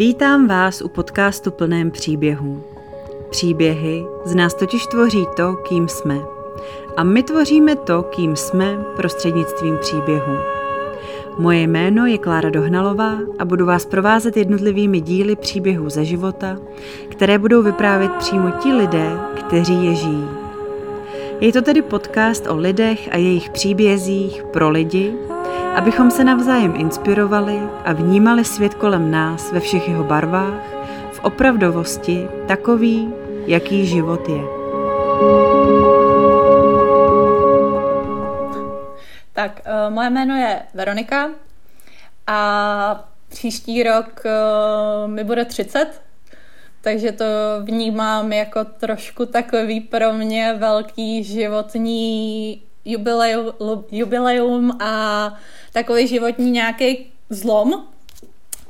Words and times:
Vítám 0.00 0.46
vás 0.46 0.82
u 0.82 0.88
podcastu 0.88 1.50
plném 1.50 1.90
příběhů. 1.90 2.62
Příběhy 3.30 4.04
z 4.24 4.34
nás 4.34 4.54
totiž 4.54 4.86
tvoří 4.86 5.26
to, 5.36 5.54
kým 5.54 5.88
jsme. 5.88 6.20
A 6.96 7.04
my 7.04 7.22
tvoříme 7.22 7.76
to, 7.76 8.02
kým 8.02 8.36
jsme 8.36 8.78
prostřednictvím 8.96 9.78
příběhů. 9.80 10.36
Moje 11.38 11.62
jméno 11.62 12.06
je 12.06 12.18
Klára 12.18 12.50
Dohnalová 12.50 13.18
a 13.38 13.44
budu 13.44 13.66
vás 13.66 13.86
provázet 13.86 14.36
jednotlivými 14.36 15.00
díly 15.00 15.36
příběhů 15.36 15.90
ze 15.90 16.04
života, 16.04 16.56
které 17.08 17.38
budou 17.38 17.62
vyprávět 17.62 18.12
přímo 18.12 18.50
ti 18.50 18.72
lidé, 18.72 19.18
kteří 19.34 19.84
je 19.84 19.94
žijí. 19.94 20.28
Je 21.40 21.52
to 21.52 21.62
tedy 21.62 21.82
podcast 21.82 22.46
o 22.46 22.56
lidech 22.56 23.08
a 23.12 23.16
jejich 23.16 23.50
příbězích 23.50 24.42
pro 24.52 24.70
lidi, 24.70 25.14
abychom 25.74 26.10
se 26.10 26.24
navzájem 26.24 26.74
inspirovali 26.76 27.60
a 27.84 27.92
vnímali 27.92 28.44
svět 28.44 28.74
kolem 28.74 29.10
nás 29.10 29.52
ve 29.52 29.60
všech 29.60 29.88
jeho 29.88 30.04
barvách, 30.04 30.62
v 31.12 31.24
opravdovosti 31.24 32.28
takový, 32.48 33.14
jaký 33.46 33.86
život 33.86 34.28
je. 34.28 34.42
Tak, 39.32 39.60
uh, 39.66 39.94
moje 39.94 40.10
jméno 40.10 40.36
je 40.36 40.62
Veronika 40.74 41.30
a 42.26 43.08
příští 43.28 43.82
rok 43.82 44.22
uh, 44.24 45.10
mi 45.10 45.24
bude 45.24 45.44
30, 45.44 46.02
takže 46.80 47.12
to 47.12 47.24
vnímám 47.62 48.32
jako 48.32 48.64
trošku 48.64 49.26
takový 49.26 49.80
pro 49.80 50.12
mě 50.12 50.54
velký 50.58 51.24
životní 51.24 52.62
jubileum, 52.84 53.52
jubileum 53.90 54.78
a 54.80 55.34
takový 55.72 56.06
životní 56.06 56.50
nějaký 56.50 57.12
zlom. 57.30 57.86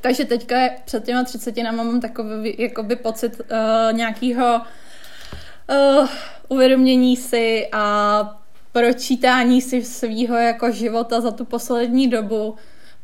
Takže 0.01 0.25
teďka 0.25 0.57
před 0.85 1.05
těma 1.05 1.25
třicetinama 1.25 1.83
mám 1.83 2.01
takový 2.01 2.55
jakoby 2.59 2.97
pocit 2.97 3.41
uh, 3.41 3.97
nějakého 3.97 4.61
uh, 5.71 6.09
uvědomění 6.49 7.17
si 7.17 7.69
a 7.73 8.41
pročítání 8.73 9.63
si 9.63 9.85
svýho 9.85 10.37
jako 10.37 10.71
života 10.71 11.21
za 11.21 11.31
tu 11.31 11.45
poslední 11.45 12.09
dobu, 12.09 12.57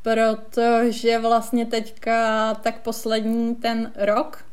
protože 0.02 1.18
vlastně 1.18 1.66
teďka 1.66 2.54
tak 2.54 2.80
poslední 2.80 3.54
ten 3.54 3.92
rok 3.96 4.44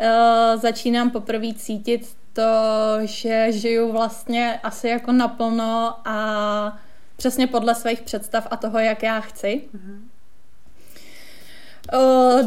uh, 0.00 0.60
začínám 0.60 1.10
poprvé 1.10 1.54
cítit 1.54 2.16
to, 2.32 2.42
že 3.00 3.52
žiju 3.52 3.92
vlastně 3.92 4.60
asi 4.62 4.88
jako 4.88 5.12
naplno 5.12 5.94
a 6.04 6.78
přesně 7.20 7.46
podle 7.46 7.74
svých 7.74 8.00
představ 8.02 8.48
a 8.50 8.56
toho, 8.56 8.78
jak 8.78 9.02
já 9.02 9.20
chci. 9.20 9.62
Mm-hmm. 9.74 10.00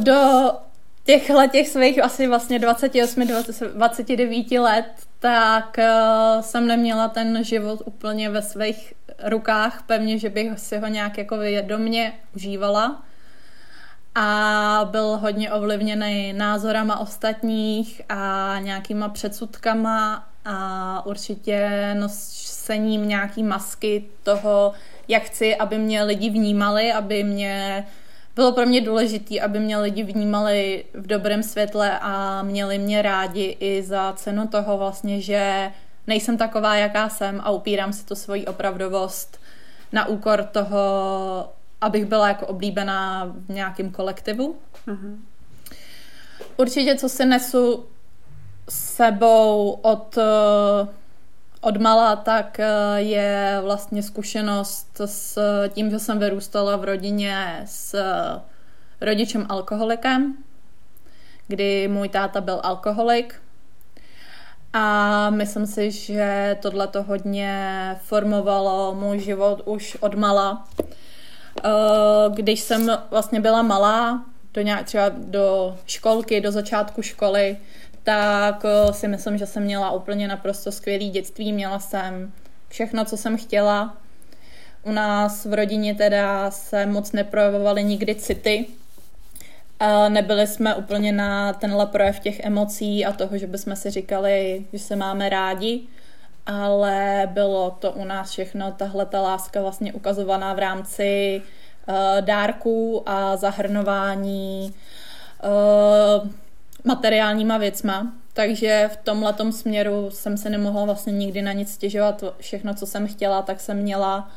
Do 0.03 0.51
těchhle 1.03 1.47
těch 1.47 1.67
svých 1.69 2.03
asi 2.03 2.27
vlastně 2.27 2.59
28, 2.59 3.27
20, 3.27 3.73
29 3.73 4.51
let, 4.51 4.85
tak 5.19 5.77
uh, 5.77 6.41
jsem 6.41 6.67
neměla 6.67 7.07
ten 7.07 7.43
život 7.43 7.81
úplně 7.85 8.29
ve 8.29 8.41
svých 8.41 8.93
rukách, 9.23 9.83
pevně, 9.85 10.17
že 10.17 10.29
bych 10.29 10.59
si 10.59 10.77
ho 10.77 10.87
nějak 10.87 11.17
jako 11.17 11.37
vědomě 11.37 12.13
užívala. 12.35 13.03
A 14.15 14.89
byl 14.91 15.17
hodně 15.17 15.51
ovlivněný 15.51 16.33
názorama 16.33 16.99
ostatních 16.99 18.01
a 18.09 18.55
nějakýma 18.59 19.09
předsudkama 19.09 20.27
a 20.45 21.05
určitě 21.05 21.69
nosením 22.63 23.07
nějaký 23.07 23.43
masky 23.43 24.03
toho, 24.23 24.73
jak 25.07 25.23
chci, 25.23 25.55
aby 25.55 25.77
mě 25.77 26.03
lidi 26.03 26.29
vnímali, 26.29 26.93
aby 26.93 27.23
mě 27.23 27.87
bylo 28.35 28.51
pro 28.51 28.65
mě 28.65 28.81
důležité, 28.81 29.39
aby 29.39 29.59
mě 29.59 29.77
lidi 29.77 30.03
vnímali 30.03 30.85
v 30.93 31.07
dobrém 31.07 31.43
světle 31.43 31.99
a 32.01 32.43
měli 32.43 32.77
mě 32.77 33.01
rádi 33.01 33.57
i 33.59 33.83
za 33.83 34.13
cenu 34.13 34.47
toho 34.47 34.77
vlastně, 34.77 35.21
že 35.21 35.71
nejsem 36.07 36.37
taková, 36.37 36.75
jaká 36.75 37.09
jsem 37.09 37.41
a 37.43 37.49
upírám 37.49 37.93
si 37.93 38.05
tu 38.05 38.15
svoji 38.15 38.45
opravdovost 38.45 39.39
na 39.91 40.07
úkor 40.07 40.43
toho, 40.43 40.79
abych 41.81 42.05
byla 42.05 42.27
jako 42.27 42.47
oblíbená 42.47 43.33
v 43.47 43.49
nějakém 43.49 43.91
kolektivu. 43.91 44.55
Uh-huh. 44.87 45.17
Určitě, 46.57 46.95
co 46.95 47.09
si 47.09 47.25
nesu 47.25 47.85
sebou 48.69 49.79
od, 49.81 50.17
od 51.63 51.77
mala, 51.77 52.15
tak 52.15 52.59
je 52.95 53.59
vlastně 53.63 54.03
zkušenost 54.03 55.01
s 55.05 55.39
tím, 55.69 55.89
že 55.89 55.99
jsem 55.99 56.19
vyrůstala 56.19 56.75
v 56.75 56.83
rodině 56.83 57.63
s 57.65 57.95
rodičem 59.01 59.45
alkoholikem, 59.49 60.37
kdy 61.47 61.87
můj 61.87 62.09
táta 62.09 62.41
byl 62.41 62.59
alkoholik. 62.63 63.35
A 64.73 65.29
myslím 65.29 65.65
si, 65.65 65.91
že 65.91 66.57
tohle 66.61 66.87
to 66.87 67.03
hodně 67.03 67.95
formovalo 68.01 68.95
můj 68.95 69.19
život 69.19 69.61
už 69.65 69.97
od 69.99 70.15
mala. 70.15 70.67
Když 72.29 72.59
jsem 72.59 72.97
vlastně 73.11 73.39
byla 73.39 73.61
malá, 73.61 74.25
do 74.53 74.61
nějak, 74.61 74.85
třeba 74.85 75.09
do 75.17 75.77
školky, 75.85 76.41
do 76.41 76.51
začátku 76.51 77.01
školy, 77.01 77.57
tak 78.03 78.65
eh, 78.65 78.93
si 78.93 79.07
myslím, 79.07 79.37
že 79.37 79.45
jsem 79.45 79.63
měla 79.63 79.91
úplně 79.91 80.27
naprosto 80.27 80.71
skvělý 80.71 81.09
dětství. 81.09 81.53
Měla 81.53 81.79
jsem 81.79 82.31
všechno, 82.69 83.05
co 83.05 83.17
jsem 83.17 83.37
chtěla. 83.37 83.97
U 84.83 84.91
nás 84.91 85.45
v 85.45 85.53
rodině 85.53 85.95
teda 85.95 86.51
se 86.51 86.85
moc 86.85 87.11
neprojevovaly 87.11 87.83
nikdy 87.83 88.15
city. 88.15 88.65
Nebyli 90.09 90.47
jsme 90.47 90.75
úplně 90.75 91.11
na 91.11 91.53
tenhle 91.53 91.85
projev 91.85 92.19
těch 92.19 92.39
emocí 92.39 93.05
a 93.05 93.11
toho, 93.11 93.37
že 93.37 93.47
bychom 93.47 93.75
si 93.75 93.89
říkali, 93.89 94.65
že 94.73 94.79
se 94.79 94.95
máme 94.95 95.29
rádi, 95.29 95.81
ale 96.45 97.29
bylo 97.33 97.71
to 97.79 97.91
u 97.91 98.05
nás 98.05 98.31
všechno, 98.31 98.71
tahle 98.71 99.05
ta 99.05 99.21
láska 99.21 99.61
vlastně 99.61 99.93
ukazovaná 99.93 100.53
v 100.53 100.59
rámci 100.59 101.41
uh, 101.87 101.95
dárků 102.21 103.03
a 103.05 103.37
zahrnování 103.37 104.73
materiálníma 106.83 107.57
věcma, 107.57 108.13
takže 108.33 108.89
v 108.93 108.97
tomhle 108.97 109.35
směru 109.51 110.09
jsem 110.11 110.37
se 110.37 110.49
nemohla 110.49 110.85
vlastně 110.85 111.13
nikdy 111.13 111.41
na 111.41 111.53
nic 111.53 111.73
stěžovat. 111.73 112.23
Všechno, 112.39 112.73
co 112.73 112.85
jsem 112.85 113.07
chtěla, 113.07 113.41
tak 113.41 113.59
jsem 113.59 113.77
měla. 113.77 114.31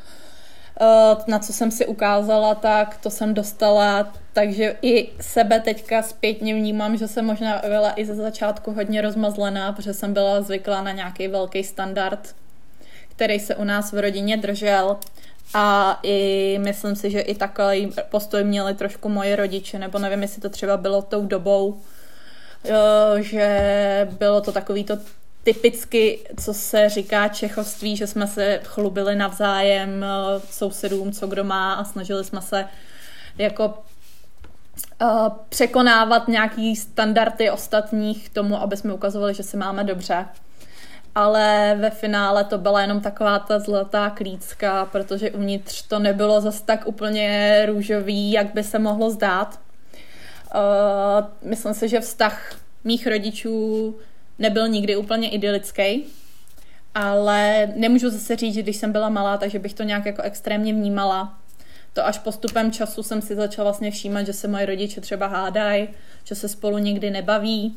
Eh, 0.81 1.17
na 1.27 1.39
co 1.39 1.53
jsem 1.53 1.71
si 1.71 1.87
ukázala, 1.87 2.55
tak 2.55 2.97
to 2.97 3.11
jsem 3.11 3.35
dostala. 3.35 4.13
Takže 4.33 4.77
i 4.83 5.09
sebe 5.21 5.61
teďka 5.61 6.03
zpětně 6.03 6.55
vnímám, 6.55 6.97
že 6.97 7.09
jsem 7.09 7.25
možná 7.25 7.63
byla 7.69 7.93
i 7.97 8.05
ze 8.05 8.15
začátku 8.15 8.73
hodně 8.73 9.01
rozmazlená, 9.01 9.73
protože 9.73 9.95
jsem 9.95 10.13
byla 10.13 10.43
zvyklá 10.43 10.83
na 10.83 10.93
nějaký 10.93 11.29
velký 11.29 11.65
standard, 11.65 12.35
který 13.09 13.41
se 13.41 13.55
u 13.55 13.65
nás 13.65 13.93
v 13.93 13.99
rodině 13.99 14.37
držel. 14.37 14.97
A 15.55 15.99
i 16.03 16.59
myslím 16.63 16.97
si, 16.97 17.11
že 17.11 17.21
i 17.21 17.35
takový 17.35 17.93
postoj 18.11 18.45
měli 18.45 18.75
trošku 18.75 19.09
moje 19.09 19.37
rodiče, 19.37 19.79
nebo 19.79 19.99
nevím, 19.99 20.23
jestli 20.23 20.43
to 20.43 20.51
třeba 20.51 20.77
bylo 20.77 21.03
tou 21.03 21.27
dobou, 21.27 21.81
že 23.21 24.09
bylo 24.19 24.41
to 24.41 24.53
takový 24.53 24.85
to 24.85 24.99
typicky, 25.43 26.19
co 26.41 26.55
se 26.55 26.89
říká 26.89 27.29
čechoství, 27.29 27.97
že 27.97 28.07
jsme 28.07 28.27
se 28.27 28.61
chlubili 28.65 29.17
navzájem 29.17 30.05
eh, 30.05 30.41
sousedům, 30.51 31.13
co 31.13 31.27
kdo 31.27 31.45
má 31.45 31.75
a 31.75 31.85
snažili 31.85 32.25
jsme 32.25 32.43
se 32.43 32.65
jako 33.39 33.75
uh, 35.03 35.29
překonávat 35.49 36.29
nějaký 36.29 36.77
standardy 36.77 37.51
ostatních 37.51 38.29
k 38.29 38.35
tomu, 38.35 38.63
aby 38.63 38.77
jsme 38.77 38.93
ukazovali, 38.93 39.35
že 39.35 39.43
se 39.43 39.57
máme 39.57 39.85
dobře. 39.85 40.27
Ale 41.15 41.77
ve 41.81 41.91
finále 41.91 42.45
to 42.45 42.59
byla 42.59 42.81
jenom 42.81 43.01
taková 43.01 43.39
ta 43.39 43.59
zlatá 43.59 44.11
klícka, 44.11 44.85
protože 44.85 45.31
uvnitř 45.31 45.83
to 45.83 45.99
nebylo 45.99 46.41
zas 46.41 46.61
tak 46.61 46.87
úplně 46.87 47.63
růžový, 47.67 48.33
jak 48.33 48.55
by 48.55 48.63
se 48.63 48.79
mohlo 48.79 49.11
zdát. 49.11 49.59
Uh, 50.55 51.27
myslím 51.43 51.75
si, 51.75 51.89
že 51.89 52.01
vztah 52.01 52.57
mých 52.85 53.07
rodičů 53.07 53.97
nebyl 54.39 54.69
nikdy 54.69 54.97
úplně 54.97 55.31
idylický, 55.31 56.05
ale 56.95 57.73
nemůžu 57.77 58.11
zase 58.11 58.37
říct, 58.37 58.55
že 58.55 58.63
když 58.63 58.77
jsem 58.77 58.93
byla 58.93 59.09
malá, 59.09 59.37
takže 59.37 59.59
bych 59.59 59.75
to 59.75 59.83
nějak 59.83 60.07
jako 60.07 60.23
extrémně 60.23 60.73
vnímala. 60.73 61.39
To 61.93 62.07
až 62.07 62.19
postupem 62.19 62.73
času 62.73 63.03
jsem 63.03 63.23
si 63.23 63.35
začala 63.35 63.65
vlastně 63.65 63.91
všímat, 63.91 64.27
že 64.27 64.33
se 64.33 64.49
moje 64.49 64.67
rodiče 64.67 65.01
třeba 65.01 65.27
hádají, 65.27 65.89
že 66.25 66.35
se 66.35 66.49
spolu 66.49 66.79
nikdy 66.79 67.11
nebaví, 67.11 67.77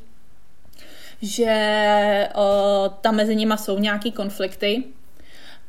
že 1.22 2.30
o, 2.36 2.90
tam 3.02 3.16
mezi 3.16 3.36
nimi 3.36 3.54
jsou 3.58 3.80
nějaký 3.80 4.12
konflikty, 4.12 4.84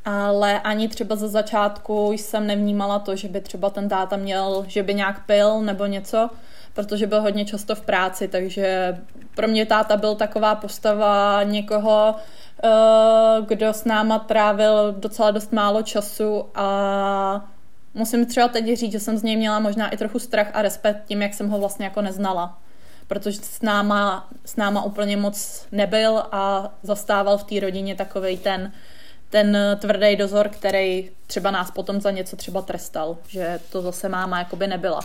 ale 0.05 0.61
ani 0.61 0.88
třeba 0.88 1.17
za 1.17 1.29
začátku 1.29 2.12
jsem 2.12 2.47
nevnímala 2.47 2.99
to, 2.99 3.17
že 3.17 3.29
by 3.29 3.41
třeba 3.41 3.70
ten 3.70 3.88
táta 3.88 4.17
měl, 4.17 4.64
že 4.69 4.82
by 4.82 4.94
nějak 4.94 5.26
pil 5.26 5.61
nebo 5.61 5.87
něco, 5.87 6.31
protože 6.75 7.06
byl 7.06 7.22
hodně 7.22 7.44
často 7.44 7.75
v 7.75 7.81
práci, 7.81 8.28
takže 8.28 8.99
pro 9.34 9.49
mě 9.49 9.67
táta 9.67 9.96
byl 9.96 10.14
taková 10.14 10.55
postava 10.55 11.43
někoho, 11.43 12.14
eh, 12.64 12.69
kdo 13.49 13.69
s 13.69 13.84
náma 13.84 14.19
trávil 14.19 14.93
docela 14.93 15.31
dost 15.31 15.52
málo 15.52 15.82
času 15.82 16.44
a 16.55 17.49
musím 17.94 18.26
třeba 18.26 18.49
teď 18.49 18.76
říct, 18.76 18.93
že 18.93 19.00
jsem 19.00 19.19
z 19.19 19.22
něj 19.22 19.37
měla 19.37 19.58
možná 19.58 19.88
i 19.88 19.96
trochu 19.96 20.19
strach 20.19 20.50
a 20.52 20.62
respekt 20.62 21.02
tím, 21.06 21.22
jak 21.22 21.34
jsem 21.34 21.49
ho 21.49 21.58
vlastně 21.58 21.84
jako 21.84 22.02
neznala. 22.02 22.58
Protože 23.06 23.40
s 23.43 23.62
náma, 23.62 24.28
s 24.44 24.56
náma 24.56 24.82
úplně 24.84 25.16
moc 25.16 25.66
nebyl 25.73 26.23
a 26.32 26.73
zastával 26.82 27.38
v 27.38 27.44
té 27.44 27.61
rodině 27.61 27.94
takovej 27.94 28.38
ten, 28.38 28.73
ten 29.31 29.58
tvrdý 29.81 30.16
dozor, 30.16 30.49
který 30.49 31.11
třeba 31.26 31.50
nás 31.50 31.70
potom 31.70 32.00
za 32.00 32.11
něco 32.11 32.37
třeba 32.37 32.62
trestal, 32.62 33.16
že 33.28 33.61
to 33.73 33.82
zase 33.82 34.08
máma 34.08 34.38
jakoby 34.38 34.66
nebyla. 34.66 35.00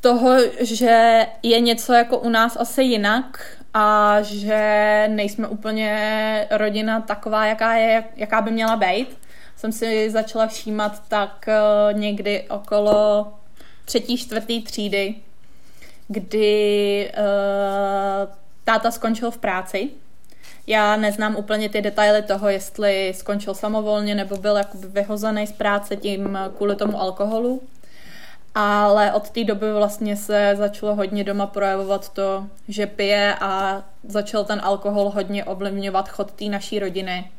Toho, 0.00 0.36
že 0.60 1.26
je 1.42 1.60
něco 1.60 1.92
jako 1.92 2.18
u 2.18 2.28
nás 2.28 2.56
asi 2.56 2.82
jinak 2.82 3.56
a 3.74 4.16
že 4.22 5.04
nejsme 5.10 5.48
úplně 5.48 6.48
rodina 6.50 7.00
taková, 7.00 7.46
jaká 7.46 7.74
je, 7.74 8.04
jaká 8.16 8.40
by 8.40 8.50
měla 8.50 8.76
být, 8.76 9.18
jsem 9.56 9.72
si 9.72 10.10
začala 10.10 10.46
všímat 10.46 11.02
tak 11.08 11.48
eh, 11.48 11.92
někdy 11.92 12.46
okolo 12.48 13.26
třetí, 13.84 14.16
čtvrtý 14.18 14.62
třídy, 14.62 15.14
kdy 16.08 17.12
uh, 17.18 18.34
táta 18.64 18.90
skončil 18.90 19.30
v 19.30 19.38
práci. 19.38 19.90
Já 20.66 20.96
neznám 20.96 21.36
úplně 21.36 21.68
ty 21.68 21.82
detaily 21.82 22.22
toho, 22.22 22.48
jestli 22.48 23.12
skončil 23.16 23.54
samovolně 23.54 24.14
nebo 24.14 24.36
byl 24.36 24.56
jakoby 24.56 24.86
vyhozený 24.86 25.46
z 25.46 25.52
práce 25.52 25.96
tím 25.96 26.38
kvůli 26.56 26.76
tomu 26.76 27.00
alkoholu. 27.00 27.62
Ale 28.60 29.12
od 29.12 29.30
té 29.30 29.44
doby 29.44 29.72
vlastně 29.72 30.16
se 30.16 30.54
začalo 30.56 30.94
hodně 30.94 31.24
doma 31.24 31.46
projevovat 31.46 32.08
to, 32.08 32.46
že 32.68 32.86
pije 32.86 33.34
a 33.40 33.82
začal 34.08 34.44
ten 34.44 34.60
alkohol 34.64 35.10
hodně 35.10 35.44
ovlivňovat 35.44 36.08
chod 36.08 36.32
té 36.32 36.44
naší 36.44 36.78
rodiny. 36.78 37.30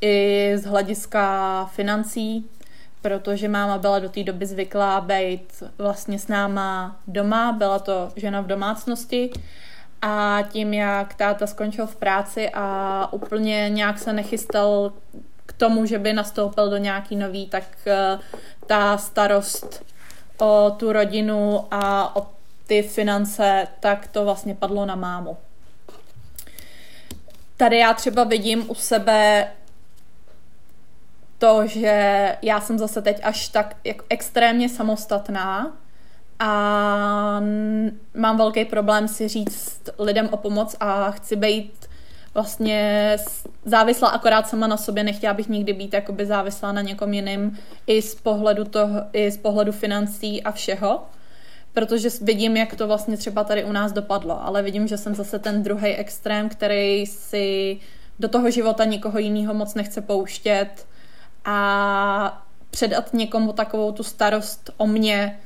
I 0.00 0.52
z 0.56 0.64
hlediska 0.64 1.64
financí, 1.74 2.50
protože 3.02 3.48
máma 3.48 3.78
byla 3.78 3.98
do 3.98 4.08
té 4.08 4.22
doby 4.22 4.46
zvyklá 4.46 5.00
být 5.00 5.62
vlastně 5.78 6.18
s 6.18 6.28
náma 6.28 6.96
doma, 7.06 7.52
byla 7.52 7.78
to 7.78 8.12
žena 8.16 8.40
v 8.40 8.46
domácnosti. 8.46 9.30
A 10.02 10.38
tím, 10.48 10.74
jak 10.74 11.14
táta 11.14 11.46
skončil 11.46 11.86
v 11.86 11.96
práci 11.96 12.50
a 12.54 13.08
úplně 13.12 13.68
nějak 13.68 13.98
se 13.98 14.12
nechystal 14.12 14.92
k 15.46 15.52
tomu, 15.52 15.86
že 15.86 15.98
by 15.98 16.12
nastoupil 16.12 16.70
do 16.70 16.76
nějaký 16.76 17.16
nový, 17.16 17.46
tak 17.46 17.64
eh, 17.86 18.18
ta 18.66 18.98
starost 18.98 19.89
o 20.40 20.76
tu 20.78 20.92
rodinu 20.92 21.64
a 21.70 22.16
o 22.16 22.26
ty 22.66 22.82
finance, 22.82 23.66
tak 23.80 24.06
to 24.06 24.24
vlastně 24.24 24.54
padlo 24.54 24.86
na 24.86 24.94
mámu. 24.94 25.36
Tady 27.56 27.78
já 27.78 27.94
třeba 27.94 28.24
vidím 28.24 28.70
u 28.70 28.74
sebe 28.74 29.48
to, 31.38 31.66
že 31.66 32.36
já 32.42 32.60
jsem 32.60 32.78
zase 32.78 33.02
teď 33.02 33.20
až 33.22 33.48
tak 33.48 33.76
jako 33.84 34.04
extrémně 34.08 34.68
samostatná 34.68 35.76
a 36.38 36.50
mám 38.14 38.36
velký 38.36 38.64
problém 38.64 39.08
si 39.08 39.28
říct 39.28 39.80
lidem 39.98 40.28
o 40.30 40.36
pomoc 40.36 40.76
a 40.80 41.10
chci 41.10 41.36
být 41.36 41.89
vlastně 42.34 43.16
závislá 43.64 44.08
akorát 44.08 44.48
sama 44.48 44.66
na 44.66 44.76
sobě, 44.76 45.04
nechtěla 45.04 45.34
bych 45.34 45.48
nikdy 45.48 45.72
být 45.72 45.94
jakoby 45.94 46.26
závislá 46.26 46.72
na 46.72 46.80
někom 46.80 47.14
jiným 47.14 47.58
i 47.86 48.02
z 48.02 48.14
pohledu 48.14 48.64
toho, 48.64 49.02
i 49.12 49.30
z 49.30 49.36
pohledu 49.36 49.72
financí 49.72 50.42
a 50.42 50.52
všeho, 50.52 51.02
protože 51.72 52.08
vidím, 52.22 52.56
jak 52.56 52.74
to 52.74 52.86
vlastně 52.86 53.16
třeba 53.16 53.44
tady 53.44 53.64
u 53.64 53.72
nás 53.72 53.92
dopadlo, 53.92 54.44
ale 54.44 54.62
vidím, 54.62 54.88
že 54.88 54.98
jsem 54.98 55.14
zase 55.14 55.38
ten 55.38 55.62
druhý 55.62 55.94
extrém, 55.94 56.48
který 56.48 57.06
si 57.06 57.78
do 58.18 58.28
toho 58.28 58.50
života 58.50 58.84
nikoho 58.84 59.18
jiného 59.18 59.54
moc 59.54 59.74
nechce 59.74 60.00
pouštět 60.00 60.86
a 61.44 62.44
předat 62.70 63.14
někomu 63.14 63.52
takovou 63.52 63.92
tu 63.92 64.02
starost 64.02 64.70
o 64.76 64.86
mě 64.86 65.38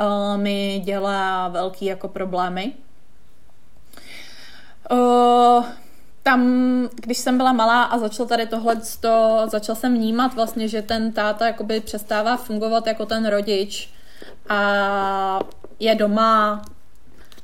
uh, 0.00 0.40
mi 0.40 0.82
dělá 0.84 1.48
velký 1.48 1.84
jako 1.84 2.08
problémy. 2.08 2.72
Uh, 4.90 5.64
tam, 6.22 6.42
když 6.94 7.18
jsem 7.18 7.36
byla 7.36 7.52
malá 7.52 7.82
a 7.82 7.98
začal 7.98 8.26
tady 8.26 8.46
tohle, 8.46 8.76
to, 9.00 9.42
začal 9.46 9.76
jsem 9.76 9.94
vnímat 9.94 10.34
vlastně, 10.34 10.68
že 10.68 10.82
ten 10.82 11.12
táta 11.12 11.46
jakoby 11.46 11.80
přestává 11.80 12.36
fungovat 12.36 12.86
jako 12.86 13.06
ten 13.06 13.26
rodič 13.26 13.90
a 14.48 15.40
je 15.80 15.94
doma, 15.94 16.62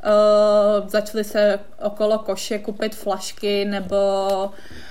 uh, 0.05 0.89
začaly 0.89 1.25
se 1.25 1.61
okolo 1.83 2.19
koše 2.19 2.59
kupit 2.59 2.95
flašky 2.95 3.65
nebo 3.65 3.97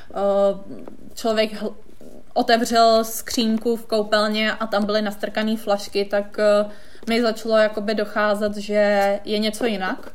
uh, 0.10 0.76
člověk 1.16 1.64
otevřel 2.34 3.04
skřínku 3.04 3.76
v 3.76 3.86
koupelně 3.86 4.52
a 4.52 4.68
tam 4.68 4.86
byly 4.86 5.02
nastrkané 5.02 5.58
flašky, 5.58 6.06
tak 6.06 6.38
uh, 6.38 6.72
mi 7.10 7.22
začalo 7.22 7.58
jakoby 7.58 7.96
docházet, 7.96 8.58
že 8.58 9.20
je 9.26 9.40
něco 9.40 9.66
jinak 9.66 10.12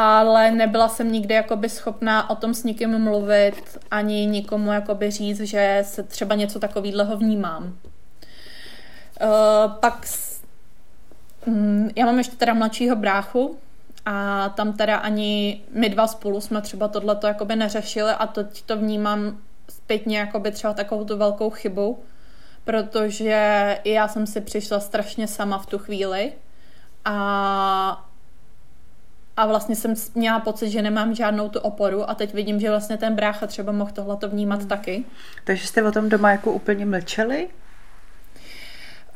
ale 0.00 0.50
nebyla 0.50 0.88
jsem 0.88 1.12
nikdy 1.12 1.34
jakoby 1.34 1.68
schopná 1.68 2.30
o 2.30 2.34
tom 2.34 2.54
s 2.54 2.64
nikým 2.64 2.98
mluvit, 2.98 3.78
ani 3.90 4.26
nikomu 4.26 4.72
jakoby 4.72 5.10
říct, 5.10 5.40
že 5.40 5.82
se 5.86 6.02
třeba 6.02 6.34
něco 6.34 6.60
takového 6.60 7.16
vnímám. 7.16 7.64
Uh, 7.64 7.72
pak 9.80 10.06
um, 11.46 11.90
já 11.96 12.06
mám 12.06 12.18
ještě 12.18 12.36
teda 12.36 12.54
mladšího 12.54 12.96
bráchu 12.96 13.58
a 14.06 14.48
tam 14.48 14.72
teda 14.72 14.96
ani 14.96 15.60
my 15.70 15.88
dva 15.88 16.06
spolu 16.06 16.40
jsme 16.40 16.62
třeba 16.62 16.88
tohleto 16.88 17.26
jakoby 17.26 17.56
neřešili 17.56 18.10
a 18.10 18.26
teď 18.26 18.62
to 18.62 18.76
vnímám 18.76 19.38
zpětně 19.68 20.18
jakoby 20.18 20.50
třeba 20.50 20.74
takovou 20.74 21.04
tu 21.04 21.16
velkou 21.16 21.50
chybu, 21.50 22.02
protože 22.64 23.78
já 23.84 24.08
jsem 24.08 24.26
si 24.26 24.40
přišla 24.40 24.80
strašně 24.80 25.28
sama 25.28 25.58
v 25.58 25.66
tu 25.66 25.78
chvíli 25.78 26.32
a 27.04 28.07
a 29.38 29.46
vlastně 29.46 29.76
jsem 29.76 29.94
měla 30.14 30.40
pocit, 30.40 30.70
že 30.70 30.82
nemám 30.82 31.14
žádnou 31.14 31.48
tu 31.48 31.58
oporu 31.58 32.10
a 32.10 32.14
teď 32.14 32.34
vidím, 32.34 32.60
že 32.60 32.70
vlastně 32.70 32.96
ten 32.96 33.14
brácha 33.14 33.46
třeba 33.46 33.72
mohl 33.72 33.90
tohle 33.94 34.16
vnímat 34.28 34.58
hmm. 34.58 34.68
taky. 34.68 35.04
Takže 35.44 35.66
jste 35.66 35.82
o 35.82 35.92
tom 35.92 36.08
doma 36.08 36.30
jako 36.30 36.52
úplně 36.52 36.86
mlčeli? 36.86 37.48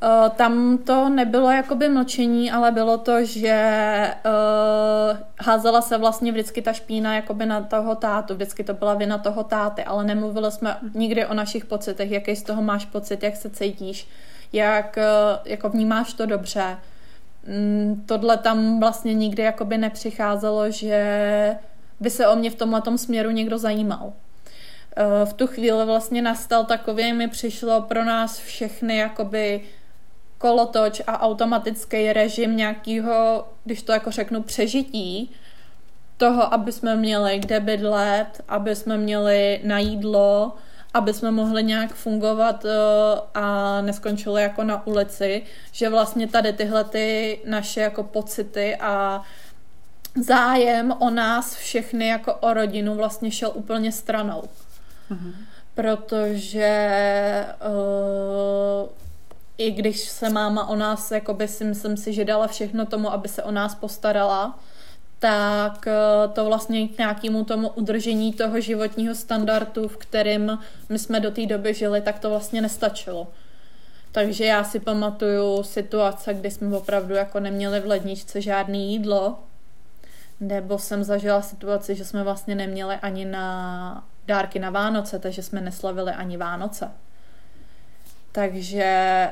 Uh, 0.03 0.29
tam 0.29 0.79
to 0.79 1.09
nebylo 1.09 1.51
jakoby 1.51 1.89
mlčení, 1.89 2.53
ale 2.53 2.71
bylo 2.71 2.99
to, 2.99 3.25
že 3.25 4.15
uh, 4.25 5.19
házela 5.41 5.83
se 5.83 5.99
vlastně 5.99 6.33
vždycky 6.33 6.63
ta 6.63 6.73
špína 6.73 7.15
jakoby 7.15 7.47
na 7.47 7.61
toho 7.61 7.95
tátu, 7.95 8.35
vždycky 8.35 8.65
to 8.65 8.75
byla 8.75 8.95
vina 8.95 9.19
toho 9.19 9.45
táty, 9.45 9.85
ale 9.85 10.05
nemluvili 10.05 10.53
jsme 10.53 10.77
nikdy 10.95 11.27
o 11.27 11.35
našich 11.35 11.65
pocitech, 11.65 12.11
jaký 12.11 12.37
z 12.37 12.43
toho 12.43 12.63
máš 12.63 12.85
pocit, 12.85 13.23
jak 13.23 13.37
se 13.37 13.51
cítíš, 13.51 14.09
jak 14.53 14.97
uh, 14.97 15.39
jako 15.45 15.69
vnímáš 15.69 16.15
to 16.15 16.27
dobře, 16.27 16.77
tohle 18.07 18.37
tam 18.37 18.81
vlastně 18.81 19.15
nikdy 19.15 19.43
jakoby 19.43 19.79
nepřicházelo, 19.79 20.71
že 20.71 21.57
by 22.01 22.11
se 22.11 22.29
o 22.29 22.37
mě 22.37 22.51
v 22.51 22.55
tomhle 22.55 22.83
směru 22.97 23.31
někdo 23.31 23.59
zajímal. 23.59 24.13
Eh, 24.97 25.27
v 25.27 25.33
tu 25.33 25.47
chvíli 25.47 25.85
vlastně 25.87 26.23
nastal 26.23 26.65
takový, 26.65 27.13
mi 27.13 27.29
přišlo 27.29 27.83
pro 27.83 28.05
nás 28.05 28.39
všechny 28.39 28.97
jakoby 28.97 29.61
kolotoč 30.39 31.03
a 31.07 31.21
automatický 31.21 32.13
režim 32.13 32.57
nějakého, 32.57 33.49
když 33.65 33.83
to 33.83 33.93
jako 33.93 34.11
řeknu, 34.11 34.43
přežití, 34.43 35.31
toho, 36.17 36.55
aby 36.55 36.73
jsme 36.73 36.97
měli 36.97 37.39
kde 37.39 37.61
bydlet, 37.61 38.45
aby 38.49 38.77
jsme 38.77 38.99
měli 38.99 39.61
na 39.65 39.79
jídlo, 39.79 40.53
aby 40.95 41.15
jsme 41.15 41.31
mohli 41.31 41.65
nějak 41.65 41.95
fungovat 41.95 42.65
uh, 42.65 42.71
a 43.35 43.81
neskončili 43.81 44.43
jako 44.43 44.65
na 44.65 44.87
ulici, 44.87 45.43
že 45.73 45.89
vlastně 45.89 46.29
tady 46.29 46.53
tyhle 46.53 46.85
ty 46.85 47.39
naše 47.47 47.81
jako 47.81 48.03
pocity 48.03 48.77
a 48.77 49.23
zájem 50.21 50.95
o 50.99 51.11
nás 51.11 51.55
všechny 51.55 52.09
jako 52.09 52.35
o 52.35 52.55
rodinu 52.55 52.95
vlastně 52.95 53.31
šel 53.31 53.51
úplně 53.55 53.93
stranou. 53.93 54.43
Mm-hmm. 55.11 55.33
Protože 55.75 57.47
uh, 57.67 58.89
i 59.59 59.71
když 59.71 60.01
se 60.01 60.31
máma 60.31 60.69
o 60.69 60.77
nás, 60.77 61.11
jakoby 61.11 61.49
si 61.49 61.65
myslím 61.65 61.97
si, 61.97 62.13
že 62.13 62.25
dala 62.25 62.47
všechno 62.47 62.87
tomu, 62.87 63.13
aby 63.13 63.29
se 63.29 63.43
o 63.43 63.51
nás 63.51 63.75
postarala, 63.75 64.59
tak 65.23 65.87
eh, 65.87 66.29
to 66.33 66.45
vlastně 66.45 66.89
k 66.89 66.99
nějakému 66.99 67.45
tomu 67.45 67.69
udržení 67.69 68.33
toho 68.33 68.61
životního 68.61 69.15
standardu, 69.15 69.89
v 69.89 69.97
kterém 69.97 70.59
my 70.89 70.99
jsme 70.99 71.21
do 71.21 71.31
té 71.31 71.47
doby 71.47 71.75
žili, 71.75 72.01
tak 72.01 72.19
to 72.19 72.31
vlastně 72.31 72.61
nestačilo. 72.61 73.27
Takže 74.13 74.45
já 74.45 74.65
si 74.65 74.81
pamatuju 74.81 75.63
situace, 75.63 76.35
kdy 76.35 76.51
jsme 76.51 76.77
opravdu 76.77 77.15
jako 77.15 77.41
neměli 77.41 77.81
v 77.81 77.87
ledničce 77.87 78.41
žádné 78.41 78.77
jídlo, 78.77 79.39
nebo 80.41 80.79
jsem 80.79 81.05
zažila 81.05 81.43
situaci, 81.43 81.95
že 81.95 82.05
jsme 82.05 82.23
vlastně 82.23 82.55
neměli 82.55 82.95
ani 82.95 83.25
na 83.25 84.05
dárky 84.27 84.59
na 84.59 84.71
Vánoce, 84.71 85.19
takže 85.19 85.43
jsme 85.43 85.61
neslavili 85.61 86.13
ani 86.13 86.37
Vánoce. 86.37 86.91
Takže 88.33 89.29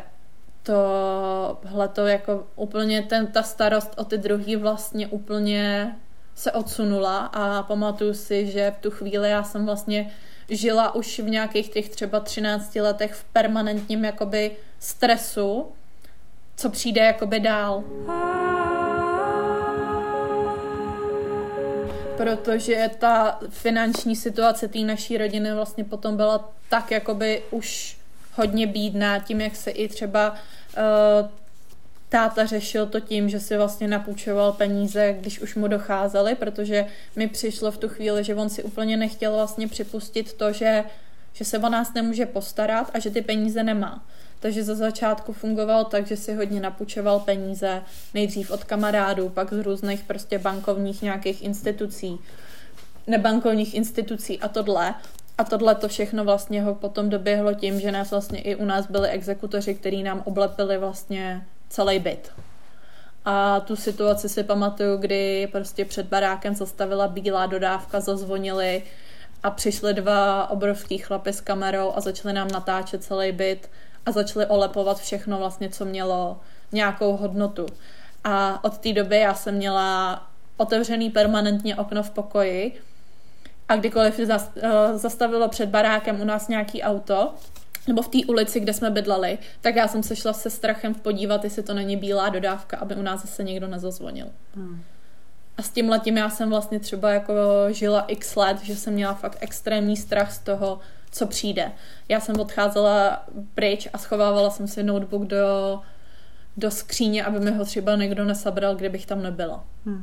tohle 1.62 1.88
to 1.88 2.06
jako 2.06 2.46
úplně 2.56 3.02
ten, 3.02 3.26
ta 3.26 3.42
starost 3.42 3.94
o 3.96 4.04
ty 4.04 4.18
druhý 4.18 4.56
vlastně 4.56 5.08
úplně 5.08 5.96
se 6.34 6.52
odsunula 6.52 7.18
a 7.18 7.62
pamatuju 7.62 8.14
si, 8.14 8.46
že 8.46 8.70
v 8.70 8.82
tu 8.82 8.90
chvíli 8.90 9.30
já 9.30 9.42
jsem 9.42 9.66
vlastně 9.66 10.10
žila 10.48 10.94
už 10.94 11.20
v 11.20 11.30
nějakých 11.30 11.68
těch 11.68 11.88
třeba 11.88 12.20
13 12.20 12.74
letech 12.74 13.14
v 13.14 13.24
permanentním 13.24 14.04
jakoby 14.04 14.56
stresu, 14.78 15.66
co 16.56 16.70
přijde 16.70 17.00
jakoby 17.00 17.40
dál. 17.40 17.84
Protože 22.16 22.90
ta 22.98 23.40
finanční 23.48 24.16
situace 24.16 24.68
té 24.68 24.78
naší 24.78 25.18
rodiny 25.18 25.54
vlastně 25.54 25.84
potom 25.84 26.16
byla 26.16 26.52
tak 26.68 26.90
jakoby 26.90 27.42
už 27.50 27.98
hodně 28.34 28.66
bídná 28.66 29.18
tím, 29.18 29.40
jak 29.40 29.56
se 29.56 29.70
i 29.70 29.88
třeba 29.88 30.34
táta 32.08 32.46
řešil 32.46 32.86
to 32.86 33.00
tím, 33.00 33.28
že 33.28 33.40
si 33.40 33.56
vlastně 33.56 33.88
napůjčoval 33.88 34.52
peníze, 34.52 35.16
když 35.20 35.40
už 35.40 35.54
mu 35.54 35.68
docházely, 35.68 36.34
protože 36.34 36.86
mi 37.16 37.28
přišlo 37.28 37.70
v 37.70 37.78
tu 37.78 37.88
chvíli, 37.88 38.24
že 38.24 38.34
on 38.34 38.50
si 38.50 38.62
úplně 38.62 38.96
nechtěl 38.96 39.34
vlastně 39.34 39.68
připustit 39.68 40.32
to, 40.32 40.52
že, 40.52 40.84
že 41.32 41.44
se 41.44 41.58
o 41.58 41.68
nás 41.68 41.94
nemůže 41.94 42.26
postarat 42.26 42.90
a 42.94 42.98
že 42.98 43.10
ty 43.10 43.22
peníze 43.22 43.62
nemá. 43.62 44.04
Takže 44.40 44.64
za 44.64 44.74
začátku 44.74 45.32
fungoval 45.32 45.84
tak, 45.84 46.06
že 46.06 46.16
si 46.16 46.34
hodně 46.34 46.60
napůjčoval 46.60 47.20
peníze, 47.20 47.82
nejdřív 48.14 48.50
od 48.50 48.64
kamarádů, 48.64 49.28
pak 49.28 49.52
z 49.52 49.58
různých 49.58 50.04
prostě 50.04 50.38
bankovních 50.38 51.02
nějakých 51.02 51.42
institucí, 51.42 52.18
nebankovních 53.06 53.74
institucí 53.74 54.40
a 54.40 54.48
tohle. 54.48 54.94
A 55.40 55.44
tohle 55.44 55.74
to 55.74 55.88
všechno 55.88 56.24
vlastně 56.24 56.62
ho 56.62 56.74
potom 56.74 57.10
doběhlo 57.10 57.54
tím, 57.54 57.80
že 57.80 57.92
nás 57.92 58.10
vlastně 58.10 58.40
i 58.40 58.56
u 58.56 58.64
nás 58.64 58.86
byli 58.86 59.08
exekutoři, 59.08 59.74
kteří 59.74 60.02
nám 60.02 60.22
oblepili 60.24 60.78
vlastně 60.78 61.46
celý 61.68 61.98
byt. 61.98 62.32
A 63.24 63.60
tu 63.60 63.76
situaci 63.76 64.28
si 64.28 64.44
pamatuju, 64.44 64.96
kdy 64.96 65.48
prostě 65.52 65.84
před 65.84 66.06
barákem 66.06 66.54
zastavila 66.54 67.08
bílá 67.08 67.46
dodávka, 67.46 68.00
zazvonili 68.00 68.82
a 69.42 69.50
přišli 69.50 69.94
dva 69.94 70.50
obrovský 70.50 70.98
chlapy 70.98 71.32
s 71.32 71.40
kamerou 71.40 71.92
a 71.94 72.00
začali 72.00 72.34
nám 72.34 72.48
natáčet 72.48 73.04
celý 73.04 73.32
byt 73.32 73.70
a 74.06 74.12
začali 74.12 74.46
olepovat 74.46 75.00
všechno 75.00 75.38
vlastně, 75.38 75.68
co 75.68 75.84
mělo 75.84 76.40
nějakou 76.72 77.16
hodnotu. 77.16 77.66
A 78.24 78.64
od 78.64 78.78
té 78.78 78.92
doby 78.92 79.20
já 79.20 79.34
jsem 79.34 79.54
měla 79.54 80.22
otevřený 80.56 81.10
permanentně 81.10 81.76
okno 81.76 82.02
v 82.02 82.10
pokoji 82.10 82.80
a 83.70 83.76
kdykoliv 83.76 84.20
eh, 84.20 84.98
zastavilo 84.98 85.48
před 85.48 85.68
barákem 85.68 86.20
u 86.20 86.24
nás 86.24 86.48
nějaký 86.48 86.82
auto, 86.82 87.34
nebo 87.86 88.02
v 88.02 88.08
té 88.08 88.18
ulici, 88.28 88.60
kde 88.60 88.72
jsme 88.72 88.90
bydleli, 88.90 89.38
tak 89.60 89.76
já 89.76 89.88
jsem 89.88 90.02
se 90.02 90.16
šla 90.16 90.32
se 90.32 90.50
strachem 90.50 90.94
podívat, 90.94 91.44
jestli 91.44 91.62
to 91.62 91.74
není 91.74 91.96
bílá 91.96 92.28
dodávka, 92.28 92.76
aby 92.76 92.94
u 92.94 93.02
nás 93.02 93.22
zase 93.22 93.44
někdo 93.44 93.66
nezazvonil. 93.66 94.26
Hmm. 94.54 94.82
A 95.58 95.62
s 95.62 95.70
tím 95.70 95.88
letím 95.88 96.16
já 96.16 96.30
jsem 96.30 96.50
vlastně 96.50 96.80
třeba 96.80 97.10
jako 97.10 97.32
žila 97.70 98.00
x 98.00 98.36
let, 98.36 98.62
že 98.62 98.76
jsem 98.76 98.94
měla 98.94 99.14
fakt 99.14 99.38
extrémní 99.40 99.96
strach 99.96 100.32
z 100.32 100.38
toho, 100.38 100.80
co 101.10 101.26
přijde. 101.26 101.72
Já 102.08 102.20
jsem 102.20 102.40
odcházela 102.40 103.24
pryč 103.54 103.88
a 103.92 103.98
schovávala 103.98 104.50
jsem 104.50 104.68
si 104.68 104.82
notebook 104.82 105.24
do, 105.24 105.80
do 106.56 106.70
skříně, 106.70 107.24
aby 107.24 107.40
mi 107.40 107.50
ho 107.50 107.64
třeba 107.64 107.96
někdo 107.96 108.24
nesabral, 108.24 108.74
kdybych 108.74 109.06
tam 109.06 109.22
nebyla. 109.22 109.64
Hmm. 109.86 110.02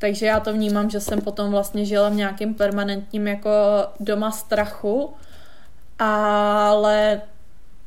Takže 0.00 0.26
já 0.26 0.40
to 0.40 0.52
vnímám, 0.52 0.90
že 0.90 1.00
jsem 1.00 1.20
potom 1.20 1.50
vlastně 1.50 1.84
žila 1.84 2.08
v 2.08 2.14
nějakém 2.14 2.54
permanentním 2.54 3.26
jako 3.26 3.50
doma 4.00 4.30
strachu, 4.30 5.14
ale 5.98 7.20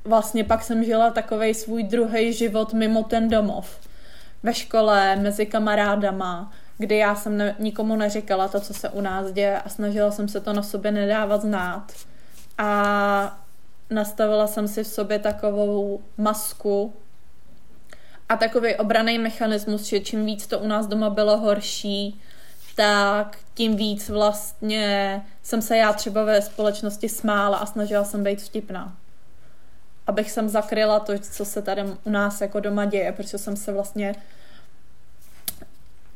vlastně 0.06 0.44
pak 0.44 0.64
jsem 0.64 0.84
žila 0.84 1.12
takový 1.12 1.54
svůj 1.54 1.84
druhý 1.84 2.34
život 2.34 2.74
mimo 2.74 3.04
ten 3.04 3.30
domov. 3.30 3.80
Ve 4.44 4.54
škole, 4.54 5.16
mezi 5.16 5.46
kamarádama, 5.46 6.52
kdy 6.78 6.98
já 6.98 7.16
jsem 7.16 7.38
ne, 7.38 7.56
nikomu 7.60 7.96
neříkala 7.96 8.48
to, 8.48 8.60
co 8.60 8.74
se 8.74 8.90
u 8.90 9.02
nás 9.02 9.32
děje 9.32 9.60
a 9.60 9.70
snažila 9.70 10.12
jsem 10.12 10.28
se 10.28 10.40
to 10.40 10.54
na 10.54 10.64
sobě 10.64 10.92
nedávat 10.92 11.42
znát. 11.42 11.92
A 12.58 13.40
nastavila 13.90 14.48
jsem 14.48 14.68
si 14.68 14.84
v 14.84 14.88
sobě 14.88 15.20
takovou 15.20 16.02
masku 16.18 16.94
a 18.30 18.38
takový 18.38 18.76
obraný 18.76 19.20
mechanismus, 19.20 19.84
že 19.84 20.00
čím 20.00 20.26
víc 20.26 20.48
to 20.48 20.60
u 20.60 20.68
nás 20.68 20.88
doma 20.88 21.10
bylo 21.10 21.38
horší, 21.38 22.22
tak 22.76 23.38
tím 23.54 23.76
víc 23.76 24.10
vlastně 24.10 25.22
jsem 25.44 25.62
se 25.62 25.78
já 25.78 25.94
třeba 25.94 26.24
ve 26.24 26.42
společnosti 26.42 27.10
smála 27.10 27.58
a 27.58 27.66
snažila 27.66 28.04
jsem 28.04 28.24
být 28.24 28.42
vtipná. 28.42 28.96
Abych 30.08 30.32
jsem 30.32 30.50
zakryla 30.50 31.00
to, 31.00 31.14
co 31.20 31.46
se 31.46 31.62
tady 31.62 31.84
u 32.04 32.10
nás 32.10 32.42
jako 32.42 32.60
doma 32.60 32.86
děje, 32.86 33.12
protože 33.12 33.38
jsem 33.38 33.58
se 33.58 33.72
vlastně 33.72 34.16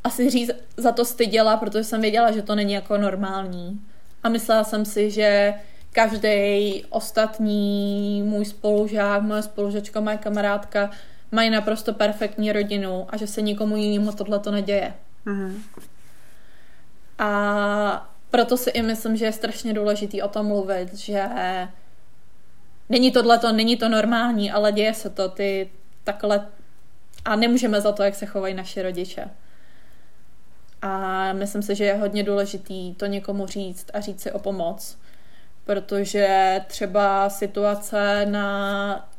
asi 0.04 0.30
říct 0.30 0.52
za 0.78 0.92
to 0.92 1.06
styděla, 1.06 1.58
protože 1.58 1.84
jsem 1.84 2.02
věděla, 2.02 2.32
že 2.32 2.42
to 2.42 2.56
není 2.56 2.74
jako 2.74 2.98
normální. 2.98 3.82
A 4.24 4.30
myslela 4.30 4.64
jsem 4.64 4.86
si, 4.86 5.12
že 5.12 5.54
každý 5.92 6.86
ostatní 6.90 8.24
můj 8.26 8.46
spolužák, 8.46 9.22
moje 9.22 9.44
spolužačka, 9.44 10.00
moje 10.00 10.18
kamarádka 10.18 10.92
mají 11.32 11.50
naprosto 11.50 11.94
perfektní 11.94 12.52
rodinu 12.52 13.08
a 13.10 13.18
že 13.18 13.28
se 13.28 13.42
nikomu 13.42 13.78
jinému 13.78 14.12
tohle 14.12 14.40
to 14.40 14.52
neděje. 14.52 14.94
Mm-hmm. 15.26 15.54
A 17.20 18.10
proto 18.30 18.58
si 18.58 18.70
i 18.70 18.82
myslím, 18.82 19.18
že 19.18 19.26
je 19.26 19.32
strašně 19.32 19.74
důležitý 19.74 20.22
o 20.22 20.28
tom 20.28 20.46
mluvit, 20.46 20.94
že 20.94 21.26
není 22.90 23.12
tohle 23.12 23.38
to, 23.38 23.52
není 23.52 23.78
to 23.78 23.90
normální, 23.90 24.52
ale 24.52 24.72
děje 24.72 24.94
se 24.94 25.10
to, 25.10 25.30
ty 25.30 25.70
takhle 26.04 26.48
a 27.26 27.36
nemůžeme 27.36 27.82
za 27.82 27.92
to, 27.92 28.04
jak 28.04 28.16
se 28.16 28.26
chovají 28.26 28.54
naši 28.54 28.82
rodiče. 28.82 29.30
A 30.82 31.34
myslím 31.34 31.62
si, 31.62 31.76
že 31.76 31.84
je 31.84 31.96
hodně 31.96 32.24
důležitý 32.24 32.96
to 32.96 33.06
někomu 33.06 33.48
říct 33.48 33.88
a 33.94 34.00
říct 34.00 34.22
si 34.22 34.32
o 34.32 34.40
pomoc, 34.40 34.98
protože 35.66 36.62
třeba 36.68 37.30
situace 37.30 38.26
na 38.26 39.10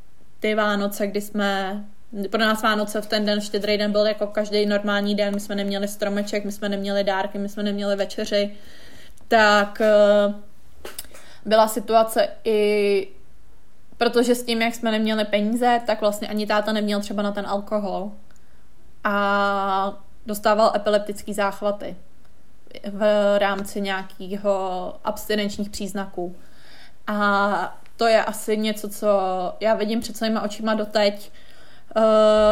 ty 0.41 0.55
Vánoce, 0.55 1.07
kdy 1.07 1.21
jsme 1.21 1.85
pro 2.31 2.41
nás 2.41 2.63
Vánoce 2.63 3.01
v 3.01 3.07
ten 3.07 3.25
den, 3.25 3.41
štědrý 3.41 3.79
den 3.79 3.93
byl 3.93 4.07
jako 4.07 4.27
každý 4.27 4.67
normální 4.67 5.15
den, 5.15 5.35
my 5.35 5.41
jsme 5.41 5.55
neměli 5.55 5.89
stromeček, 5.89 6.45
my 6.45 6.53
jsme 6.53 6.69
neměli 6.69 7.05
dárky, 7.05 7.39
my 7.39 7.49
jsme 7.49 7.63
neměli 7.63 7.97
večeři, 7.97 8.57
tak 9.29 9.81
eh, 9.81 10.35
byla 11.45 11.69
situace 11.69 12.29
i 12.45 13.09
protože 13.99 14.35
s 14.35 14.45
tím, 14.45 14.63
jak 14.63 14.75
jsme 14.75 14.91
neměli 14.91 15.25
peníze, 15.25 15.81
tak 15.87 16.01
vlastně 16.01 16.29
ani 16.29 16.47
táta 16.47 16.73
neměl 16.73 17.01
třeba 17.01 17.23
na 17.23 17.33
ten 17.33 17.47
alkohol. 17.47 18.13
A 19.05 19.93
dostával 20.27 20.73
epileptický 20.75 21.35
záchvaty 21.35 21.97
v 22.93 23.03
rámci 23.39 23.81
nějakého 23.81 24.95
abstinenčních 25.05 25.71
příznaků. 25.71 26.37
A 27.07 27.79
to 27.97 28.07
je 28.07 28.25
asi 28.25 28.57
něco, 28.57 28.89
co 28.89 29.09
já 29.61 29.75
vidím 29.75 30.01
před 30.01 30.17
svýma 30.17 30.43
očima 30.43 30.75
doteď, 30.75 31.33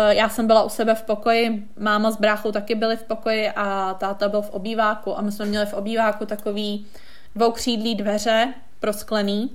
já 0.08 0.28
jsem 0.28 0.46
byla 0.46 0.62
u 0.62 0.68
sebe 0.68 0.94
v 0.94 1.02
pokoji, 1.02 1.68
máma 1.78 2.10
s 2.10 2.16
bráchou 2.16 2.52
taky 2.52 2.74
byli 2.74 2.96
v 2.96 3.02
pokoji 3.02 3.50
a 3.50 3.94
táta 3.94 4.28
byl 4.28 4.42
v 4.42 4.50
obýváku 4.50 5.18
a 5.18 5.22
my 5.22 5.32
jsme 5.32 5.46
měli 5.46 5.66
v 5.66 5.74
obýváku 5.74 6.26
takový 6.26 6.86
dvoukřídlý 7.34 7.94
dveře 7.94 8.54
prosklený 8.80 9.50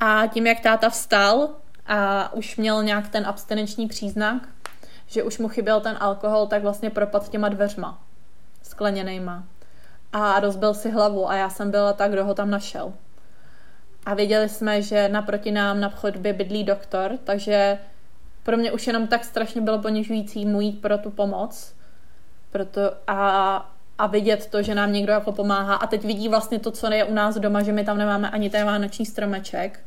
a 0.00 0.26
tím, 0.26 0.46
jak 0.46 0.60
táta 0.60 0.90
vstal 0.90 1.48
a 1.86 2.32
už 2.32 2.56
měl 2.56 2.82
nějak 2.82 3.08
ten 3.08 3.26
abstinenční 3.26 3.88
příznak, 3.88 4.48
že 5.06 5.22
už 5.22 5.38
mu 5.38 5.48
chyběl 5.48 5.80
ten 5.80 5.96
alkohol, 6.00 6.46
tak 6.46 6.62
vlastně 6.62 6.90
propad 6.90 7.28
těma 7.28 7.48
dveřma 7.48 7.98
skleněnejma 8.62 9.44
a 10.12 10.40
rozbil 10.40 10.74
si 10.74 10.90
hlavu 10.90 11.30
a 11.30 11.34
já 11.34 11.50
jsem 11.50 11.70
byla 11.70 11.92
tak, 11.92 12.12
kdo 12.12 12.24
ho 12.24 12.34
tam 12.34 12.50
našel. 12.50 12.92
A 14.06 14.14
věděli 14.14 14.48
jsme, 14.48 14.82
že 14.82 15.08
naproti 15.08 15.50
nám 15.50 15.80
na 15.80 15.88
chodbě 15.88 16.32
bydlí 16.32 16.64
doktor, 16.64 17.18
takže 17.24 17.78
pro 18.44 18.56
mě 18.56 18.72
už 18.72 18.86
jenom 18.86 19.06
tak 19.06 19.24
strašně 19.24 19.60
bylo 19.60 19.78
ponižující 19.78 20.46
mu 20.46 20.60
jít 20.60 20.80
pro 20.80 20.98
tu 20.98 21.10
pomoc 21.10 21.74
proto 22.54 22.80
a, 23.06 23.70
a 23.98 24.06
vidět 24.06 24.46
to, 24.46 24.62
že 24.62 24.74
nám 24.74 24.92
někdo 24.92 25.12
jako 25.12 25.32
pomáhá 25.32 25.74
a 25.74 25.86
teď 25.86 26.04
vidí 26.04 26.28
vlastně 26.28 26.58
to, 26.58 26.70
co 26.70 26.92
je 26.92 27.04
u 27.04 27.14
nás 27.14 27.38
doma, 27.38 27.62
že 27.62 27.72
my 27.72 27.84
tam 27.84 27.98
nemáme 27.98 28.30
ani 28.30 28.50
ten 28.50 28.66
vánoční 28.66 29.06
stromeček, 29.06 29.80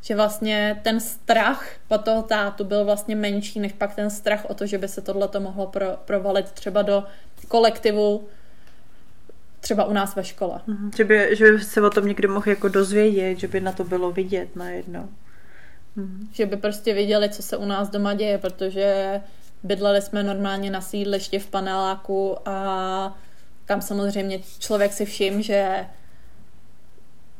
že 0.00 0.16
vlastně 0.16 0.80
ten 0.84 1.00
strach 1.00 1.68
po 1.88 1.98
toho 1.98 2.22
tátu 2.22 2.64
byl 2.64 2.84
vlastně 2.84 3.16
menší, 3.16 3.60
než 3.60 3.72
pak 3.72 3.94
ten 3.94 4.10
strach 4.10 4.44
o 4.48 4.54
to, 4.54 4.66
že 4.66 4.78
by 4.78 4.88
se 4.88 5.00
tohle 5.00 5.28
to 5.28 5.40
mohlo 5.40 5.66
pro, 5.66 5.86
provalit 6.04 6.50
třeba 6.50 6.82
do 6.82 7.04
kolektivu, 7.48 8.28
třeba 9.60 9.84
u 9.84 9.92
nás 9.92 10.16
ve 10.16 10.24
škole. 10.24 10.60
Mhm. 10.66 10.90
Že, 10.96 11.04
by, 11.04 11.36
že 11.36 11.52
by 11.52 11.60
se 11.60 11.82
o 11.82 11.90
tom 11.90 12.06
někdo 12.06 12.28
mohl 12.28 12.48
jako 12.48 12.68
dozvědět, 12.68 13.38
že 13.38 13.48
by 13.48 13.60
na 13.60 13.72
to 13.72 13.84
bylo 13.84 14.12
vidět 14.12 14.56
najednou. 14.56 15.08
Mm. 15.96 16.28
Že 16.32 16.46
by 16.46 16.56
prostě 16.56 16.94
viděli, 16.94 17.28
co 17.28 17.42
se 17.42 17.56
u 17.56 17.64
nás 17.64 17.90
doma 17.90 18.14
děje, 18.14 18.38
protože 18.38 19.20
bydleli 19.62 20.02
jsme 20.02 20.22
normálně 20.22 20.70
na 20.70 20.80
sídlišti 20.80 21.38
v 21.38 21.46
paneláku 21.46 22.48
a 22.48 23.18
tam 23.64 23.82
samozřejmě 23.82 24.40
člověk 24.58 24.92
si 24.92 25.04
všim, 25.04 25.42
že 25.42 25.86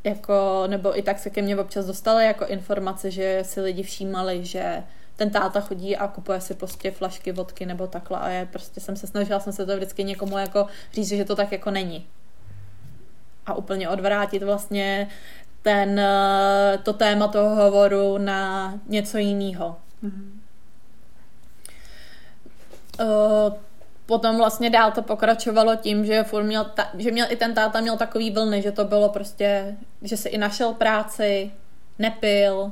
jako, 0.03 0.63
nebo 0.67 0.99
i 0.99 1.01
tak 1.01 1.19
se 1.19 1.29
ke 1.29 1.41
mně 1.41 1.57
občas 1.57 1.85
dostaly 1.85 2.25
jako 2.25 2.45
informace, 2.45 3.11
že 3.11 3.39
si 3.45 3.61
lidi 3.61 3.83
všímali, 3.83 4.45
že 4.45 4.83
ten 5.15 5.29
táta 5.29 5.61
chodí 5.61 5.97
a 5.97 6.07
kupuje 6.07 6.41
si 6.41 6.53
prostě 6.53 6.91
flašky 6.91 7.31
vodky 7.31 7.65
nebo 7.65 7.87
takhle 7.87 8.19
a 8.19 8.29
já 8.29 8.45
prostě 8.45 8.79
jsem 8.79 8.95
se 8.95 9.07
snažila 9.07 9.39
jsem 9.39 9.53
se 9.53 9.65
to 9.65 9.75
vždycky 9.75 10.03
někomu 10.03 10.37
jako 10.37 10.67
říct, 10.93 11.07
že 11.07 11.25
to 11.25 11.35
tak 11.35 11.51
jako 11.51 11.71
není. 11.71 12.07
a 13.45 13.53
úplně 13.53 13.89
odvrátit 13.89 14.43
vlastně 14.43 15.09
ten, 15.61 15.99
eh, 15.99 16.79
to 16.83 16.93
téma 16.93 17.27
toho 17.27 17.55
hovoru 17.55 18.17
na 18.17 18.73
něco 18.87 19.17
jiného. 19.17 19.75
Mm-hmm. 20.03 20.37
Potom 24.07 24.37
vlastně 24.37 24.69
dál 24.69 24.91
to 24.91 25.01
pokračovalo 25.01 25.75
tím, 25.75 26.05
že, 26.05 26.23
furt 26.23 26.43
měl 26.43 26.65
ta, 26.65 26.89
že 26.97 27.11
měl 27.11 27.27
i 27.29 27.35
ten 27.35 27.53
táta 27.53 27.81
měl 27.81 27.97
takový 27.97 28.31
vlny, 28.31 28.61
že 28.61 28.71
to 28.71 28.85
bylo 28.85 29.09
prostě, 29.09 29.77
že 30.01 30.17
si 30.17 30.29
i 30.29 30.37
našel 30.37 30.73
práci, 30.73 31.51
nepil, 31.99 32.71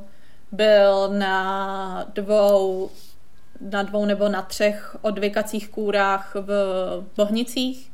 byl 0.52 1.10
na 1.10 2.06
dvou, 2.14 2.90
na 3.62 3.84
dvou 3.84 4.06
nebo 4.06 4.30
na 4.30 4.42
třech 4.42 4.96
odvykacích 5.02 5.70
kůrách 5.70 6.36
v 6.36 6.50
Bohnicích. 7.16 7.92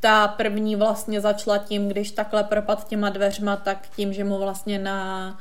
Ta 0.00 0.28
první 0.28 0.76
vlastně 0.76 1.20
začala 1.20 1.58
tím, 1.58 1.88
když 1.88 2.10
takhle 2.10 2.44
propad 2.44 2.88
těma 2.88 3.08
dveřma, 3.08 3.56
tak 3.56 3.88
tím, 3.96 4.12
že 4.12 4.24
mu 4.24 4.38
vlastně 4.38 4.78
na, 4.78 5.38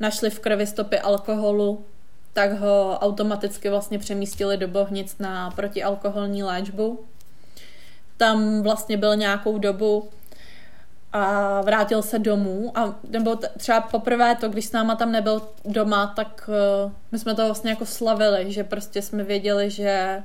našli 0.00 0.30
v 0.30 0.40
krvi 0.40 0.66
stopy 0.66 1.00
alkoholu, 1.00 1.84
tak 2.32 2.52
ho 2.58 2.98
automaticky 3.00 3.70
vlastně 3.70 3.98
přemístili 3.98 4.56
do 4.56 4.68
Bohnic 4.68 5.18
na 5.18 5.50
protialkoholní 5.50 6.42
léčbu. 6.42 7.04
Tam 8.16 8.62
vlastně 8.62 8.96
byl 8.96 9.16
nějakou 9.16 9.58
dobu 9.58 10.08
a 11.12 11.60
vrátil 11.60 12.02
se 12.02 12.18
domů 12.18 12.72
a 12.74 12.94
nebo 13.08 13.38
třeba 13.56 13.80
poprvé 13.80 14.34
to, 14.34 14.48
když 14.48 14.64
s 14.64 14.72
náma 14.72 14.94
tam 14.94 15.12
nebyl 15.12 15.42
doma, 15.64 16.12
tak 16.16 16.50
uh, 16.84 16.92
my 17.12 17.18
jsme 17.18 17.34
to 17.34 17.44
vlastně 17.44 17.70
jako 17.70 17.86
slavili, 17.86 18.52
že 18.52 18.64
prostě 18.64 19.02
jsme 19.02 19.24
věděli, 19.24 19.70
že 19.70 20.22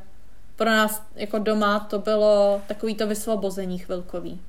pro 0.58 0.70
nás 0.70 1.02
jako 1.16 1.40
doma 1.40 1.80
to 1.80 2.00
bylo 2.00 2.62
takový 2.68 2.96
to 2.96 3.08
vysvobození 3.08 3.78
chvilkový. 3.78 4.42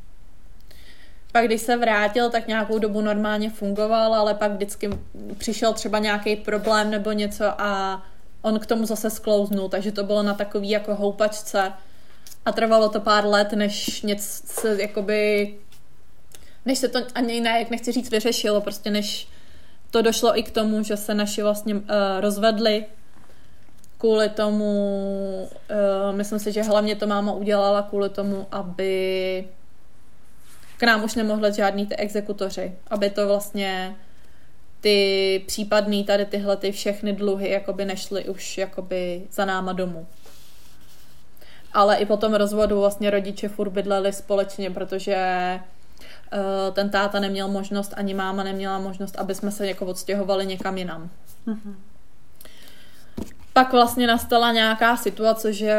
Pak 1.33 1.45
když 1.45 1.61
se 1.61 1.77
vrátil, 1.77 2.31
tak 2.31 2.49
nějakou 2.49 2.79
dobu 2.79 3.01
normálně 3.01 3.51
fungoval, 3.51 4.15
ale 4.15 4.35
pak 4.35 4.53
vždycky 4.53 4.91
přišel 5.39 5.73
třeba 5.73 5.99
nějaký 5.99 6.37
problém 6.37 6.91
nebo 6.91 7.13
něco 7.13 7.61
a 7.61 8.03
on 8.43 8.59
k 8.59 8.67
tomu 8.67 8.87
zase 8.87 9.11
sklouznul, 9.11 9.69
takže 9.69 9.93
to 9.93 10.05
bylo 10.05 10.23
na 10.23 10.35
takový 10.35 10.71
jako 10.71 10.95
houpačce 10.95 11.73
a 12.45 12.53
trvalo 12.53 12.89
to 12.89 13.01
pár 13.01 13.27
let, 13.27 13.53
než 13.53 14.03
něco 14.03 14.67
jakoby 14.69 15.55
než 16.67 16.79
se 16.79 16.89
to 16.89 16.99
ani 17.15 17.41
ne, 17.41 17.59
jak 17.59 17.71
nechci 17.71 17.93
říct, 17.93 18.11
vyřešilo, 18.11 18.61
prostě 18.61 18.91
než 18.91 19.29
to 19.91 20.03
došlo 20.03 20.39
i 20.39 20.43
k 20.43 20.51
tomu, 20.51 20.83
že 20.83 20.97
se 20.97 21.15
naši 21.15 21.43
vlastně 21.43 21.75
uh, 21.75 21.81
rozvedli 22.21 22.87
kvůli 23.99 24.29
tomu, 24.29 24.73
uh, 25.71 26.17
myslím 26.17 26.39
si, 26.39 26.53
že 26.53 26.63
hlavně 26.63 26.97
to 26.97 27.07
máma 27.07 27.33
udělala 27.33 27.83
kvůli 27.83 28.09
tomu, 28.09 28.47
aby 28.53 29.45
k 30.77 30.83
nám 30.83 31.05
už 31.05 31.15
nemohli 31.15 31.53
žádný 31.53 31.87
ty 31.87 31.97
exekutoři, 31.97 32.73
aby 32.91 33.11
to 33.11 33.29
vlastně 33.29 33.97
ty 34.81 35.45
případný 35.47 36.05
tady 36.05 36.25
tyhle 36.25 36.57
ty 36.57 36.73
všechny 36.73 37.13
dluhy 37.13 37.51
jakoby 37.51 37.85
nešly 37.85 38.25
už 38.25 38.59
jakoby 38.59 39.23
za 39.33 39.45
náma 39.45 39.73
domů. 39.73 40.07
Ale 41.73 41.97
i 41.97 42.07
po 42.07 42.17
tom 42.17 42.35
rozvodu 42.35 42.81
vlastně 42.81 43.11
rodiče 43.11 43.49
furt 43.49 43.71
bydleli 43.71 44.13
společně, 44.13 44.71
protože 44.71 45.17
uh, 46.33 46.75
ten 46.75 46.91
táta 46.91 47.21
neměl 47.21 47.49
možnost, 47.49 47.95
ani 47.97 48.15
máma 48.15 48.43
neměla 48.43 48.79
možnost, 48.79 49.17
aby 49.19 49.35
jsme 49.35 49.51
se 49.51 49.67
jako 49.67 49.87
odstěhovali 49.87 50.47
někam 50.47 50.79
jinam. 50.79 51.11
Mm-hmm. 51.47 51.75
Pak 53.59 53.73
vlastně 53.73 54.07
nastala 54.07 54.53
nějaká 54.53 54.97
situace, 54.97 55.53
že 55.53 55.75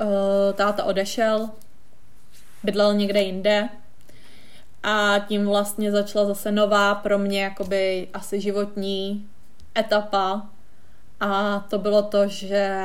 uh, 0.00 0.08
táta 0.54 0.84
odešel, 0.84 1.50
bydlel 2.62 2.94
někde 2.94 3.20
jinde 3.20 3.68
a 4.82 5.18
tím 5.28 5.46
vlastně 5.46 5.92
začala 5.92 6.26
zase 6.26 6.52
nová 6.52 6.94
pro 6.94 7.18
mě 7.18 7.42
jakoby 7.42 8.08
asi 8.14 8.40
životní 8.40 9.28
etapa 9.78 10.46
a 11.20 11.60
to 11.70 11.78
bylo 11.78 12.02
to, 12.02 12.28
že 12.28 12.76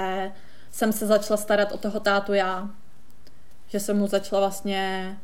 jsem 0.72 0.94
se 0.94 1.08
začala 1.08 1.38
starat 1.38 1.72
o 1.72 1.78
toho 1.78 2.00
tátu 2.00 2.34
já. 2.34 2.70
Že 3.68 3.80
jsem 3.80 3.98
mu 3.98 4.08
začala 4.08 4.40
vlastně 4.40 5.18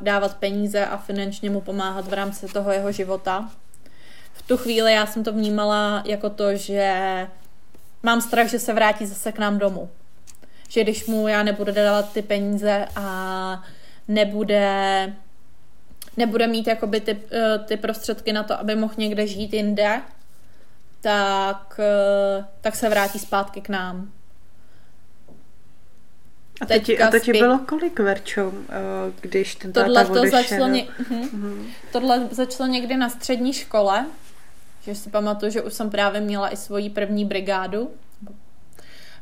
dávat 0.00 0.36
peníze 0.36 0.86
a 0.86 0.96
finančně 0.96 1.50
mu 1.50 1.60
pomáhat 1.60 2.08
v 2.08 2.12
rámci 2.12 2.46
toho 2.46 2.72
jeho 2.72 2.92
života. 2.92 3.50
V 4.32 4.42
tu 4.42 4.56
chvíli 4.56 4.92
já 4.92 5.06
jsem 5.06 5.24
to 5.24 5.32
vnímala 5.32 6.02
jako 6.06 6.30
to, 6.30 6.56
že 6.56 7.26
mám 8.02 8.20
strach, 8.20 8.46
že 8.46 8.58
se 8.58 8.72
vrátí 8.72 9.06
zase 9.06 9.32
k 9.32 9.38
nám 9.38 9.58
domů. 9.58 9.90
Že 10.68 10.82
když 10.82 11.06
mu 11.06 11.28
já 11.28 11.42
nebudu 11.42 11.72
dávat 11.72 12.12
ty 12.12 12.22
peníze 12.22 12.88
a 12.96 13.64
nebude 14.08 15.12
nebude 16.16 16.46
mít 16.46 16.66
jakoby 16.66 17.00
ty, 17.00 17.20
eh, 17.32 17.58
ty 17.58 17.76
prostředky 17.76 18.32
na 18.32 18.42
to, 18.42 18.60
aby 18.60 18.74
mohl 18.74 18.94
někde 18.96 19.26
žít 19.26 19.54
jinde, 19.54 20.02
tak, 21.00 21.80
eh, 21.80 22.44
tak 22.60 22.76
se 22.76 22.88
vrátí 22.88 23.18
zpátky 23.18 23.60
k 23.60 23.68
nám. 23.68 24.12
A 26.60 26.66
to, 26.66 26.78
ti, 26.78 26.98
a 26.98 27.10
to 27.10 27.18
ti 27.18 27.32
bylo 27.32 27.58
kolik, 27.58 28.00
Verčo, 28.00 28.52
eh, 28.68 28.74
když 29.20 29.54
ten 29.54 29.72
tohle 29.72 30.04
táta 30.04 30.14
to 30.14 30.30
začalo, 30.30 30.68
ně, 30.68 30.88
uh-huh. 31.00 31.28
Uh-huh. 31.30 31.66
Tohle 31.92 32.28
začalo 32.30 32.70
někdy 32.70 32.96
na 32.96 33.08
střední 33.08 33.52
škole, 33.52 34.06
že 34.86 34.94
si 34.94 35.10
pamatuju, 35.10 35.52
že 35.52 35.62
už 35.62 35.72
jsem 35.72 35.90
právě 35.90 36.20
měla 36.20 36.52
i 36.52 36.56
svoji 36.56 36.90
první 36.90 37.24
brigádu. 37.24 37.90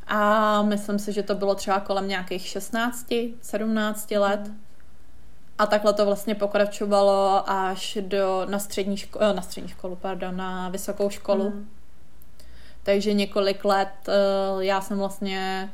A 0.07 0.63
myslím 0.63 0.99
si, 0.99 1.13
že 1.13 1.23
to 1.23 1.35
bylo 1.35 1.55
třeba 1.55 1.81
kolem 1.81 2.09
nějakých 2.09 2.47
16, 2.47 3.07
17 3.43 4.11
let. 4.11 4.51
A 5.59 5.67
takhle 5.67 5.93
to 5.93 6.07
vlastně 6.07 6.35
pokračovalo 6.35 7.51
až 7.51 7.99
do, 8.01 8.47
na, 8.51 8.59
střední 8.59 8.97
ško, 8.97 9.19
eh, 9.23 9.33
na 9.33 9.43
střední 9.43 9.69
školu, 9.69 9.97
pardon, 9.97 10.37
na 10.37 10.69
vysokou 10.69 11.11
školu. 11.11 11.51
Mm. 11.51 11.69
Takže 12.83 13.13
několik 13.13 13.65
let 13.65 14.09
uh, 14.09 14.63
já 14.63 14.81
jsem 14.81 14.99
vlastně 14.99 15.71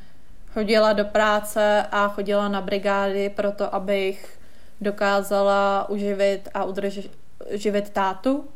chodila 0.52 0.92
do 0.92 1.04
práce 1.04 1.86
a 1.90 2.08
chodila 2.08 2.48
na 2.48 2.60
brigády 2.60 3.30
proto, 3.30 3.74
abych 3.74 4.38
dokázala 4.80 5.88
uživit 5.88 6.48
a 6.54 6.64
udržet 6.64 7.90
tátu 7.92 8.48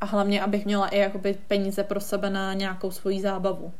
a 0.00 0.06
hlavně, 0.06 0.42
abych 0.42 0.64
měla 0.64 0.88
i 0.88 0.98
jakoby 0.98 1.38
peníze 1.48 1.84
pro 1.84 2.00
sebe 2.00 2.30
na 2.30 2.54
nějakou 2.54 2.90
svoji 2.90 3.20
zábavu. 3.20 3.72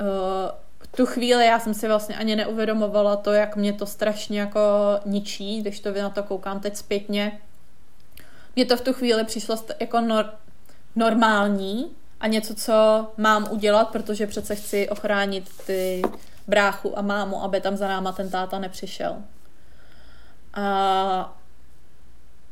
Uh, 0.00 0.50
tu 0.96 1.06
chvíli 1.06 1.46
já 1.46 1.58
jsem 1.58 1.74
si 1.74 1.88
vlastně 1.88 2.16
ani 2.16 2.36
neuvědomovala 2.36 3.16
to, 3.16 3.32
jak 3.32 3.56
mě 3.56 3.72
to 3.72 3.86
strašně 3.86 4.40
jako 4.40 4.60
ničí, 5.04 5.60
když 5.60 5.80
to 5.80 5.92
na 5.92 6.10
to 6.10 6.22
koukám 6.22 6.60
teď 6.60 6.76
zpětně. 6.76 7.40
Mně 8.56 8.64
to 8.64 8.76
v 8.76 8.80
tu 8.80 8.92
chvíli 8.92 9.24
přišlo 9.24 9.56
jako 9.80 9.96
nor- 9.96 10.30
normální 10.96 11.90
a 12.20 12.26
něco, 12.26 12.54
co 12.54 13.06
mám 13.16 13.48
udělat, 13.50 13.88
protože 13.88 14.26
přece 14.26 14.54
chci 14.54 14.88
ochránit 14.88 15.50
ty 15.66 16.02
bráchu 16.48 16.98
a 16.98 17.02
mámu, 17.02 17.42
aby 17.44 17.60
tam 17.60 17.76
za 17.76 17.88
náma 17.88 18.12
ten 18.12 18.30
táta 18.30 18.58
nepřišel. 18.58 19.16
A, 20.54 21.36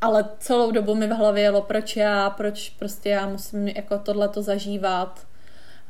ale 0.01 0.25
celou 0.39 0.71
dobu 0.71 0.95
mi 0.95 1.07
v 1.07 1.11
hlavě 1.11 1.43
jelo, 1.43 1.63
proč 1.63 1.97
já, 1.97 2.31
proč 2.31 2.71
prostě 2.71 3.09
já 3.09 3.27
musím 3.27 3.69
jako 3.69 3.99
tohleto 3.99 4.43
zažívat. 4.43 5.27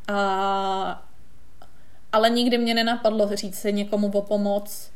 A 0.09 1.03
ale 2.12 2.31
nikdy 2.31 2.59
mě 2.59 2.75
nenapadlo 2.75 3.37
říct 3.37 3.59
si 3.59 3.73
někomu 3.73 4.11
o 4.11 4.23
pomoc, 4.23 4.90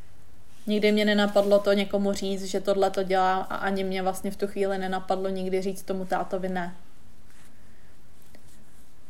nikdy 0.67 0.93
mě 0.93 1.05
nenapadlo 1.05 1.59
to 1.59 1.73
někomu 1.73 2.13
říct, 2.13 2.45
že 2.45 2.61
tohle 2.61 2.91
to 2.91 3.03
dělá 3.03 3.37
a 3.37 3.57
ani 3.57 3.85
mě 3.85 4.03
vlastně 4.03 4.31
v 4.31 4.37
tu 4.37 4.47
chvíli 4.47 4.79
nenapadlo 4.79 5.29
nikdy 5.29 5.63
říct 5.63 5.83
tomu 5.83 6.05
tátovi 6.05 6.49
ne. 6.49 6.75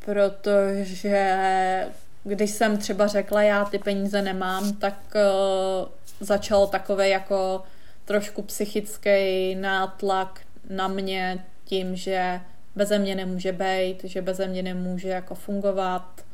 Protože 0.05 1.87
když 2.25 2.51
jsem 2.51 2.79
třeba 2.79 3.07
řekla, 3.07 3.43
já 3.43 3.65
ty 3.65 3.79
peníze 3.79 4.23
nemám, 4.23 4.73
tak 4.73 4.95
uh, 5.15 5.89
začal 6.21 6.67
takový 6.67 7.11
jako 7.11 7.63
trošku 8.05 8.43
psychický 8.43 9.55
nátlak 9.55 10.41
na 10.71 10.89
mě 10.89 11.45
tím, 11.65 11.97
že 11.97 12.41
beze 12.77 12.99
mě 12.99 13.15
nemůže 13.15 13.53
být, 13.53 14.05
že 14.05 14.23
beze 14.23 14.47
mě 14.47 14.63
nemůže 14.63 15.09
jako 15.09 15.35
fungovat, 15.35 16.25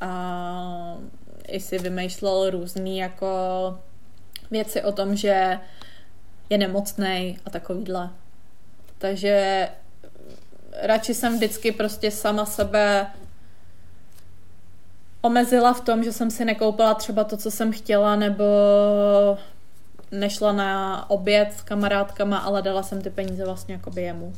a 0.00 0.96
i 1.48 1.60
si 1.60 1.78
vymýšlel 1.78 2.50
různý 2.50 2.98
jako 2.98 3.28
věci 4.50 4.82
o 4.82 4.92
tom, 4.92 5.16
že 5.16 5.58
je 6.50 6.58
nemocný 6.58 7.38
a 7.44 7.50
takovýhle. 7.50 8.10
Takže 8.98 9.68
radši 10.82 11.14
jsem 11.14 11.36
vždycky 11.36 11.72
prostě 11.72 12.10
sama 12.10 12.46
sebe 12.46 13.06
omezila 15.22 15.72
v 15.72 15.80
tom, 15.80 16.04
že 16.04 16.12
jsem 16.12 16.30
si 16.30 16.44
nekoupila 16.44 16.94
třeba 16.94 17.24
to, 17.24 17.36
co 17.36 17.50
jsem 17.50 17.72
chtěla, 17.72 18.16
nebo 18.16 18.44
nešla 20.10 20.52
na 20.52 21.04
oběd 21.10 21.52
s 21.52 21.62
kamarádkama, 21.62 22.38
ale 22.38 22.62
dala 22.62 22.82
jsem 22.82 23.02
ty 23.02 23.10
peníze 23.10 23.44
vlastně 23.44 23.74
jakoby 23.74 24.02
jemu 24.02 24.32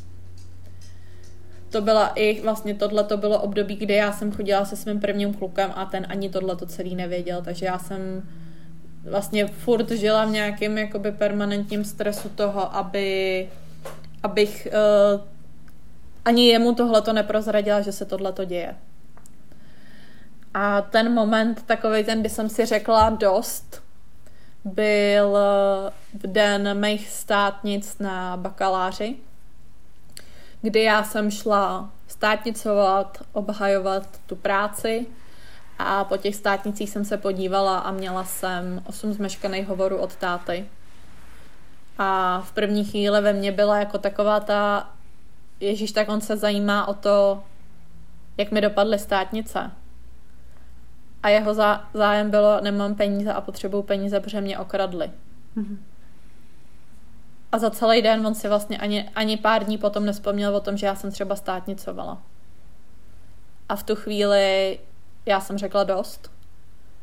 to 1.73 1.81
byla 1.81 2.09
i 2.09 2.41
vlastně 2.41 2.75
tohle 2.75 3.05
to 3.05 3.17
bylo 3.17 3.41
období, 3.41 3.77
kdy 3.77 3.95
já 3.95 4.13
jsem 4.13 4.33
chodila 4.33 4.65
se 4.65 4.77
svým 4.77 5.01
prvním 5.01 5.35
klukem 5.35 5.73
a 5.75 5.85
ten 5.85 6.07
ani 6.09 6.29
tohle 6.29 6.57
to 6.57 6.67
celý 6.67 6.95
nevěděl, 6.95 7.43
takže 7.43 7.67
já 7.67 7.79
jsem 7.79 8.29
vlastně 9.05 9.47
furt 9.47 9.91
žila 9.91 10.25
v 10.25 10.31
nějakém 10.31 10.79
jakoby 10.79 11.13
permanentním 11.13 11.85
stresu 11.85 12.29
toho, 12.29 12.77
aby, 12.77 13.49
abych 14.23 14.69
uh, 15.15 15.21
ani 16.25 16.49
jemu 16.49 16.75
tohle 16.75 17.03
to 17.03 17.13
neprozradila, 17.13 17.81
že 17.81 17.93
se 17.93 18.05
tohle 18.05 18.33
to 18.33 18.45
děje. 18.45 18.75
A 20.55 20.81
ten 20.81 21.13
moment, 21.13 21.63
takový 21.63 22.05
ten, 22.05 22.21
kdy 22.21 22.29
jsem 22.29 22.49
si 22.49 22.67
řekla 22.67 23.11
dost, 23.11 23.83
byl 24.65 25.39
v 26.15 26.27
den 26.27 26.81
mých 26.81 27.09
státnic 27.09 27.99
na 27.99 28.37
bakaláři, 28.37 29.17
kdy 30.63 30.83
já 30.83 31.05
jsem 31.05 31.31
šla 31.31 31.91
státnicovat, 32.07 33.19
obhajovat 33.33 34.21
tu 34.27 34.37
práci 34.37 35.07
a 35.79 36.05
po 36.05 36.17
těch 36.17 36.37
státnicích 36.37 36.91
jsem 36.91 37.05
se 37.05 37.17
podívala 37.17 37.79
a 37.79 37.91
měla 37.91 38.25
jsem 38.25 38.83
osm 38.87 39.13
zmeškaných 39.13 39.67
hovorů 39.67 39.97
od 39.97 40.17
táty. 40.17 40.67
A 41.99 42.41
v 42.41 42.53
první 42.53 42.85
chvíli 42.85 43.21
ve 43.21 43.33
mně 43.33 43.53
byla 43.53 43.79
jako 43.79 43.99
taková 43.99 44.41
ta, 44.41 44.91
Ježíš, 45.61 45.93
tak 45.93 46.09
on 46.09 46.21
se 46.21 46.37
zajímá 46.37 46.89
o 46.89 46.95
to, 46.95 47.43
jak 48.37 48.51
mi 48.51 48.61
dopadly 48.61 48.99
státnice. 48.99 49.71
A 51.23 51.29
jeho 51.29 51.55
zá, 51.55 51.89
zájem 51.95 52.31
bylo, 52.31 52.61
nemám 52.61 52.95
peníze 52.95 53.33
a 53.33 53.41
potřebuju 53.41 53.83
peníze, 53.83 54.21
protože 54.21 54.41
mě 54.41 54.59
okradli. 54.59 55.11
Mm-hmm. 55.57 55.77
A 57.53 57.59
za 57.59 57.71
celý 57.71 58.03
den 58.03 58.27
on 58.27 58.35
si 58.35 58.49
vlastně 58.49 58.79
ani, 58.79 59.11
ani 59.15 59.37
pár 59.37 59.65
dní 59.65 59.79
potom 59.79 60.07
nespomněl 60.07 60.57
o 60.57 60.61
tom, 60.61 60.77
že 60.77 60.87
já 60.87 60.95
jsem 60.95 61.11
třeba 61.11 61.37
státnicovala. 61.37 62.23
A 63.69 63.77
v 63.77 63.83
tu 63.83 63.95
chvíli 63.97 64.79
já 65.27 65.41
jsem 65.41 65.59
řekla 65.59 65.85
dost, 65.85 66.31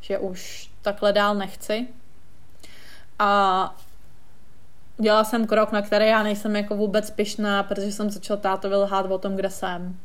že 0.01 0.17
už 0.17 0.71
takhle 0.81 1.13
dál 1.13 1.35
nechci. 1.35 1.87
A 3.19 3.75
dělala 4.97 5.23
jsem 5.23 5.47
krok, 5.47 5.71
na 5.71 5.81
který 5.81 6.07
já 6.07 6.23
nejsem 6.23 6.55
jako 6.55 6.75
vůbec 6.75 7.11
pyšná, 7.11 7.63
protože 7.63 7.91
jsem 7.91 8.09
začala 8.09 8.39
tátovi 8.39 8.75
lhát 8.75 9.11
o 9.11 9.17
tom, 9.17 9.35
kde 9.35 9.49
jsem. 9.49 9.99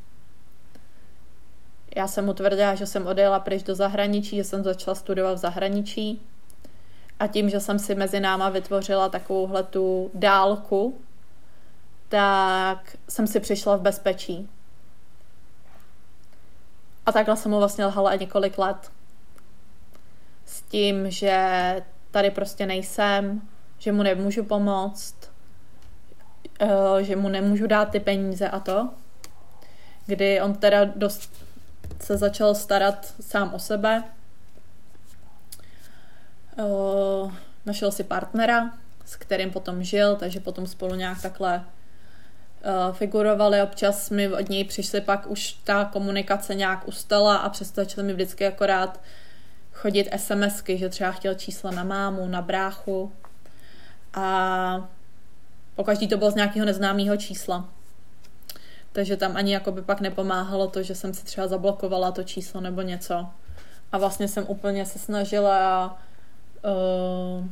Já 1.95 2.09
jsem 2.09 2.25
mu 2.25 2.33
tvrdila, 2.33 2.75
že 2.75 2.87
jsem 2.87 3.07
odjela 3.07 3.41
pryč 3.41 3.63
do 3.63 3.75
zahraničí, 3.75 4.37
že 4.37 4.45
jsem 4.45 4.65
začala 4.65 4.95
studovat 4.95 5.35
v 5.35 5.39
zahraničí. 5.39 6.23
A 7.21 7.27
tím, 7.27 7.51
že 7.51 7.61
jsem 7.61 7.79
si 7.79 7.95
mezi 7.95 8.21
náma 8.21 8.49
vytvořila 8.49 9.09
takovouhle 9.09 9.63
tu 9.63 10.11
dálku, 10.15 11.01
tak 12.09 12.97
jsem 13.09 13.27
si 13.27 13.41
přišla 13.41 13.77
v 13.77 13.81
bezpečí. 13.81 14.49
A 17.07 17.13
takhle 17.13 17.37
jsem 17.37 17.51
mu 17.51 17.59
vlastně 17.59 17.87
lhala 17.87 18.15
několik 18.15 18.59
let. 18.59 18.91
S 20.47 20.63
tím, 20.63 21.11
že 21.11 21.83
tady 22.11 22.31
prostě 22.31 22.67
nejsem, 22.67 23.43
že 23.79 23.93
mu 23.93 24.03
nemůžu 24.03 24.45
pomoct, 24.45 25.15
eh, 26.61 27.05
že 27.05 27.17
mu 27.17 27.29
nemůžu 27.29 27.67
dát 27.67 27.91
ty 27.91 28.01
peníze 28.01 28.49
a 28.49 28.61
to. 28.61 28.89
Kdy 30.07 30.41
on 30.41 30.55
teda 30.55 30.85
dost 30.85 31.45
se 32.01 32.16
začal 32.16 32.55
starat 32.55 33.14
sám 33.20 33.55
o 33.55 33.59
sebe. 33.59 34.05
Eh, 36.59 37.33
našel 37.66 37.92
si 37.92 38.05
partnera, 38.05 38.70
s 39.05 39.16
kterým 39.16 39.51
potom 39.51 39.83
žil, 39.83 40.16
takže 40.16 40.40
potom 40.40 40.66
spolu 40.66 40.94
nějak 40.94 41.23
takhle 41.23 41.64
Eh, 42.66 42.92
figurovali, 42.92 43.62
občas 43.62 44.11
mi 44.11 44.29
od 44.29 44.49
něj 44.49 44.64
přišly 44.64 45.01
pak 45.01 45.27
už 45.27 45.53
ta 45.53 45.85
komunikace 45.85 46.55
nějak 46.55 46.88
ustala 46.88 47.37
a 47.37 47.49
přesto 47.49 47.81
začaly 47.81 48.07
mi 48.07 48.12
vždycky 48.12 48.47
akorát 48.47 49.01
chodit 49.73 50.09
SMSky, 50.16 50.79
že 50.79 50.88
třeba 50.88 51.12
chtěl 51.12 51.35
čísla 51.35 51.70
na 51.70 51.85
mámu, 51.85 52.29
na 52.29 52.42
bráchu 52.42 53.12
a 54.14 54.88
pokaždý 55.75 56.09
to 56.09 56.16
bylo 56.16 56.31
z 56.31 56.35
nějakého 56.35 56.66
neznámého 56.66 57.16
čísla. 57.16 57.68
Takže 58.95 59.17
tam 59.17 59.37
ani 59.37 59.53
jako 59.53 59.73
by 59.73 59.83
pak 59.83 60.01
nepomáhalo 60.01 60.69
to, 60.69 60.83
že 60.83 60.95
jsem 60.95 61.15
si 61.15 61.25
třeba 61.25 61.49
zablokovala 61.49 62.13
to 62.13 62.23
číslo 62.23 62.61
nebo 62.61 62.83
něco. 62.83 63.27
A 63.93 63.99
vlastně 63.99 64.29
jsem 64.29 64.45
úplně 64.49 64.87
se 64.87 64.99
snažila 64.99 65.99
uh, 66.65 67.47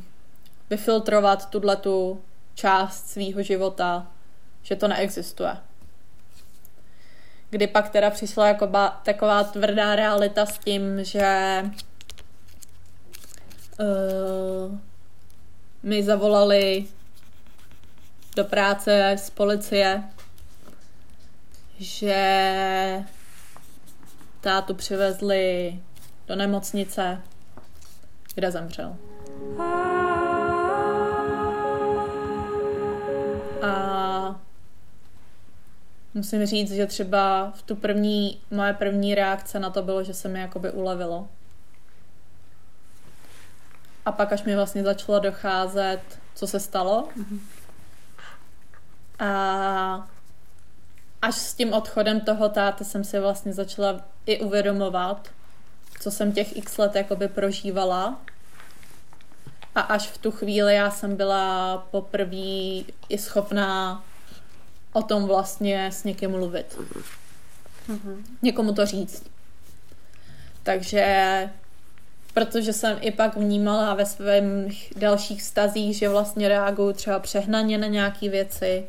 vyfiltrovat 0.69 1.49
tuhle 1.49 1.75
tu 1.75 2.21
část 2.55 3.07
svýho 3.07 3.41
života 3.41 4.07
že 4.63 4.75
to 4.75 4.87
neexistuje. 4.87 5.57
Kdy 7.49 7.67
pak 7.67 7.89
teda 7.89 8.09
přišla 8.09 8.47
jako 8.47 8.67
ba, 8.67 9.01
taková 9.05 9.43
tvrdá 9.43 9.95
realita 9.95 10.45
s 10.45 10.57
tím, 10.57 11.03
že 11.03 11.63
uh, 13.79 14.77
mi 15.83 16.03
zavolali 16.03 16.85
do 18.35 18.43
práce 18.43 19.15
z 19.19 19.29
policie, 19.29 20.03
že 21.79 23.03
tátu 24.41 24.73
přivezli 24.73 25.79
do 26.27 26.35
nemocnice, 26.35 27.21
kde 28.35 28.51
zemřel. 28.51 28.95
A 33.61 34.39
musím 36.13 36.45
říct, 36.45 36.71
že 36.71 36.87
třeba 36.87 37.51
v 37.55 37.61
tu 37.61 37.75
první, 37.75 38.41
moje 38.51 38.73
první 38.73 39.15
reakce 39.15 39.59
na 39.59 39.69
to 39.69 39.81
bylo, 39.81 40.03
že 40.03 40.13
se 40.13 40.27
mi 40.27 40.39
jakoby 40.39 40.71
ulevilo. 40.71 41.27
A 44.05 44.11
pak 44.11 44.33
až 44.33 44.43
mi 44.43 44.55
vlastně 44.55 44.83
začalo 44.83 45.19
docházet, 45.19 46.01
co 46.35 46.47
se 46.47 46.59
stalo. 46.59 47.09
Mm-hmm. 47.17 47.39
A 49.19 50.07
až 51.23 51.35
s 51.35 51.53
tím 51.53 51.73
odchodem 51.73 52.21
toho 52.21 52.49
táty 52.49 52.85
jsem 52.85 53.03
si 53.03 53.19
vlastně 53.19 53.53
začala 53.53 54.01
i 54.25 54.39
uvědomovat, 54.39 55.29
co 55.99 56.11
jsem 56.11 56.31
těch 56.31 56.57
x 56.57 56.77
let 56.77 56.95
jakoby 56.95 57.27
prožívala. 57.27 58.21
A 59.75 59.81
až 59.81 60.07
v 60.07 60.17
tu 60.17 60.31
chvíli 60.31 60.75
já 60.75 60.91
jsem 60.91 61.15
byla 61.15 61.77
poprvé 61.91 62.83
i 63.09 63.17
schopná 63.17 64.03
o 64.93 65.01
tom 65.01 65.25
vlastně 65.25 65.85
s 65.85 66.03
někým 66.03 66.31
mluvit. 66.31 66.79
Mm-hmm. 67.89 68.23
Někomu 68.41 68.73
to 68.73 68.85
říct. 68.85 69.25
Takže 70.63 71.49
protože 72.33 72.73
jsem 72.73 72.97
i 73.01 73.11
pak 73.11 73.35
vnímala 73.35 73.93
ve 73.93 74.05
svých 74.05 74.93
dalších 74.95 75.41
stazích, 75.41 75.97
že 75.97 76.09
vlastně 76.09 76.47
reaguju 76.47 76.93
třeba 76.93 77.19
přehnaně 77.19 77.77
na 77.77 77.87
nějaké 77.87 78.29
věci, 78.29 78.87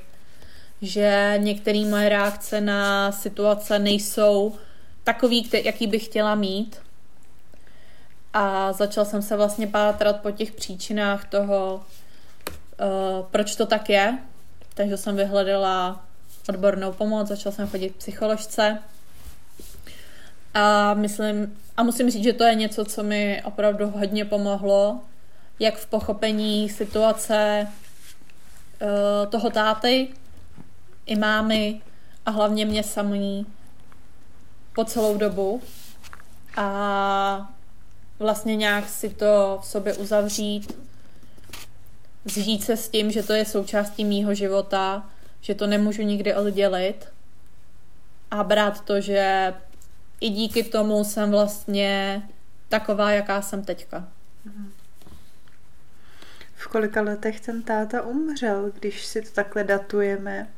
že 0.82 1.34
některé 1.38 1.84
moje 1.84 2.08
reakce 2.08 2.60
na 2.60 3.12
situace 3.12 3.78
nejsou 3.78 4.54
takový, 5.04 5.50
jaký 5.64 5.86
bych 5.86 6.04
chtěla 6.04 6.34
mít. 6.34 6.80
A 8.32 8.72
začal 8.72 9.04
jsem 9.04 9.22
se 9.22 9.36
vlastně 9.36 9.66
pátrat 9.66 10.20
po 10.20 10.30
těch 10.30 10.52
příčinách 10.52 11.28
toho, 11.28 11.84
uh, 12.80 13.26
proč 13.30 13.56
to 13.56 13.66
tak 13.66 13.90
je, 13.90 14.18
takže 14.74 14.96
jsem 14.96 15.16
vyhledala 15.16 16.04
odbornou 16.48 16.92
pomoc, 16.92 17.28
začala 17.28 17.54
jsem 17.54 17.68
chodit 17.68 17.90
k 17.90 17.96
psycholožce 17.96 18.78
a 20.54 20.94
myslím, 20.94 21.58
a 21.76 21.82
musím 21.82 22.10
říct, 22.10 22.24
že 22.24 22.32
to 22.32 22.44
je 22.44 22.54
něco, 22.54 22.84
co 22.84 23.02
mi 23.02 23.42
opravdu 23.44 23.90
hodně 23.90 24.24
pomohlo, 24.24 25.00
jak 25.58 25.76
v 25.76 25.86
pochopení 25.86 26.68
situace 26.68 27.68
uh, 28.82 29.30
toho 29.30 29.50
táty, 29.50 30.08
i 31.06 31.16
mámy 31.16 31.80
a 32.26 32.30
hlavně 32.30 32.64
mě 32.64 32.82
samý 32.82 33.46
po 34.74 34.84
celou 34.84 35.16
dobu 35.16 35.62
a 36.56 37.52
vlastně 38.18 38.56
nějak 38.56 38.88
si 38.88 39.10
to 39.10 39.58
v 39.62 39.66
sobě 39.66 39.94
uzavřít 39.94 40.72
zžít 42.24 42.64
se 42.64 42.76
s 42.76 42.88
tím, 42.88 43.10
že 43.10 43.22
to 43.22 43.32
je 43.32 43.44
součástí 43.44 44.04
mýho 44.04 44.34
života, 44.34 45.10
že 45.40 45.54
to 45.54 45.66
nemůžu 45.66 46.02
nikdy 46.02 46.34
oddělit 46.34 47.08
a 48.30 48.44
brát 48.44 48.84
to, 48.84 49.00
že 49.00 49.54
i 50.20 50.30
díky 50.30 50.64
tomu 50.64 51.04
jsem 51.04 51.30
vlastně 51.30 52.22
taková, 52.68 53.10
jaká 53.10 53.42
jsem 53.42 53.64
teďka. 53.64 54.08
V 56.54 56.68
kolika 56.68 57.00
letech 57.02 57.40
ten 57.40 57.62
táta 57.62 58.02
umřel, 58.02 58.70
když 58.80 59.06
si 59.06 59.22
to 59.22 59.30
takhle 59.30 59.64
datujeme? 59.64 60.48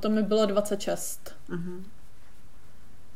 To 0.00 0.08
mi 0.08 0.22
bylo 0.22 0.46
26. 0.46 1.34
Uh-huh. 1.48 1.82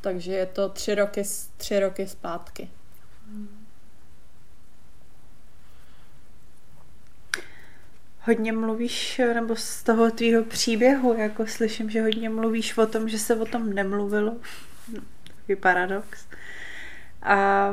Takže 0.00 0.32
je 0.32 0.46
to 0.46 0.68
tři 0.68 0.94
roky, 0.94 1.22
tři 1.56 1.80
roky 1.80 2.06
zpátky. 2.06 2.70
Hodně 8.20 8.52
mluvíš, 8.52 9.20
nebo 9.34 9.56
z 9.56 9.82
toho 9.82 10.10
tvýho 10.10 10.44
příběhu, 10.44 11.14
jako 11.14 11.46
slyším, 11.46 11.90
že 11.90 12.02
hodně 12.02 12.30
mluvíš 12.30 12.78
o 12.78 12.86
tom, 12.86 13.08
že 13.08 13.18
se 13.18 13.36
o 13.36 13.44
tom 13.44 13.72
nemluvilo. 13.72 14.36
Takový 15.26 15.56
paradox. 15.56 16.26
A 17.22 17.68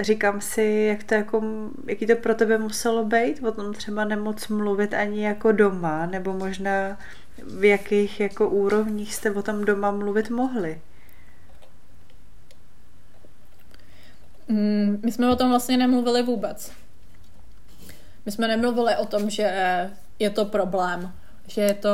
říkám 0.00 0.40
si, 0.40 0.86
jak 0.88 1.04
to 1.04 1.14
jako, 1.14 1.42
jaký 1.86 2.06
to 2.06 2.16
pro 2.16 2.34
tebe 2.34 2.58
muselo 2.58 3.04
být, 3.04 3.42
o 3.42 3.52
tom 3.52 3.74
třeba 3.74 4.04
nemoc 4.04 4.48
mluvit 4.48 4.94
ani 4.94 5.24
jako 5.24 5.52
doma, 5.52 6.06
nebo 6.06 6.32
možná 6.32 6.98
v 7.58 7.64
jakých 7.64 8.20
jako 8.20 8.48
úrovních 8.48 9.14
jste 9.14 9.30
o 9.30 9.42
tom 9.42 9.64
doma 9.64 9.90
mluvit 9.90 10.30
mohli? 10.30 10.80
Mm, 14.48 15.00
my 15.04 15.12
jsme 15.12 15.32
o 15.32 15.36
tom 15.36 15.50
vlastně 15.50 15.76
nemluvili 15.76 16.22
vůbec. 16.22 16.72
My 18.26 18.32
jsme 18.32 18.48
nemluvili 18.48 18.96
o 18.96 19.06
tom, 19.06 19.30
že 19.30 19.90
je 20.18 20.30
to 20.30 20.44
problém, 20.44 21.12
že 21.46 21.60
je 21.60 21.74
to, 21.74 21.90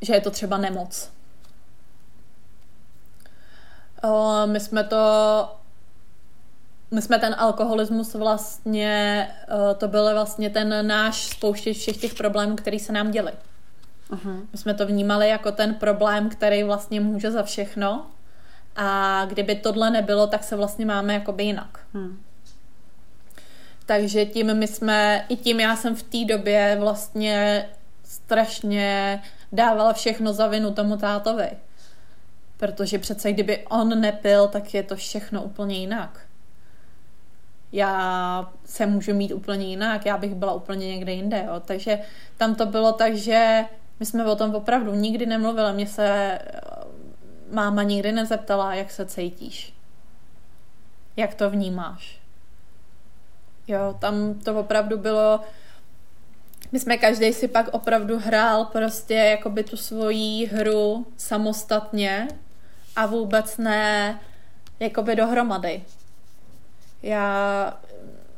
že 0.00 0.14
je 0.14 0.20
to 0.20 0.30
třeba 0.30 0.58
nemoc. 0.58 1.12
My 4.46 4.60
jsme 4.60 4.84
to 4.84 4.96
my 6.96 7.02
jsme 7.02 7.18
ten 7.18 7.34
alkoholismus 7.38 8.14
vlastně, 8.14 9.28
to 9.78 9.88
byl 9.88 10.12
vlastně 10.12 10.50
ten 10.50 10.86
náš 10.86 11.24
spouštěč 11.24 11.78
všech 11.78 11.96
těch 11.96 12.14
problémů, 12.14 12.56
který 12.56 12.78
se 12.78 12.92
nám 12.92 13.10
děli. 13.10 13.32
Uh-huh. 14.10 14.46
My 14.52 14.58
jsme 14.58 14.74
to 14.74 14.86
vnímali 14.86 15.28
jako 15.28 15.52
ten 15.52 15.74
problém, 15.74 16.28
který 16.28 16.62
vlastně 16.62 17.00
může 17.00 17.30
za 17.30 17.42
všechno 17.42 18.06
a 18.76 19.22
kdyby 19.24 19.54
tohle 19.54 19.90
nebylo, 19.90 20.26
tak 20.26 20.44
se 20.44 20.56
vlastně 20.56 20.86
máme 20.86 21.14
jakoby 21.14 21.44
jinak. 21.44 21.80
Hmm. 21.94 22.22
Takže 23.86 24.26
tím 24.26 24.54
my 24.54 24.66
jsme, 24.66 25.24
i 25.28 25.36
tím 25.36 25.60
já 25.60 25.76
jsem 25.76 25.96
v 25.96 26.02
té 26.02 26.24
době 26.24 26.76
vlastně 26.80 27.68
strašně 28.04 29.22
dávala 29.52 29.92
všechno 29.92 30.32
za 30.32 30.46
vinu 30.46 30.74
tomu 30.74 30.96
tátovi. 30.96 31.50
Protože 32.56 32.98
přece 32.98 33.32
kdyby 33.32 33.66
on 33.66 34.00
nepil, 34.00 34.48
tak 34.48 34.74
je 34.74 34.82
to 34.82 34.96
všechno 34.96 35.42
úplně 35.42 35.76
jinak. 35.76 36.25
Já 37.72 38.52
se 38.64 38.86
můžu 38.86 39.14
mít 39.14 39.32
úplně 39.32 39.66
jinak, 39.66 40.06
já 40.06 40.18
bych 40.18 40.34
byla 40.34 40.52
úplně 40.52 40.86
někde 40.88 41.12
jinde. 41.12 41.44
Jo. 41.46 41.60
Takže 41.64 41.98
tam 42.36 42.54
to 42.54 42.66
bylo 42.66 42.92
tak, 42.92 43.14
že 43.16 43.64
my 44.00 44.06
jsme 44.06 44.26
o 44.26 44.36
tom 44.36 44.54
opravdu 44.54 44.94
nikdy 44.94 45.26
nemluvili. 45.26 45.72
Mně 45.72 45.86
se 45.86 46.38
máma 47.52 47.82
nikdy 47.82 48.12
nezeptala, 48.12 48.74
jak 48.74 48.90
se 48.90 49.06
cítíš. 49.06 49.74
Jak 51.16 51.34
to 51.34 51.50
vnímáš. 51.50 52.20
Jo, 53.68 53.96
tam 53.98 54.34
to 54.34 54.60
opravdu 54.60 54.98
bylo... 54.98 55.40
My 56.72 56.80
jsme 56.80 56.98
každý 56.98 57.32
si 57.32 57.48
pak 57.48 57.68
opravdu 57.72 58.18
hrál 58.18 58.64
prostě 58.64 59.14
jakoby 59.14 59.64
tu 59.64 59.76
svoji 59.76 60.46
hru 60.46 61.06
samostatně 61.16 62.28
a 62.96 63.06
vůbec 63.06 63.58
ne 63.58 64.20
jakoby 64.80 65.16
dohromady. 65.16 65.82
Já 67.02 67.78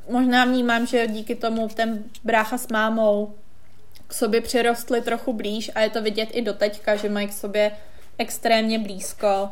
možná 0.08 0.44
vnímám, 0.44 0.86
že 0.86 1.06
díky 1.06 1.34
tomu 1.34 1.68
ten 1.68 2.04
brácha 2.24 2.58
s 2.58 2.68
mámou 2.68 3.34
k 4.06 4.14
sobě 4.14 4.40
přirostli 4.40 5.00
trochu 5.00 5.32
blíž 5.32 5.70
a 5.74 5.80
je 5.80 5.90
to 5.90 6.02
vidět 6.02 6.28
i 6.32 6.42
do 6.42 6.52
teďka, 6.52 6.96
že 6.96 7.08
mají 7.08 7.28
k 7.28 7.32
sobě 7.32 7.72
extrémně 8.18 8.78
blízko 8.78 9.48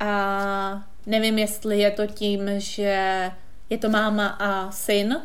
a 0.00 0.84
nevím, 1.06 1.38
jestli 1.38 1.78
je 1.78 1.90
to 1.90 2.06
tím, 2.06 2.50
že 2.56 3.30
je 3.70 3.78
to 3.78 3.88
máma 3.88 4.26
a 4.26 4.70
syn 4.70 5.20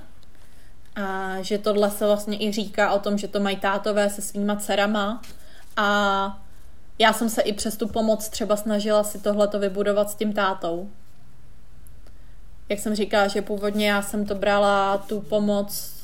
a 0.96 1.36
že 1.42 1.58
tohle 1.58 1.92
se 1.92 2.06
vlastně 2.06 2.38
i 2.38 2.52
říká 2.52 2.92
o 2.94 3.00
tom, 3.00 3.18
že 3.18 3.28
to 3.28 3.40
mají 3.40 3.58
tátové 3.58 4.10
se 4.10 4.22
svýma 4.22 4.56
dcerama 4.56 5.22
a 5.78 6.42
já 7.00 7.14
jsem 7.14 7.30
se 7.30 7.42
i 7.42 7.54
přes 7.54 7.78
tu 7.78 7.88
pomoc 7.88 8.30
třeba 8.30 8.56
snažila 8.56 9.04
si 9.04 9.20
tohleto 9.20 9.60
vybudovat 9.60 10.10
s 10.10 10.16
tím 10.16 10.34
tátou. 10.34 10.90
Jak 12.70 12.80
jsem 12.80 12.96
říkala, 12.96 13.28
že 13.28 13.42
původně 13.42 13.90
já 13.90 14.02
jsem 14.02 14.26
to 14.26 14.36
brala 14.36 14.98
tu 14.98 15.22
pomoc 15.22 15.96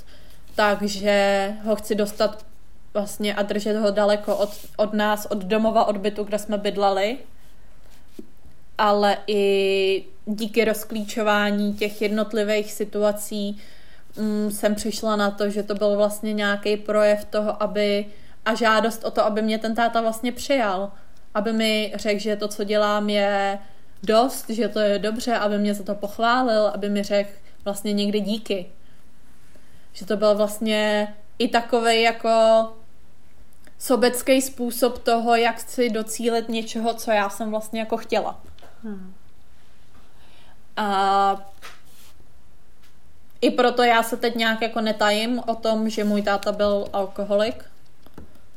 tak, 0.56 0.82
že 0.82 1.48
ho 1.64 1.76
chci 1.76 1.96
dostat 1.96 2.46
vlastně 2.94 3.36
a 3.36 3.42
držet 3.42 3.78
ho 3.78 3.92
daleko 3.92 4.38
od, 4.38 4.50
od 4.78 4.94
nás, 4.94 5.26
od 5.26 5.38
domova, 5.38 5.86
od 5.86 5.98
bytu, 5.98 6.24
kde 6.24 6.40
jsme 6.40 6.58
bydleli. 6.58 7.18
Ale 8.78 9.18
i 9.28 10.04
díky 10.26 10.66
rozklíčování 10.66 11.74
těch 11.74 12.02
jednotlivých 12.02 12.72
situací 12.72 13.62
mm, 14.18 14.52
jsem 14.52 14.76
přišla 14.76 15.16
na 15.16 15.32
to, 15.32 15.50
že 15.50 15.64
to 15.64 15.76
byl 15.76 15.96
vlastně 15.96 16.34
nějaký 16.34 16.78
projev 16.78 17.26
toho, 17.26 17.64
aby 17.64 18.06
a 18.46 18.56
žádost 18.56 19.04
o 19.04 19.12
to, 19.12 19.26
aby 19.26 19.42
mě 19.42 19.58
ten 19.58 19.76
táta 19.76 20.02
vlastně 20.02 20.32
přijal. 20.32 20.92
Aby 21.34 21.54
mi 21.54 21.94
řekl, 21.96 22.20
že 22.20 22.36
to, 22.36 22.48
co 22.48 22.64
dělám, 22.64 23.10
je 23.10 23.60
dost, 24.04 24.50
že 24.50 24.68
to 24.68 24.80
je 24.80 25.00
dobře, 25.00 25.38
aby 25.38 25.58
mě 25.58 25.74
za 25.74 25.84
to 25.84 25.96
pochválil, 25.96 26.68
aby 26.68 26.90
mi 26.90 27.04
řekl 27.04 27.32
vlastně 27.66 27.94
někdy 27.94 28.20
díky. 28.20 28.72
Že 29.94 30.06
to 30.06 30.18
byl 30.18 30.36
vlastně 30.36 31.14
i 31.40 31.48
takový 31.48 32.02
jako 32.02 32.30
sobecký 33.80 34.42
způsob 34.42 34.98
toho, 34.98 35.36
jak 35.36 35.56
chci 35.56 35.90
docílit 35.90 36.50
něčeho, 36.50 36.94
co 36.94 37.12
já 37.12 37.30
jsem 37.30 37.52
vlastně 37.52 37.80
jako 37.80 37.98
chtěla. 37.98 38.42
Hmm. 38.84 39.14
A 40.78 41.52
i 43.42 43.52
proto 43.52 43.84
já 43.84 44.04
se 44.04 44.18
teď 44.18 44.36
nějak 44.36 44.62
jako 44.62 44.82
netajím 44.82 45.42
o 45.48 45.56
tom, 45.56 45.90
že 45.90 46.04
můj 46.04 46.22
táta 46.22 46.52
byl 46.52 46.88
alkoholik, 46.94 47.66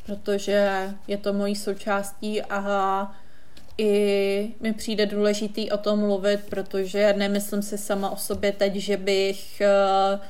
protože 0.07 0.91
je 1.07 1.19
to 1.19 1.33
mojí 1.33 1.57
součástí 1.57 2.43
a 2.43 3.15
i 3.79 4.55
mi 4.61 4.73
přijde 4.73 5.07
důležitý 5.07 5.71
o 5.71 5.79
tom 5.79 5.99
mluvit, 5.99 6.41
protože 6.51 7.13
nemyslím 7.13 7.63
si 7.63 7.79
sama 7.79 8.11
o 8.11 8.17
sobě 8.17 8.53
teď, 8.53 8.75
že 8.75 8.97
bych 8.97 9.63
uh, 10.15 10.21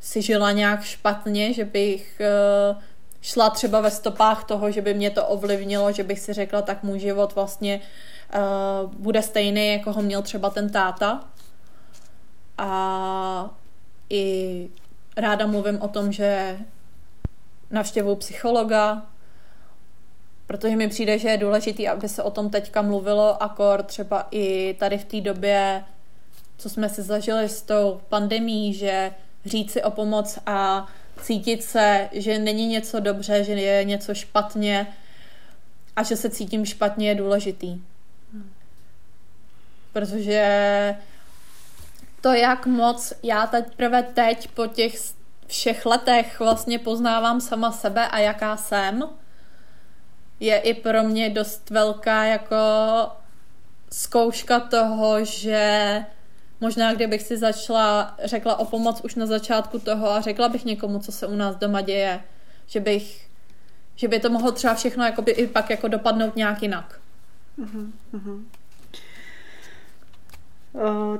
si 0.00 0.22
žila 0.22 0.52
nějak 0.52 0.84
špatně, 0.84 1.52
že 1.52 1.64
bych 1.64 2.20
uh, 2.20 2.82
šla 3.20 3.50
třeba 3.50 3.80
ve 3.80 3.90
stopách 3.90 4.44
toho, 4.44 4.70
že 4.70 4.82
by 4.82 4.94
mě 4.94 5.10
to 5.10 5.26
ovlivnilo, 5.26 5.92
že 5.92 6.04
bych 6.04 6.20
si 6.20 6.32
řekla, 6.32 6.62
tak 6.62 6.82
můj 6.82 6.98
život 6.98 7.34
vlastně 7.34 7.80
uh, 8.34 8.92
bude 8.92 9.22
stejný, 9.22 9.72
jako 9.72 9.92
ho 9.92 10.02
měl 10.02 10.22
třeba 10.22 10.50
ten 10.50 10.70
táta. 10.70 11.24
A 12.58 13.50
i 14.10 14.68
ráda 15.16 15.46
mluvím 15.46 15.82
o 15.82 15.88
tom, 15.88 16.12
že 16.12 16.58
navštěvuju 17.70 18.16
psychologa, 18.16 19.06
protože 20.46 20.76
mi 20.76 20.88
přijde, 20.88 21.18
že 21.18 21.28
je 21.28 21.36
důležité, 21.36 21.88
aby 21.88 22.08
se 22.08 22.22
o 22.22 22.30
tom 22.30 22.50
teďka 22.50 22.82
mluvilo, 22.82 23.42
akor 23.42 23.82
třeba 23.82 24.28
i 24.30 24.76
tady 24.78 24.98
v 24.98 25.04
té 25.04 25.20
době, 25.20 25.84
co 26.58 26.70
jsme 26.70 26.88
si 26.88 27.02
zažili 27.02 27.48
s 27.48 27.62
tou 27.62 28.00
pandemí, 28.08 28.74
že 28.74 29.10
říct 29.44 29.72
si 29.72 29.82
o 29.82 29.90
pomoc 29.90 30.38
a 30.46 30.86
cítit 31.22 31.62
se, 31.62 32.08
že 32.12 32.38
není 32.38 32.66
něco 32.66 33.00
dobře, 33.00 33.44
že 33.44 33.52
je 33.52 33.84
něco 33.84 34.14
špatně 34.14 34.86
a 35.96 36.02
že 36.02 36.16
se 36.16 36.30
cítím 36.30 36.64
špatně 36.64 37.08
je 37.08 37.14
důležitý. 37.14 37.80
Protože 39.92 40.96
to, 42.20 42.32
jak 42.32 42.66
moc 42.66 43.12
já 43.22 43.46
teprve 43.46 44.02
teď 44.02 44.48
po 44.48 44.66
těch 44.66 44.94
všech 45.46 45.86
letech 45.86 46.40
vlastně 46.40 46.78
poznávám 46.78 47.40
sama 47.40 47.72
sebe 47.72 48.08
a 48.08 48.18
jaká 48.18 48.56
jsem, 48.56 49.04
je 50.40 50.58
i 50.58 50.74
pro 50.74 51.02
mě 51.02 51.30
dost 51.30 51.70
velká 51.70 52.24
jako 52.24 52.56
zkouška 53.90 54.60
toho, 54.60 55.24
že 55.24 56.04
Možná, 56.60 56.94
kdybych 56.94 57.22
si 57.22 57.36
začala, 57.36 58.16
řekla 58.24 58.58
o 58.58 58.64
pomoc 58.64 59.00
už 59.04 59.14
na 59.14 59.26
začátku 59.26 59.78
toho 59.78 60.10
a 60.10 60.20
řekla 60.20 60.48
bych 60.48 60.64
někomu, 60.64 60.98
co 60.98 61.12
se 61.12 61.26
u 61.26 61.36
nás 61.36 61.56
doma 61.56 61.80
děje, 61.80 62.20
že 62.66 62.80
bych, 62.80 63.26
že 63.96 64.08
by 64.08 64.20
to 64.20 64.30
mohlo 64.30 64.52
třeba 64.52 64.74
všechno 64.74 65.04
jakoby 65.04 65.32
i 65.32 65.46
pak 65.46 65.70
jako 65.70 65.88
dopadnout 65.88 66.36
nějak 66.36 66.62
jinak. 66.62 67.00
Uh-huh, 67.58 67.90
uh-huh. 68.14 68.42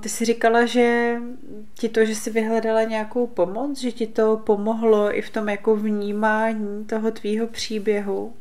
Ty 0.01 0.09
jsi 0.09 0.25
říkala, 0.25 0.67
že 0.67 1.17
ti 1.75 1.89
to, 1.89 2.05
že 2.05 2.15
jsi 2.15 2.31
vyhledala 2.31 2.83
nějakou 2.83 3.27
pomoc, 3.27 3.81
že 3.81 3.93
ti 3.93 4.07
to 4.07 4.37
pomohlo 4.37 5.19
i 5.19 5.23
v 5.23 5.31
tom 5.31 5.49
jako 5.49 5.77
vnímání 5.77 6.85
toho 6.85 7.11
tvýho 7.11 7.47
příběhu. 7.47 8.35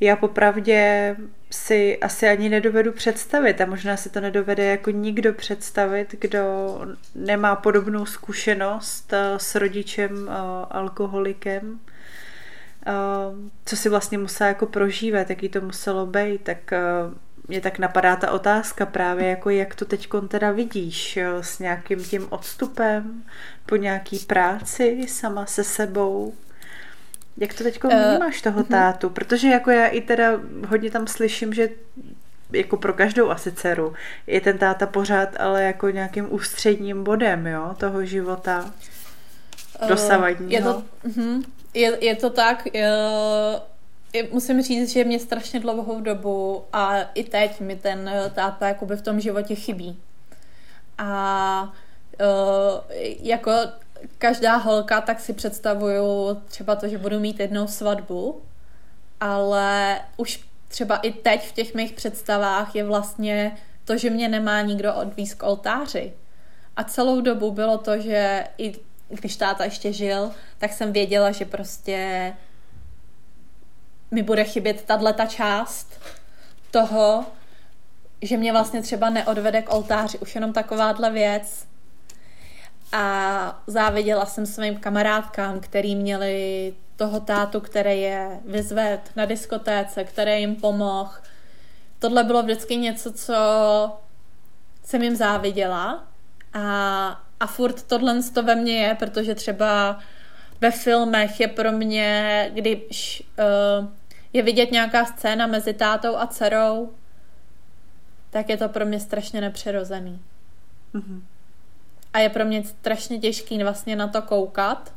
Já 0.00 0.16
popravdě 0.16 1.16
si 1.50 1.98
asi 1.98 2.28
ani 2.28 2.48
nedovedu 2.48 2.92
představit 2.92 3.60
a 3.60 3.66
možná 3.66 3.96
si 3.96 4.10
to 4.10 4.20
nedovede 4.20 4.64
jako 4.64 4.90
nikdo 4.90 5.32
představit, 5.32 6.14
kdo 6.18 6.78
nemá 7.14 7.56
podobnou 7.56 8.06
zkušenost 8.06 9.12
eh, 9.12 9.38
s 9.38 9.54
rodičem 9.54 10.28
eh, 10.28 10.32
alkoholikem, 10.70 11.80
eh, 12.86 12.92
co 13.64 13.76
si 13.76 13.88
vlastně 13.88 14.18
musela 14.18 14.48
jako 14.48 14.66
prožívat, 14.66 15.30
jaký 15.30 15.48
to 15.48 15.60
muselo 15.60 16.06
být, 16.06 16.42
tak 16.42 16.72
mě 17.48 17.60
tak 17.60 17.78
napadá 17.78 18.16
ta 18.16 18.30
otázka 18.30 18.86
právě, 18.86 19.28
jako 19.28 19.50
jak 19.50 19.74
to 19.74 19.84
teď 19.84 20.08
teda 20.28 20.52
vidíš 20.52 21.18
s 21.40 21.58
nějakým 21.58 22.04
tím 22.04 22.26
odstupem 22.30 23.24
po 23.66 23.76
nějaký 23.76 24.18
práci 24.18 25.06
sama 25.08 25.46
se 25.46 25.64
sebou, 25.64 26.34
jak 27.36 27.54
to 27.54 27.64
teď 27.64 27.84
vnímáš 27.84 28.42
toho 28.42 28.60
uh, 28.60 28.66
tátu? 28.66 29.10
Protože 29.10 29.48
jako 29.48 29.70
já 29.70 29.86
i 29.86 30.00
teda 30.00 30.32
hodně 30.68 30.90
tam 30.90 31.06
slyším, 31.06 31.54
že 31.54 31.68
jako 32.52 32.76
pro 32.76 32.92
každou 32.92 33.30
asi 33.30 33.52
dceru, 33.52 33.94
je 34.26 34.40
ten 34.40 34.58
táta 34.58 34.86
pořád 34.86 35.28
ale 35.40 35.62
jako 35.62 35.90
nějakým 35.90 36.34
ústředním 36.34 37.04
bodem, 37.04 37.46
jo, 37.46 37.74
toho 37.78 38.04
života 38.04 38.70
dosavadního. 39.88 40.52
Je 40.52 40.62
to, 40.62 40.82
uh, 41.02 41.42
je, 41.74 42.04
je 42.04 42.16
to 42.16 42.30
tak, 42.30 42.66
je, 42.74 42.90
je, 44.12 44.28
musím 44.32 44.62
říct, 44.62 44.92
že 44.92 45.04
mě 45.04 45.18
strašně 45.18 45.60
dlouhou 45.60 46.00
dobu 46.00 46.64
a 46.72 46.96
i 47.14 47.24
teď 47.24 47.60
mi 47.60 47.76
ten 47.76 48.10
táta 48.34 48.68
jakoby 48.68 48.96
v 48.96 49.02
tom 49.02 49.20
životě 49.20 49.54
chybí. 49.54 50.00
A 50.98 51.72
uh, 52.20 52.80
jako 53.22 53.52
každá 54.18 54.56
holka, 54.56 55.00
tak 55.00 55.20
si 55.20 55.32
představuju 55.32 56.34
třeba 56.48 56.76
to, 56.76 56.88
že 56.88 56.98
budu 56.98 57.20
mít 57.20 57.40
jednou 57.40 57.66
svatbu, 57.66 58.42
ale 59.20 60.00
už 60.16 60.44
třeba 60.68 60.96
i 60.96 61.12
teď 61.12 61.48
v 61.48 61.52
těch 61.52 61.74
mých 61.74 61.92
představách 61.92 62.74
je 62.74 62.84
vlastně 62.84 63.56
to, 63.84 63.96
že 63.96 64.10
mě 64.10 64.28
nemá 64.28 64.60
nikdo 64.60 64.94
odvíz 64.94 65.34
k 65.34 65.42
oltáři. 65.42 66.12
A 66.76 66.84
celou 66.84 67.20
dobu 67.20 67.50
bylo 67.50 67.78
to, 67.78 68.00
že 68.00 68.44
i 68.58 68.72
když 69.08 69.36
táta 69.36 69.64
ještě 69.64 69.92
žil, 69.92 70.30
tak 70.58 70.72
jsem 70.72 70.92
věděla, 70.92 71.32
že 71.32 71.44
prostě 71.44 72.32
mi 74.10 74.22
bude 74.22 74.44
chybět 74.44 74.84
tahle 74.84 75.12
ta 75.12 75.26
část 75.26 76.00
toho, 76.70 77.26
že 78.22 78.36
mě 78.36 78.52
vlastně 78.52 78.82
třeba 78.82 79.10
neodvede 79.10 79.62
k 79.62 79.72
oltáři, 79.72 80.18
už 80.18 80.34
jenom 80.34 80.52
takováhle 80.52 81.10
věc. 81.10 81.66
A 82.96 83.62
záviděla 83.66 84.26
jsem 84.26 84.46
svým 84.46 84.76
kamarádkám, 84.76 85.60
který 85.60 85.96
měli 85.96 86.74
toho 86.96 87.20
tátu, 87.20 87.60
který 87.60 88.00
je 88.00 88.40
vyzved 88.44 89.00
na 89.16 89.24
diskotéce, 89.24 90.04
který 90.04 90.40
jim 90.40 90.56
pomohl. 90.56 91.12
Tohle 91.98 92.24
bylo 92.24 92.42
vždycky 92.42 92.76
něco, 92.76 93.12
co 93.12 93.34
jsem 94.84 95.02
jim 95.02 95.16
záviděla 95.16 96.04
a, 96.54 97.20
a 97.40 97.46
furt 97.46 97.82
tohle 97.82 98.22
to 98.22 98.42
ve 98.42 98.54
mně 98.54 98.78
je, 98.78 98.94
protože 98.94 99.34
třeba 99.34 99.98
ve 100.60 100.70
filmech 100.70 101.40
je 101.40 101.48
pro 101.48 101.72
mě, 101.72 102.50
když 102.54 103.22
uh, 103.80 103.88
je 104.32 104.42
vidět 104.42 104.72
nějaká 104.72 105.04
scéna 105.04 105.46
mezi 105.46 105.72
tátou 105.72 106.16
a 106.16 106.26
dcerou, 106.26 106.92
tak 108.30 108.48
je 108.48 108.56
to 108.56 108.68
pro 108.68 108.86
mě 108.86 109.00
strašně 109.00 109.40
nepřirozený. 109.40 110.20
Mm-hmm. 110.94 111.20
A 112.16 112.18
je 112.18 112.28
pro 112.28 112.44
mě 112.44 112.64
strašně 112.64 113.18
těžký 113.18 113.62
vlastně 113.62 113.96
na 113.96 114.08
to 114.08 114.22
koukat, 114.22 114.92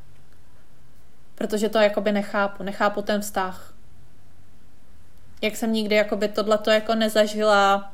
protože 1.36 1.70
to 1.70 1.78
jakoby 1.78 2.12
nechápu, 2.12 2.64
nechápu 2.64 3.02
ten 3.02 3.22
vztah. 3.22 3.74
Jak 5.42 5.56
jsem 5.56 5.74
nikdy 5.74 5.96
jakoby 5.96 6.28
tohleto 6.28 6.72
jako 6.72 6.96
nezažila 6.96 7.92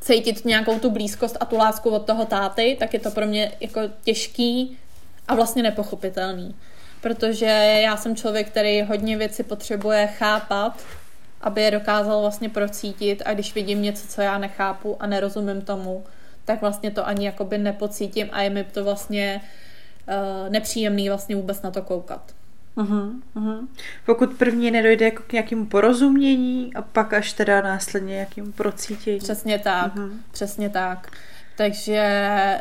cítit 0.00 0.44
nějakou 0.44 0.78
tu 0.78 0.90
blízkost 0.90 1.36
a 1.40 1.44
tu 1.44 1.56
lásku 1.56 1.90
od 1.90 2.06
toho 2.06 2.24
táty, 2.24 2.76
tak 2.80 2.94
je 2.94 3.00
to 3.00 3.10
pro 3.10 3.26
mě 3.26 3.52
jako 3.60 3.80
těžký 4.04 4.78
a 5.28 5.34
vlastně 5.34 5.62
nepochopitelný. 5.62 6.54
Protože 7.00 7.80
já 7.84 7.96
jsem 7.96 8.16
člověk, 8.16 8.48
který 8.48 8.82
hodně 8.82 9.16
věci 9.16 9.42
potřebuje 9.42 10.06
chápat, 10.06 10.82
aby 11.40 11.62
je 11.62 11.70
dokázal 11.70 12.20
vlastně 12.20 12.48
procítit 12.48 13.22
a 13.24 13.34
když 13.34 13.54
vidím 13.54 13.82
něco, 13.82 14.06
co 14.08 14.20
já 14.20 14.38
nechápu 14.38 14.96
a 15.00 15.06
nerozumím 15.06 15.62
tomu, 15.62 16.04
tak 16.44 16.60
vlastně 16.60 16.90
to 16.90 17.06
ani 17.06 17.26
jakoby 17.26 17.58
nepocítím 17.58 18.28
a 18.32 18.42
je 18.42 18.50
mi 18.50 18.64
to 18.64 18.84
vlastně 18.84 19.40
uh, 20.08 20.52
nepříjemný 20.52 21.08
vlastně 21.08 21.36
vůbec 21.36 21.62
na 21.62 21.70
to 21.70 21.82
koukat. 21.82 22.34
Uh-huh, 22.76 23.12
uh-huh. 23.36 23.66
Pokud 24.06 24.34
první 24.38 24.70
nedojde 24.70 25.04
jako 25.04 25.22
k 25.22 25.32
nějakému 25.32 25.66
porozumění 25.66 26.74
a 26.74 26.82
pak 26.82 27.12
až 27.12 27.32
teda 27.32 27.60
následně 27.60 28.14
nějakým 28.14 28.52
procítění. 28.52 29.18
Přesně 29.18 29.58
tak, 29.58 29.94
uh-huh. 29.94 30.10
přesně 30.32 30.70
tak. 30.70 31.10
Takže 31.56 32.60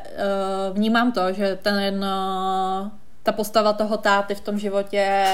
uh, 0.69 0.77
vnímám 0.77 1.11
to, 1.11 1.33
že 1.33 1.59
ten, 1.61 2.05
uh, 2.05 2.87
ta 3.23 3.31
postava 3.31 3.73
toho 3.73 3.97
táty 3.97 4.35
v 4.35 4.41
tom 4.41 4.59
životě 4.59 5.25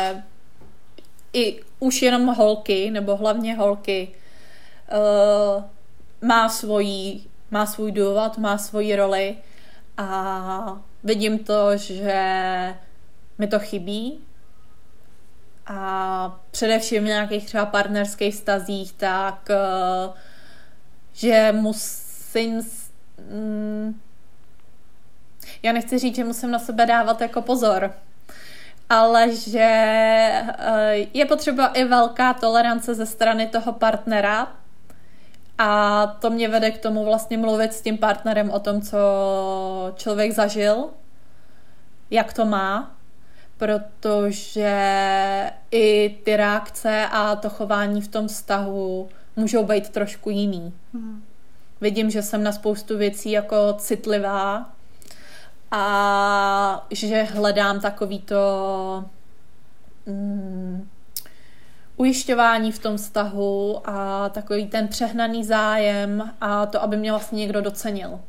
i 1.34 1.62
už 1.80 2.02
jenom 2.02 2.26
holky, 2.28 2.92
nebo 2.92 3.16
hlavně 3.16 3.56
holky, 3.56 4.08
uh, 4.92 5.64
má 6.22 6.50
svojí, 6.50 7.28
má 7.52 7.66
svůj 7.66 7.92
důvod, 7.92 8.38
má 8.38 8.58
svoji 8.58 8.96
roli 8.96 9.38
a 9.98 10.82
vidím 11.04 11.40
to, 11.40 11.78
že 11.78 12.24
mi 13.38 13.48
to 13.48 13.60
chybí. 13.60 14.20
A 15.68 16.40
především 16.52 17.04
v 17.04 17.08
nějakých 17.08 17.46
třeba 17.46 17.66
partnerských 17.66 18.36
stazích, 18.36 18.94
tak 18.94 19.50
uh, 19.50 20.14
že 21.14 21.52
musím 21.52 22.62
mm, 23.32 24.00
já 25.64 25.72
nechci 25.72 26.00
říct, 26.00 26.16
že 26.16 26.24
musím 26.24 26.52
na 26.52 26.60
sebe 26.60 26.86
dávat 26.86 27.22
jako 27.22 27.42
pozor, 27.42 27.94
ale 28.90 29.36
že 29.36 29.60
eh, 29.60 30.96
je 31.14 31.26
potřeba 31.26 31.68
i 31.68 31.84
velká 31.84 32.34
tolerance 32.34 32.96
ze 32.96 33.06
strany 33.06 33.48
toho 33.48 33.74
partnera 33.74 34.48
a 35.62 36.08
to 36.08 36.30
mě 36.30 36.48
vede 36.48 36.72
k 36.72 36.78
tomu 36.78 37.06
vlastně 37.06 37.38
mluvit 37.38 37.74
s 37.74 37.82
tím 37.82 37.98
partnerem 37.98 38.50
o 38.50 38.60
tom, 38.60 38.82
co 38.82 38.98
člověk 39.96 40.32
zažil, 40.32 40.90
jak 42.10 42.34
to 42.34 42.46
má, 42.46 42.92
protože 43.58 44.72
i 45.72 46.18
ty 46.24 46.38
reakce 46.38 47.08
a 47.12 47.36
to 47.36 47.50
chování 47.50 48.02
v 48.02 48.08
tom 48.08 48.28
vztahu 48.28 49.10
můžou 49.36 49.66
být 49.66 49.90
trošku 49.90 50.30
jiný. 50.30 50.74
Hmm. 50.94 51.24
Vidím, 51.82 52.10
že 52.10 52.22
jsem 52.22 52.44
na 52.44 52.52
spoustu 52.52 52.98
věcí 52.98 53.32
jako 53.32 53.74
citlivá 53.78 54.70
a 55.72 56.88
že 56.92 57.24
hledám 57.24 57.80
takový 57.80 58.20
to 58.20 59.06
mm, 60.06 60.90
ujišťování 62.00 62.72
v 62.72 62.80
tom 62.80 62.98
vztahu 62.98 63.82
a 63.86 64.30
takový 64.30 64.68
ten 64.68 64.88
přehnaný 64.88 65.44
zájem 65.44 66.32
a 66.42 66.66
to, 66.66 66.84
aby 66.84 66.98
mě 66.98 67.12
vlastně 67.12 67.40
někdo 67.40 67.62
docenil. 67.62 68.20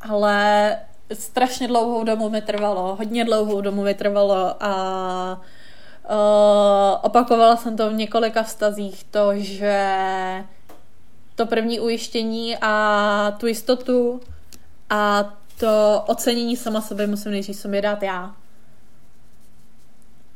Ale 0.00 0.76
strašně 1.12 1.68
dlouhou 1.68 2.04
dobu 2.04 2.30
mi 2.30 2.42
trvalo, 2.42 2.96
hodně 2.96 3.24
dlouhou 3.24 3.60
dobu 3.60 3.82
mi 3.82 3.94
trvalo 3.94 4.56
a 4.60 5.40
uh, 6.10 6.98
opakovala 7.02 7.56
jsem 7.56 7.76
to 7.76 7.90
v 7.90 7.94
několika 7.94 8.42
vztazích, 8.42 9.04
to, 9.04 9.30
že 9.34 9.84
to 11.34 11.46
první 11.46 11.80
ujištění 11.80 12.56
a 12.60 13.36
tu 13.40 13.46
jistotu 13.46 14.20
a 14.90 15.32
to 15.60 16.04
ocenění 16.06 16.56
sama 16.56 16.80
sebe 16.80 17.06
musím 17.06 17.32
nejdřív 17.32 17.56
sobě 17.56 17.82
dát 17.82 18.02
já. 18.02 18.34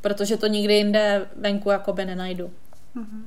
Protože 0.05 0.37
to 0.37 0.47
nikdy 0.47 0.75
jinde 0.75 1.29
venku 1.37 1.71
jakoby 1.71 2.05
nenajdu. 2.05 2.51
Mm-hmm. 2.97 3.23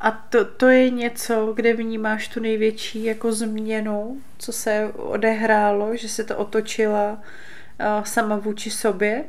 A 0.00 0.10
to, 0.10 0.44
to 0.44 0.68
je 0.68 0.90
něco, 0.90 1.52
kde 1.56 1.74
vnímáš 1.74 2.28
tu 2.28 2.40
největší 2.40 3.04
jako 3.04 3.32
změnu, 3.32 4.20
co 4.38 4.52
se 4.52 4.92
odehrálo, 4.96 5.96
že 5.96 6.08
se 6.08 6.24
to 6.24 6.36
otočila 6.36 7.12
uh, 7.12 8.04
sama 8.04 8.36
vůči 8.36 8.70
sobě? 8.70 9.24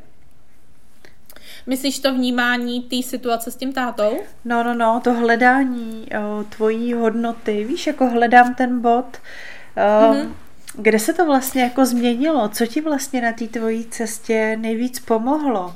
Myslíš 1.66 2.00
to 2.00 2.14
vnímání 2.14 2.82
té 2.82 3.04
situace 3.04 3.52
s 3.52 3.56
tím 3.56 3.74
tátou? 3.74 4.18
No, 4.46 4.64
no, 4.64 4.74
no, 4.74 5.02
to 5.04 5.14
hledání 5.14 6.08
uh, 6.12 6.44
tvojí 6.44 6.94
hodnoty. 6.94 7.64
Víš, 7.64 7.88
jako 7.88 8.10
hledám 8.10 8.56
ten 8.56 8.82
bod, 8.82 9.18
uh, 9.78 10.16
mm-hmm. 10.16 10.34
Kde 10.74 11.00
se 11.00 11.14
to 11.14 11.26
vlastně 11.26 11.62
jako 11.62 11.86
změnilo? 11.86 12.50
Co 12.50 12.66
ti 12.66 12.82
vlastně 12.82 13.22
na 13.22 13.34
té 13.34 13.48
tvojí 13.48 13.86
cestě 13.86 14.58
nejvíc 14.60 15.00
pomohlo? 15.00 15.76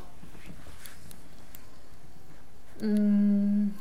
Mm. 2.82 3.76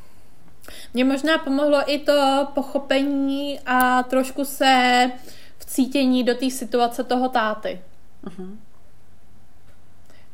Mně 0.94 1.04
možná 1.04 1.38
pomohlo 1.38 1.92
i 1.92 1.98
to 1.98 2.48
pochopení 2.54 3.60
a 3.66 4.02
trošku 4.02 4.44
se 4.44 5.10
vcítění 5.58 6.24
do 6.24 6.34
té 6.34 6.50
situace 6.50 7.04
toho 7.04 7.28
táty. 7.28 7.80
Uh-huh. 8.24 8.56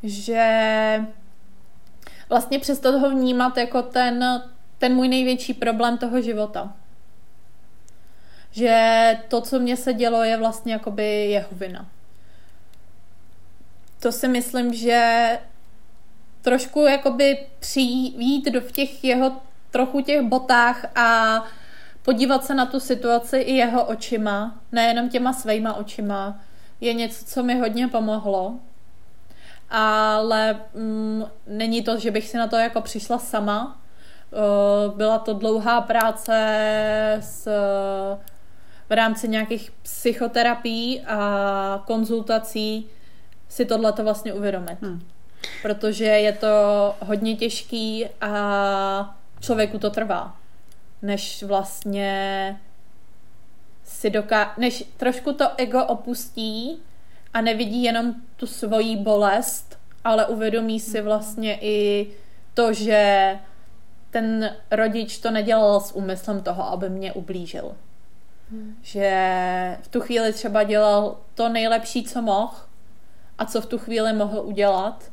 Že 0.03 1.05
vlastně 2.29 2.59
přesto 2.59 2.91
toho 2.91 3.09
vnímat 3.09 3.57
jako 3.57 3.81
ten, 3.81 4.43
ten 4.77 4.95
můj 4.95 5.07
největší 5.07 5.53
problém 5.53 5.97
toho 5.97 6.21
života. 6.21 6.73
Že 8.53 9.17
to, 9.27 9.41
co 9.41 9.59
mě 9.59 9.77
se 9.77 9.93
dělo, 9.93 10.23
je 10.23 10.37
vlastně 10.37 10.73
jakoby 10.73 11.25
jeho 11.25 11.47
vina. 11.51 11.85
To 13.99 14.11
si 14.11 14.27
myslím, 14.27 14.73
že 14.73 15.39
trošku 16.41 16.81
jakoby 16.81 17.47
přijít 17.59 18.51
do 18.51 18.61
těch 18.61 19.03
jeho 19.03 19.31
trochu 19.71 20.01
těch 20.01 20.21
botách 20.21 20.85
a 20.97 21.43
podívat 22.03 22.45
se 22.45 22.53
na 22.55 22.65
tu 22.65 22.79
situaci 22.79 23.37
i 23.37 23.53
jeho 23.53 23.85
očima, 23.85 24.59
nejenom 24.71 25.09
těma 25.09 25.33
svýma 25.33 25.73
očima, 25.73 26.39
je 26.81 26.93
něco, 26.93 27.25
co 27.25 27.43
mi 27.43 27.59
hodně 27.59 27.87
pomohlo. 27.87 28.59
Ale 29.69 30.61
mm, 30.73 31.25
není 31.47 31.83
to, 31.83 31.97
že 31.97 32.11
bych 32.11 32.29
si 32.29 32.37
na 32.37 32.47
to 32.47 32.55
jako 32.55 32.81
přišla 32.81 33.19
sama. 33.19 33.79
Byla 34.95 35.17
to 35.17 35.33
dlouhá 35.33 35.81
práce 35.81 36.33
s, 37.21 37.47
v 38.89 38.91
rámci 38.91 39.27
nějakých 39.27 39.71
psychoterapií 39.81 41.01
a 41.01 41.83
konzultací 41.87 42.89
si 43.49 43.65
tohle 43.65 43.93
to 43.93 44.03
vlastně 44.03 44.33
uvědomit. 44.33 44.77
Hmm. 44.81 45.01
Protože 45.61 46.05
je 46.05 46.31
to 46.33 46.47
hodně 46.99 47.35
těžký 47.35 48.05
a 48.21 49.15
člověku 49.39 49.79
to 49.79 49.89
trvá, 49.89 50.35
než 51.01 51.43
vlastně 51.43 52.59
si 53.83 54.09
doká... 54.09 54.53
než 54.57 54.83
trošku 54.97 55.33
to 55.33 55.45
ego 55.57 55.85
opustí 55.85 56.81
a 57.33 57.41
nevidí 57.41 57.83
jenom 57.83 58.13
tu 58.35 58.47
svoji 58.47 58.97
bolest, 58.97 59.79
ale 60.03 60.25
uvědomí 60.25 60.79
si 60.79 61.01
vlastně 61.01 61.57
i 61.61 62.07
to, 62.53 62.73
že 62.73 63.39
ten 64.11 64.55
rodič 64.71 65.17
to 65.17 65.31
nedělal 65.31 65.81
s 65.81 65.95
úmyslem 65.95 66.43
toho, 66.43 66.69
aby 66.69 66.89
mě 66.89 67.13
ublížil. 67.13 67.75
Že 68.81 69.77
v 69.81 69.87
tu 69.87 70.01
chvíli 70.01 70.33
třeba 70.33 70.63
dělal 70.63 71.17
to 71.35 71.49
nejlepší, 71.49 72.03
co 72.03 72.21
mohl 72.21 72.53
a 73.37 73.45
co 73.45 73.61
v 73.61 73.65
tu 73.65 73.77
chvíli 73.77 74.13
mohl 74.13 74.39
udělat 74.39 75.11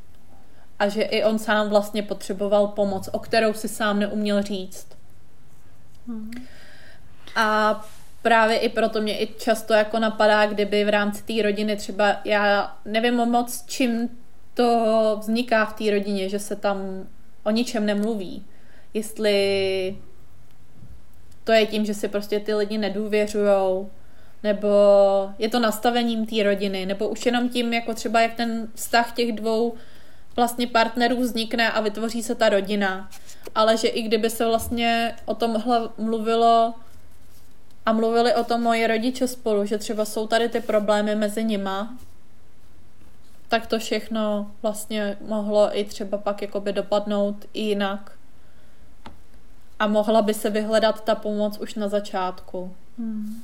a 0.79 0.89
že 0.89 1.03
i 1.03 1.25
on 1.25 1.39
sám 1.39 1.69
vlastně 1.69 2.03
potřeboval 2.03 2.67
pomoc, 2.67 3.09
o 3.13 3.19
kterou 3.19 3.53
si 3.53 3.69
sám 3.69 3.99
neuměl 3.99 4.43
říct. 4.43 4.87
Hmm. 6.07 6.31
A 7.37 7.81
právě 8.23 8.59
i 8.59 8.69
proto 8.69 9.01
mě 9.01 9.23
i 9.23 9.35
často 9.39 9.75
jako 9.75 9.99
napadá, 9.99 10.47
kdyby 10.47 10.85
v 10.85 10.89
rámci 10.89 11.23
té 11.23 11.43
rodiny 11.43 11.77
třeba, 11.77 12.17
já 12.25 12.77
nevím 12.85 13.15
moc, 13.15 13.65
čím 13.67 14.09
to 14.55 15.17
vzniká 15.21 15.65
v 15.65 15.73
té 15.73 15.91
rodině, 15.91 16.29
že 16.29 16.39
se 16.39 16.57
tam 16.57 17.07
o 17.45 17.51
ničem 17.51 17.87
nemluví. 17.87 18.45
Jestli 18.95 19.97
to 21.45 21.53
je 21.53 21.67
tím, 21.67 21.85
že 21.85 21.95
si 21.95 22.09
prostě 22.09 22.41
ty 22.41 22.55
lidi 22.55 22.79
nedůvěřujou, 22.79 23.91
nebo 24.43 24.69
je 25.39 25.49
to 25.49 25.59
nastavením 25.59 26.27
té 26.27 26.43
rodiny, 26.43 26.87
nebo 26.87 27.09
už 27.09 27.27
jenom 27.27 27.49
tím, 27.49 27.73
jako 27.73 27.95
třeba 27.95 28.21
jak 28.21 28.35
ten 28.35 28.69
vztah 28.75 29.13
těch 29.13 29.33
dvou 29.33 29.75
vlastně 30.37 30.67
partnerů 30.67 31.21
vznikne 31.21 31.73
a 31.73 31.81
vytvoří 31.81 32.23
se 32.23 32.35
ta 32.35 32.49
rodina. 32.49 33.11
Ale 33.55 33.77
že 33.77 33.89
i 33.89 34.03
kdyby 34.03 34.31
se 34.31 34.47
vlastně 34.47 35.17
o 35.25 35.35
tomhle 35.35 35.89
mluvilo 35.99 36.75
a 37.87 37.93
mluvili 37.93 38.35
o 38.35 38.45
tom 38.45 38.63
moji 38.63 38.87
rodiče 38.87 39.29
spolu, 39.29 39.67
že 39.67 39.79
třeba 39.79 40.05
jsou 40.05 40.27
tady 40.27 40.49
ty 40.49 40.61
problémy 40.61 41.15
mezi 41.15 41.45
nima, 41.45 41.95
tak 43.49 43.67
to 43.67 43.79
všechno 43.79 44.51
vlastně 44.63 45.17
mohlo 45.21 45.79
i 45.79 45.85
třeba 45.85 46.19
pak 46.19 46.43
jakoby 46.43 46.73
dopadnout 46.73 47.37
i 47.53 47.61
jinak. 47.61 48.13
A 49.81 49.87
mohla 49.87 50.23
by 50.23 50.35
se 50.35 50.51
vyhledat 50.51 51.05
ta 51.05 51.15
pomoc 51.15 51.59
už 51.59 51.75
na 51.75 51.89
začátku. 51.89 52.75
Hmm. 52.99 53.43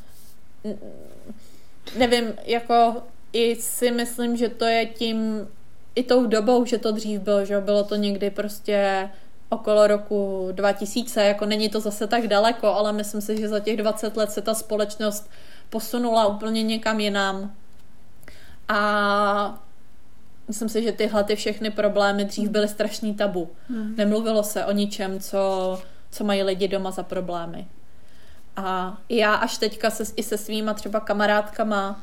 Nevím, 1.98 2.34
jako 2.44 3.02
i 3.32 3.56
si 3.56 3.90
myslím, 3.90 4.36
že 4.36 4.48
to 4.48 4.64
je 4.64 4.86
tím, 4.86 5.48
i 5.94 6.02
tou 6.02 6.26
dobou, 6.26 6.64
že 6.64 6.78
to 6.78 6.92
dřív 6.92 7.20
bylo, 7.20 7.44
že 7.44 7.60
bylo 7.60 7.84
to 7.84 7.94
někdy 7.94 8.30
prostě 8.30 9.10
okolo 9.48 9.86
roku 9.86 10.48
2000, 10.52 11.24
jako 11.24 11.46
není 11.46 11.68
to 11.68 11.80
zase 11.80 12.06
tak 12.06 12.28
daleko, 12.28 12.66
ale 12.66 12.92
myslím 12.92 13.20
si, 13.20 13.36
že 13.36 13.48
za 13.48 13.60
těch 13.60 13.76
20 13.76 14.16
let 14.16 14.30
se 14.30 14.42
ta 14.42 14.54
společnost 14.54 15.30
posunula 15.70 16.26
úplně 16.26 16.62
někam 16.62 17.00
jinam. 17.00 17.54
A 18.68 19.62
myslím 20.48 20.68
si, 20.68 20.82
že 20.82 20.92
tyhle 20.92 21.24
ty 21.24 21.36
všechny 21.36 21.70
problémy 21.70 22.24
dřív 22.24 22.50
byly 22.50 22.68
strašný 22.68 23.14
tabu. 23.14 23.50
Hmm. 23.68 23.94
Nemluvilo 23.96 24.42
se 24.42 24.64
o 24.64 24.72
ničem, 24.72 25.20
co, 25.20 25.38
co 26.10 26.24
mají 26.24 26.42
lidi 26.42 26.68
doma 26.68 26.90
za 26.90 27.02
problémy. 27.02 27.66
A 28.56 28.98
já 29.08 29.34
až 29.34 29.58
teďka 29.58 29.90
se, 29.90 30.04
i 30.16 30.22
se 30.22 30.38
svýma 30.38 30.74
třeba 30.74 31.00
kamarádkama, 31.00 32.00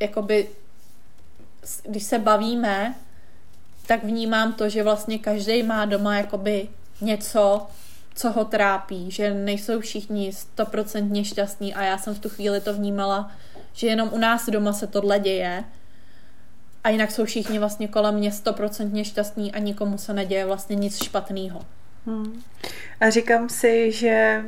jakoby, 0.00 0.48
když 1.82 2.02
se 2.02 2.18
bavíme, 2.18 2.94
tak 3.86 4.04
vnímám 4.04 4.52
to, 4.52 4.68
že 4.68 4.82
vlastně 4.82 5.18
každý 5.18 5.62
má 5.62 5.84
doma 5.84 6.16
jakoby 6.16 6.68
něco, 7.00 7.66
co 8.14 8.30
ho 8.30 8.44
trápí, 8.44 9.10
že 9.10 9.34
nejsou 9.34 9.80
všichni 9.80 10.32
stoprocentně 10.32 11.24
šťastní 11.24 11.74
a 11.74 11.82
já 11.82 11.98
jsem 11.98 12.14
v 12.14 12.18
tu 12.18 12.28
chvíli 12.28 12.60
to 12.60 12.74
vnímala, 12.74 13.32
že 13.72 13.86
jenom 13.86 14.10
u 14.12 14.18
nás 14.18 14.48
doma 14.48 14.72
se 14.72 14.86
tohle 14.86 15.18
děje 15.18 15.64
a 16.84 16.88
jinak 16.88 17.10
jsou 17.10 17.24
všichni 17.24 17.58
vlastně 17.58 17.88
kolem 17.88 18.14
mě 18.14 18.32
stoprocentně 18.32 19.04
šťastní 19.04 19.52
a 19.52 19.58
nikomu 19.58 19.98
se 19.98 20.12
neděje 20.12 20.46
vlastně 20.46 20.76
nic 20.76 21.04
špatného. 21.04 21.62
Hmm. 22.06 22.42
A 23.00 23.10
říkám 23.10 23.48
si, 23.48 23.92
že 23.92 24.44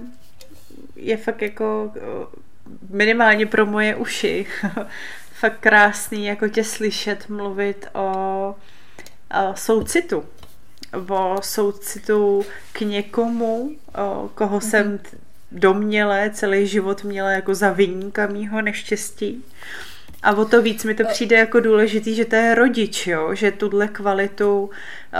je 0.97 1.17
fakt 1.17 1.43
jako 1.43 1.93
minimálně 2.91 3.47
pro 3.47 3.67
moje 3.67 3.97
uši 3.97 4.47
fakt 5.33 5.61
krásný 5.61 6.27
jako 6.27 6.49
tě 6.49 6.65
slyšet 6.65 7.29
mluvit 7.29 7.87
o 7.95 8.55
soucitu. 9.55 10.25
O 11.09 11.37
soucitu 11.43 12.45
k 12.73 12.81
někomu, 12.81 13.71
o 13.99 14.29
koho 14.35 14.59
mm-hmm. 14.59 14.71
jsem 14.71 15.01
doměle 15.53 16.31
celý 16.35 16.67
život 16.67 17.05
měla 17.05 17.31
jako 17.31 17.55
za 17.55 17.73
vyníka 17.73 18.27
mýho 18.27 18.63
neštěstí. 18.63 19.45
A 20.25 20.33
o 20.33 20.45
to 20.45 20.63
víc 20.63 20.85
mi 20.85 20.95
to 20.95 21.05
přijde 21.05 21.37
jako 21.37 21.61
důležitý, 21.61 22.15
že 22.15 22.25
to 22.25 22.37
je 22.37 22.55
rodič, 22.55 23.07
jo? 23.07 23.35
že 23.35 23.51
tuhle 23.51 23.89
kvalitu 23.89 24.71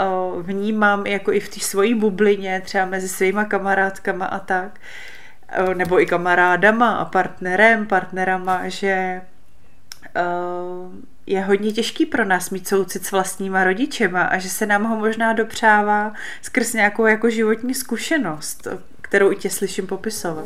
o, 0.05 0.41
vnímám 0.41 1.07
jako 1.07 1.31
i 1.31 1.39
v 1.39 1.49
té 1.49 1.59
svojí 1.59 1.95
bublině, 1.95 2.61
třeba 2.65 2.85
mezi 2.85 3.09
svýma 3.09 3.45
kamarádkama 3.45 4.25
a 4.25 4.39
tak, 4.39 4.79
o, 5.67 5.73
nebo 5.73 6.01
i 6.01 6.05
kamarádama 6.05 6.95
a 6.95 7.05
partnerem, 7.05 7.85
partnerama, 7.85 8.69
že 8.69 9.21
o, 10.15 10.89
je 11.25 11.41
hodně 11.41 11.71
těžký 11.71 12.05
pro 12.05 12.25
nás 12.25 12.49
mít 12.49 12.67
soucit 12.67 13.05
s 13.05 13.11
vlastníma 13.11 13.63
rodičema 13.63 14.23
a 14.23 14.37
že 14.37 14.49
se 14.49 14.65
nám 14.65 14.83
ho 14.83 14.95
možná 14.95 15.33
dopřává 15.33 16.13
skrz 16.41 16.73
nějakou 16.73 17.05
jako 17.05 17.29
životní 17.29 17.73
zkušenost, 17.73 18.67
kterou 19.01 19.31
i 19.31 19.35
tě 19.35 19.49
slyším 19.49 19.87
popisovat. 19.87 20.45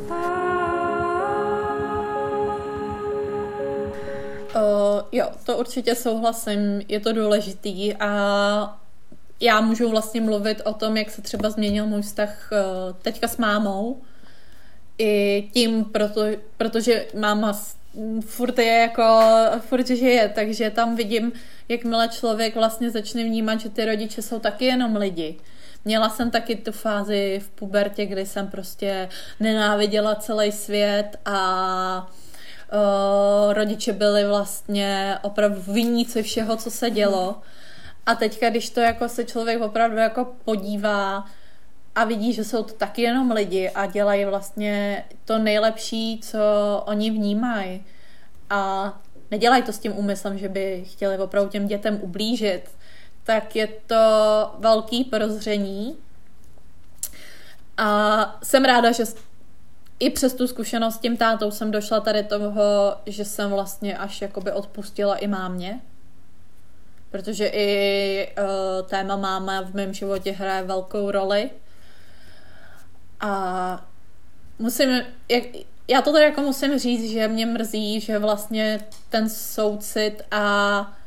Jo, 5.11 5.29
to 5.45 5.57
určitě 5.57 5.95
souhlasím, 5.95 6.81
je 6.87 6.99
to 6.99 7.13
důležitý 7.13 7.95
a 7.95 8.79
já 9.39 9.61
můžu 9.61 9.89
vlastně 9.89 10.21
mluvit 10.21 10.61
o 10.65 10.73
tom, 10.73 10.97
jak 10.97 11.09
se 11.09 11.21
třeba 11.21 11.49
změnil 11.49 11.85
můj 11.85 12.01
vztah 12.01 12.49
uh, 12.51 12.95
teďka 13.01 13.27
s 13.27 13.37
mámou. 13.37 14.01
I 14.97 15.49
tím, 15.53 15.85
proto, 15.85 16.21
protože 16.57 17.05
máma 17.19 17.59
furt 18.21 18.59
je 18.59 18.77
jako, 18.77 19.19
furt 19.59 19.87
žije, 19.87 20.31
takže 20.35 20.69
tam 20.69 20.95
vidím, 20.95 21.31
jakmile 21.69 22.07
člověk 22.07 22.55
vlastně 22.55 22.89
začne 22.89 23.23
vnímat, 23.23 23.59
že 23.59 23.69
ty 23.69 23.85
rodiče 23.85 24.21
jsou 24.21 24.39
taky 24.39 24.65
jenom 24.65 24.95
lidi. 24.95 25.37
Měla 25.85 26.09
jsem 26.09 26.31
taky 26.31 26.55
tu 26.55 26.71
fázi 26.71 27.41
v 27.43 27.49
pubertě, 27.49 28.05
kdy 28.05 28.25
jsem 28.25 28.47
prostě 28.47 29.09
nenáviděla 29.39 30.15
celý 30.15 30.51
svět 30.51 31.19
a 31.25 32.11
uh, 32.71 33.53
rodiče 33.53 33.93
byli 33.93 34.27
vlastně 34.27 35.17
opravdu 35.21 35.61
viníci 35.61 36.23
všeho, 36.23 36.57
co 36.57 36.71
se 36.71 36.89
dělo. 36.89 37.35
A 38.05 38.15
teďka, 38.15 38.49
když 38.49 38.69
to 38.69 38.79
jako 38.79 39.09
se 39.09 39.23
člověk 39.23 39.61
opravdu 39.61 39.97
jako 39.97 40.27
podívá 40.45 41.25
a 41.95 42.03
vidí, 42.03 42.33
že 42.33 42.43
jsou 42.43 42.63
to 42.63 42.73
taky 42.73 43.01
jenom 43.01 43.31
lidi 43.31 43.69
a 43.69 43.85
dělají 43.85 44.25
vlastně 44.25 45.05
to 45.25 45.37
nejlepší, 45.37 46.19
co 46.23 46.39
oni 46.85 47.11
vnímají. 47.11 47.83
A 48.49 48.93
nedělají 49.31 49.63
to 49.63 49.73
s 49.73 49.79
tím 49.79 49.97
úmyslem, 49.97 50.37
že 50.37 50.49
by 50.49 50.83
chtěli 50.87 51.17
opravdu 51.17 51.49
těm 51.49 51.67
dětem 51.67 51.99
ublížit, 52.01 52.61
tak 53.23 53.55
je 53.55 53.67
to 53.67 53.95
velký 54.59 55.03
prozření. 55.03 55.97
A 57.77 58.39
jsem 58.43 58.65
ráda, 58.65 58.91
že 58.91 59.03
i 59.99 60.09
přes 60.09 60.33
tu 60.33 60.47
zkušenost 60.47 60.95
s 60.95 60.99
tím 60.99 61.17
tátou 61.17 61.51
jsem 61.51 61.71
došla 61.71 61.99
tady 61.99 62.23
toho, 62.23 62.95
že 63.05 63.25
jsem 63.25 63.49
vlastně 63.49 63.97
až 63.97 64.21
jakoby 64.21 64.51
odpustila 64.51 65.15
i 65.15 65.27
mámě. 65.27 65.81
Protože 67.11 67.47
i 67.47 68.33
uh, 68.37 68.87
téma 68.87 69.15
máma 69.15 69.61
v 69.61 69.73
mém 69.73 69.93
životě 69.93 70.31
hraje 70.31 70.63
velkou 70.63 71.11
roli. 71.11 71.49
A 73.19 73.85
musím, 74.59 74.89
jak, 75.29 75.43
já 75.87 76.01
to 76.01 76.13
tady 76.13 76.25
jako 76.25 76.41
musím 76.41 76.79
říct, 76.79 77.11
že 77.11 77.27
mě 77.27 77.45
mrzí, 77.45 77.99
že 77.99 78.19
vlastně 78.19 78.79
ten 79.09 79.29
soucit 79.29 80.21
a 80.31 80.97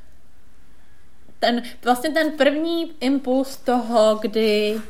ten, 1.38 1.62
vlastně 1.84 2.10
ten 2.10 2.30
první 2.30 2.92
impuls 3.00 3.56
toho, 3.56 4.18
kdy 4.22 4.80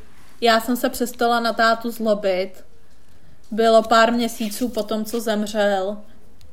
já 0.40 0.61
jsem 0.61 0.76
se 0.76 0.88
přestala 0.88 1.40
na 1.40 1.53
tátu 1.53 1.90
zlobit, 1.90 2.64
bylo 3.53 3.82
pár 3.82 4.12
měsíců 4.12 4.68
po 4.68 4.82
tom, 4.82 5.05
co 5.05 5.20
zemřel, 5.20 5.96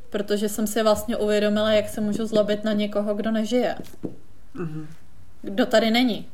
protože 0.09 0.49
jsem 0.49 0.67
si 0.67 0.83
vlastně 0.83 1.17
uvědomila, 1.17 1.71
jak 1.71 1.89
se 1.89 2.01
můžu 2.01 2.25
zlobit 2.25 2.63
na 2.63 2.73
někoho, 2.73 3.13
kdo 3.13 3.31
nežije. 3.31 3.75
Mm-hmm. 4.55 4.85
Kdo 5.41 5.65
tady 5.65 5.91
není. 5.91 6.27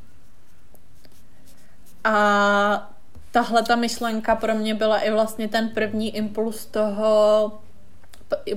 A 2.04 2.92
tahle 3.32 3.62
ta 3.62 3.76
myšlenka 3.76 4.36
pro 4.36 4.54
mě 4.54 4.74
byla 4.74 4.98
i 4.98 5.10
vlastně 5.10 5.48
ten 5.48 5.68
první 5.68 6.16
impuls 6.16 6.66
toho, 6.66 7.52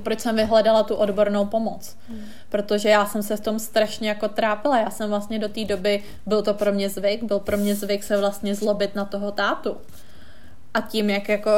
proč 0.03 0.19
jsem 0.19 0.35
vyhledala 0.35 0.83
tu 0.83 0.95
odbornou 0.95 1.45
pomoc. 1.45 1.97
Hmm. 2.09 2.25
Protože 2.49 2.89
já 2.89 3.05
jsem 3.05 3.23
se 3.23 3.37
v 3.37 3.41
tom 3.41 3.59
strašně 3.59 4.09
jako 4.09 4.27
trápila. 4.27 4.79
Já 4.79 4.89
jsem 4.89 5.09
vlastně 5.09 5.39
do 5.39 5.49
té 5.49 5.65
doby, 5.65 6.03
byl 6.25 6.41
to 6.41 6.53
pro 6.53 6.71
mě 6.71 6.89
zvyk, 6.89 7.23
byl 7.23 7.39
pro 7.39 7.57
mě 7.57 7.75
zvyk 7.75 8.03
se 8.03 8.17
vlastně 8.17 8.55
zlobit 8.55 8.95
na 8.95 9.05
toho 9.05 9.31
tátu. 9.31 9.77
A 10.73 10.81
tím, 10.81 11.09
jak 11.09 11.29
jako 11.29 11.51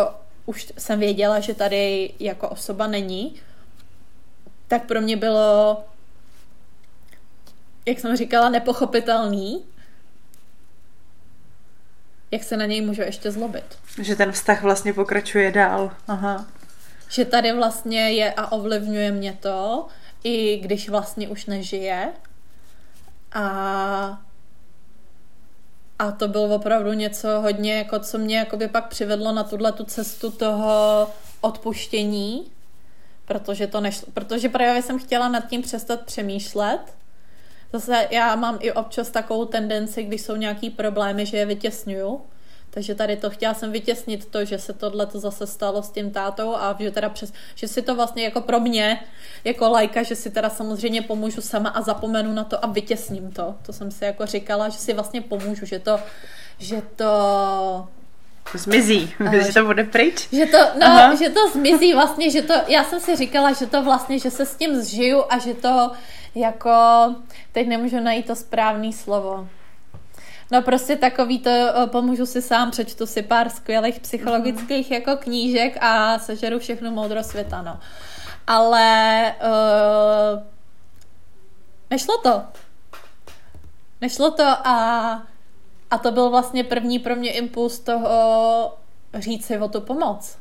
už 0.46 0.74
jsem 0.78 1.00
věděla, 1.00 1.40
že 1.40 1.54
tady 1.54 2.14
jako 2.20 2.50
osoba 2.50 2.88
není, 2.88 3.42
tak 4.68 4.86
pro 4.86 5.02
mě 5.02 5.18
bylo, 5.18 5.84
jak 7.86 8.00
jsem 8.00 8.18
říkala, 8.18 8.50
nepochopitelný, 8.50 9.66
jak 12.32 12.44
se 12.44 12.58
na 12.58 12.66
něj 12.66 12.82
můžu 12.82 13.02
ještě 13.02 13.32
zlobit. 13.32 13.78
Že 14.02 14.16
ten 14.16 14.32
vztah 14.32 14.62
vlastně 14.64 14.94
pokračuje 14.94 15.52
dál. 15.52 15.92
Aha. 16.08 16.46
Že 17.10 17.26
tady 17.26 17.54
vlastně 17.54 18.12
je 18.12 18.34
a 18.34 18.52
ovlivňuje 18.52 19.12
mě 19.12 19.38
to, 19.40 19.88
i 20.24 20.58
když 20.58 20.90
vlastně 20.90 21.30
už 21.30 21.46
nežije. 21.46 22.14
A, 23.34 24.22
a 26.02 26.12
to 26.12 26.28
bylo 26.28 26.56
opravdu 26.56 26.94
něco 26.94 27.28
hodně, 27.42 27.78
jako 27.78 28.00
co 28.00 28.18
mě 28.18 28.38
jakoby 28.38 28.68
pak 28.68 28.88
přivedlo 28.88 29.32
na 29.32 29.44
tuhle 29.44 29.72
tu 29.72 29.84
cestu 29.84 30.32
toho 30.32 31.08
odpuštění, 31.42 32.52
protože 33.26 33.68
to 33.68 33.82
nešlo, 33.82 34.08
protože 34.14 34.50
právě 34.50 34.82
jsem 34.82 35.00
chtěla 35.00 35.28
nad 35.28 35.48
tím 35.48 35.62
přestat 35.62 36.02
přemýšlet. 36.02 36.80
Zase 37.74 38.08
já 38.12 38.36
mám 38.36 38.58
i 38.62 38.72
občas 38.72 39.10
takovou 39.10 39.46
tendenci, 39.46 40.04
když 40.04 40.22
jsou 40.22 40.36
nějaký 40.36 40.70
problémy, 40.70 41.26
že 41.26 41.38
je 41.38 41.46
vytěsňuju 41.46 42.22
takže 42.72 42.96
tady 42.96 43.18
to 43.18 43.30
chtěla 43.30 43.54
jsem 43.54 43.72
vytěsnit 43.72 44.26
to, 44.26 44.46
že 44.46 44.60
se 44.60 44.74
tohle 44.74 45.06
to 45.06 45.20
zase 45.20 45.48
stalo 45.48 45.84
s 45.84 45.90
tím 45.90 46.12
tátou 46.12 46.56
a 46.56 46.76
že 46.80 46.92
teda 46.92 47.10
přes, 47.10 47.34
že 47.56 47.68
si 47.68 47.82
to 47.82 47.96
vlastně 47.96 48.24
jako 48.24 48.42
pro 48.42 48.60
mě, 48.60 49.04
jako 49.44 49.70
lajka, 49.70 50.04
že 50.04 50.16
si 50.16 50.32
teda 50.32 50.50
samozřejmě 50.50 51.02
pomůžu 51.02 51.42
sama 51.42 51.70
a 51.70 51.82
zapomenu 51.82 52.34
na 52.34 52.44
to 52.44 52.66
a 52.66 52.68
vytěsním 52.68 53.32
to. 53.32 53.56
To 53.66 53.74
jsem 53.74 53.92
si 53.92 54.06
jako 54.06 54.26
říkala, 54.26 54.70
že 54.70 54.78
si 54.78 54.94
vlastně 54.94 55.22
pomůžu, 55.22 55.66
že 55.66 55.80
to, 55.80 56.00
že 56.60 56.82
to 56.96 57.88
Zmizí, 58.54 59.14
že 59.46 59.54
to 59.54 59.66
bude 59.66 59.84
pryč? 59.84 60.28
Že 60.32 60.46
to, 60.46 60.58
no, 60.58 60.86
Aha. 60.86 61.16
že 61.16 61.30
to 61.30 61.50
zmizí 61.50 61.94
vlastně, 61.94 62.32
že 62.32 62.42
to, 62.42 62.54
já 62.68 62.84
jsem 62.84 63.00
si 63.00 63.16
říkala, 63.16 63.54
že 63.54 63.66
to 63.66 63.84
vlastně, 63.84 64.20
že 64.20 64.32
se 64.32 64.46
s 64.46 64.56
tím 64.56 64.82
zžiju 64.82 65.24
a 65.30 65.38
že 65.38 65.54
to 65.54 65.92
jako, 66.36 66.72
teď 67.52 67.68
nemůžu 67.68 68.00
najít 68.00 68.28
to 68.28 68.36
správné 68.36 68.94
slovo. 68.94 69.48
No 70.52 70.62
prostě 70.62 70.96
takový 70.96 71.40
to, 71.40 71.50
eh, 71.50 71.88
pomůžu 71.88 72.26
si 72.26 72.42
sám, 72.42 72.72
přečtu 72.72 73.06
si 73.06 73.22
pár 73.22 73.50
skvělých 73.50 74.00
psychologických 74.00 74.90
uh-huh. 74.90 74.94
jako 74.94 75.18
knížek 75.18 75.78
a 75.84 76.20
sežeru 76.20 76.60
všechno 76.60 76.92
moudro 76.92 77.24
světa, 77.24 77.62
no. 77.62 77.80
Ale 78.48 79.36
uh, 79.42 80.44
nešlo 81.90 82.18
to. 82.18 82.44
Nešlo 84.02 84.32
to 84.32 84.44
a, 84.44 85.24
a 85.92 85.98
to 85.98 86.12
byl 86.12 86.30
vlastně 86.30 86.64
první 86.64 87.00
pro 87.00 87.16
mě 87.16 87.32
impuls 87.32 87.80
toho 87.80 88.78
říct 89.14 89.46
si 89.46 89.60
o 89.60 89.68
tu 89.68 89.82
pomoc. 89.82 90.38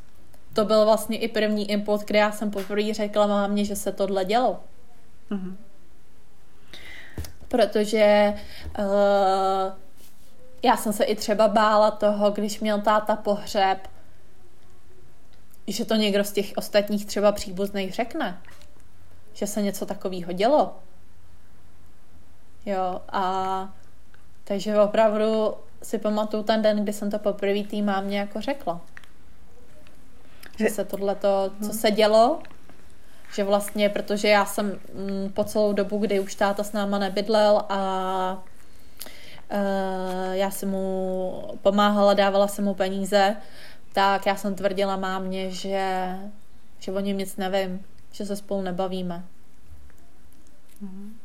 To 0.53 0.65
byl 0.65 0.85
vlastně 0.85 1.17
i 1.17 1.27
první 1.27 1.71
impuls, 1.71 2.01
kdy 2.01 2.17
já 2.17 2.31
jsem 2.31 2.51
poprvé 2.51 2.93
řekla 2.93 3.27
mámě, 3.27 3.65
že 3.65 3.75
se 3.75 3.91
tohle 3.91 4.25
dělo. 4.25 4.59
Uh-huh. 5.31 5.55
Protože 7.47 8.33
uh, 8.79 9.80
já 10.63 10.77
jsem 10.77 10.93
se 10.93 11.03
i 11.03 11.15
třeba 11.15 11.47
bála 11.47 11.91
toho, 11.91 12.31
když 12.31 12.59
měl 12.59 12.81
táta 12.81 13.15
pohřeb, 13.15 13.87
že 15.67 15.85
to 15.85 15.95
někdo 15.95 16.23
z 16.23 16.31
těch 16.31 16.53
ostatních 16.55 17.05
třeba 17.05 17.31
příbuzných 17.31 17.93
řekne. 17.93 18.41
Že 19.33 19.47
se 19.47 19.61
něco 19.61 19.85
takového 19.85 20.31
dělo. 20.31 20.75
Jo, 22.65 23.01
a 23.11 23.69
takže 24.43 24.79
opravdu 24.79 25.53
si 25.83 25.97
pamatuju 25.97 26.43
ten 26.43 26.61
den, 26.61 26.83
kdy 26.83 26.93
jsem 26.93 27.11
to 27.11 27.19
poprvé 27.19 27.63
tý 27.63 27.81
mámě 27.81 28.19
jako 28.19 28.41
řekla. 28.41 28.81
Že 30.59 30.69
se 30.69 30.85
tohle, 30.85 31.15
co 31.21 31.51
mhm. 31.59 31.73
se 31.73 31.91
dělo, 31.91 32.39
že 33.35 33.43
vlastně, 33.43 33.89
protože 33.89 34.27
já 34.27 34.45
jsem 34.45 34.79
mm, 34.93 35.31
po 35.33 35.43
celou 35.43 35.73
dobu, 35.73 35.97
kdy 35.97 36.19
už 36.19 36.35
táta 36.35 36.63
s 36.63 36.71
náma 36.73 36.99
nebydlel 36.99 37.65
a 37.69 38.43
já 40.31 40.51
jsem 40.51 40.69
mu 40.69 41.57
pomáhala, 41.61 42.13
dávala 42.13 42.47
jsem 42.47 42.65
mu 42.65 42.73
peníze, 42.73 43.35
tak 43.93 44.25
já 44.25 44.35
jsem 44.35 44.55
tvrdila 44.55 44.97
mámě, 44.97 45.51
že, 45.51 46.15
že 46.79 46.91
o 46.91 46.99
něm 46.99 47.17
nic 47.17 47.37
nevím, 47.37 47.85
že 48.11 48.25
se 48.25 48.35
spolu 48.35 48.61
nebavíme. 48.61 49.23
Mm. 50.81 51.17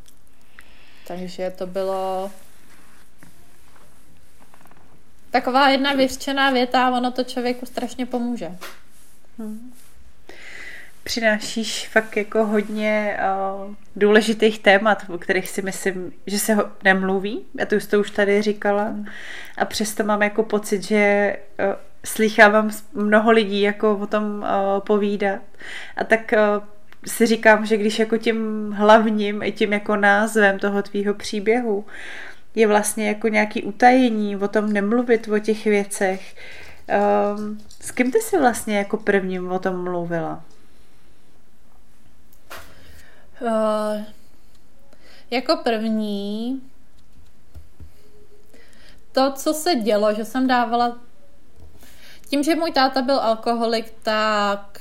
Takže 1.07 1.51
to 1.51 1.67
bylo 1.67 2.31
taková 5.31 5.69
jedna 5.69 5.93
vyřčená 5.93 6.51
věta 6.51 6.87
a 6.87 6.91
ono 6.91 7.11
to 7.11 7.25
člověku 7.25 7.67
strašně 7.67 8.07
pomůže. 8.07 8.59
Mm 9.39 9.76
přinášíš 11.07 11.89
fakt 11.89 12.17
jako 12.17 12.47
hodně 12.47 13.19
uh, 13.21 13.75
důležitých 13.97 14.59
témat, 14.59 15.05
o 15.09 15.19
kterých 15.19 15.49
si 15.49 15.63
myslím, 15.63 16.13
že 16.27 16.39
se 16.39 16.55
ho 16.55 16.65
nemluví. 16.85 17.45
Já 17.59 17.67
to 17.67 17.77
už 17.77 17.87
to 17.87 18.01
už 18.01 18.11
tady 18.11 18.43
říkala. 18.43 18.95
A 19.59 19.65
přesto 19.65 20.05
mám 20.05 20.23
jako 20.23 20.43
pocit, 20.43 20.83
že 20.83 21.37
uh, 21.59 21.75
slychávám 22.05 22.71
mnoho 22.93 23.31
lidí 23.31 23.61
jako 23.61 23.97
o 23.97 24.07
tom 24.07 24.25
uh, 24.25 24.81
povídat. 24.87 25.41
A 25.97 26.05
tak 26.05 26.35
uh, 26.37 26.65
si 27.07 27.27
říkám, 27.27 27.67
že 27.67 27.77
když 27.77 27.99
jako 27.99 28.17
tím 28.17 28.71
hlavním 28.73 29.43
i 29.43 29.53
tím 29.53 29.73
jako 29.73 29.97
názvem 29.97 30.59
toho 30.59 30.83
tvýho 30.83 31.15
příběhu 31.15 31.85
je 32.55 32.67
vlastně 32.67 33.09
jako 33.09 33.29
nějaký 33.29 33.63
utajení, 33.63 34.37
o 34.37 34.49
tom 34.49 34.73
nemluvit 34.73 35.29
o 35.29 35.39
těch 35.39 35.65
věcech, 35.65 36.35
um, 37.37 37.59
s 37.81 37.91
kým 37.91 38.13
ty 38.13 38.19
jsi 38.21 38.39
vlastně 38.39 38.79
jako 38.79 38.97
prvním 38.97 39.53
o 39.53 39.59
tom 39.59 39.85
mluvila? 39.85 40.45
Uh, 43.41 44.03
jako 45.31 45.57
první 45.57 46.63
to, 49.13 49.33
co 49.33 49.55
se 49.55 49.75
dělo, 49.75 50.15
že 50.15 50.25
jsem 50.25 50.47
dávala 50.47 50.99
tím, 52.29 52.43
že 52.43 52.55
můj 52.55 52.73
táta 52.73 53.03
byl 53.03 53.21
alkoholik, 53.21 53.95
tak 54.03 54.81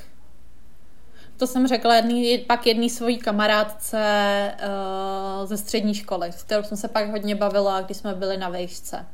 to 1.37 1.47
jsem 1.47 1.67
řekla 1.67 1.95
jedný, 1.95 2.37
pak 2.37 2.67
jedný 2.67 2.89
svojí 2.89 3.17
kamarádce 3.17 4.01
uh, 4.53 5.45
ze 5.45 5.57
střední 5.57 5.93
školy, 5.93 6.31
s 6.31 6.43
kterou 6.43 6.63
jsem 6.63 6.77
se 6.77 6.87
pak 6.87 7.09
hodně 7.09 7.35
bavila, 7.35 7.81
když 7.81 7.97
jsme 7.97 8.13
byli 8.13 8.37
na 8.37 8.49
vejšce. 8.49 9.05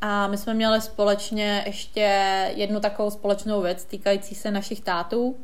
A 0.00 0.26
my 0.26 0.38
jsme 0.38 0.54
měli 0.54 0.80
společně 0.80 1.62
ještě 1.66 2.00
jednu 2.54 2.80
takovou 2.80 3.10
společnou 3.10 3.60
věc 3.62 3.84
týkající 3.84 4.34
se 4.34 4.50
našich 4.50 4.80
tátů. 4.80 5.36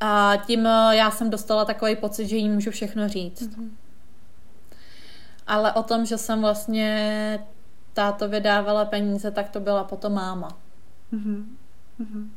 A 0.00 0.32
tím 0.46 0.66
eh, 0.66 0.96
já 0.96 1.10
jsem 1.10 1.30
dostala 1.30 1.64
takový 1.64 1.96
pocit, 1.96 2.28
že 2.28 2.36
jí 2.36 2.48
můžu 2.48 2.70
všechno 2.70 3.08
říct. 3.08 3.42
Mm-hmm. 3.42 3.70
Ale 5.46 5.72
o 5.72 5.82
tom, 5.82 6.06
že 6.06 6.18
jsem 6.18 6.40
vlastně 6.40 7.38
táto 7.92 8.28
vydávala 8.28 8.84
peníze, 8.84 9.30
tak 9.30 9.50
to 9.50 9.60
byla 9.60 9.84
potom 9.84 10.12
máma. 10.12 10.58
Mm-hmm. 11.12 12.28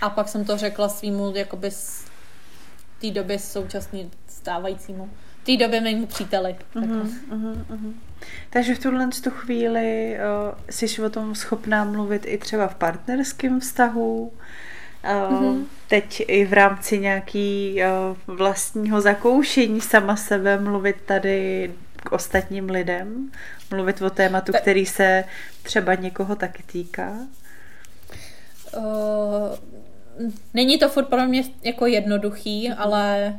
A 0.00 0.10
pak 0.10 0.28
jsem 0.28 0.44
to 0.44 0.56
řekla 0.56 0.88
svýmu, 0.88 1.32
jakoby 1.36 1.70
z 1.70 2.04
té 3.00 3.10
doby 3.10 3.38
současný 3.38 4.10
stávajícímu, 4.28 5.10
té 5.46 5.56
době 5.56 5.80
mému 5.80 6.06
příteli. 6.06 6.56
Uh-huh, 6.74 7.10
uh-huh. 7.30 7.92
Takže 8.50 8.74
v 8.74 8.78
tuhle 8.78 9.08
tu 9.24 9.30
chvíli 9.30 10.16
uh, 10.16 10.58
jsi 10.70 11.02
o 11.02 11.10
tom 11.10 11.34
schopná 11.34 11.84
mluvit 11.84 12.22
i 12.26 12.38
třeba 12.38 12.68
v 12.68 12.74
partnerském 12.74 13.60
vztahu, 13.60 14.32
mm-hmm. 15.04 15.64
teď 15.88 16.22
i 16.26 16.44
v 16.44 16.52
rámci 16.52 16.98
nějaký 16.98 17.82
vlastního 18.26 19.00
zakoušení 19.00 19.80
sama 19.80 20.16
sebe 20.16 20.60
mluvit 20.60 20.96
tady 21.06 21.70
k 21.96 22.12
ostatním 22.12 22.70
lidem, 22.70 23.30
mluvit 23.70 24.02
o 24.02 24.10
tématu, 24.10 24.52
který 24.52 24.86
se 24.86 25.24
třeba 25.62 25.94
někoho 25.94 26.36
taky 26.36 26.62
týká? 26.62 27.12
Uh, 28.76 29.56
není 30.54 30.78
to 30.78 30.88
furt 30.88 31.04
pro 31.04 31.26
mě 31.26 31.42
jako 31.62 31.86
jednoduchý, 31.86 32.70
ale 32.70 33.38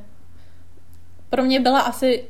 pro 1.29 1.43
mě 1.43 1.59
byla 1.59 1.79
asi 1.79 2.23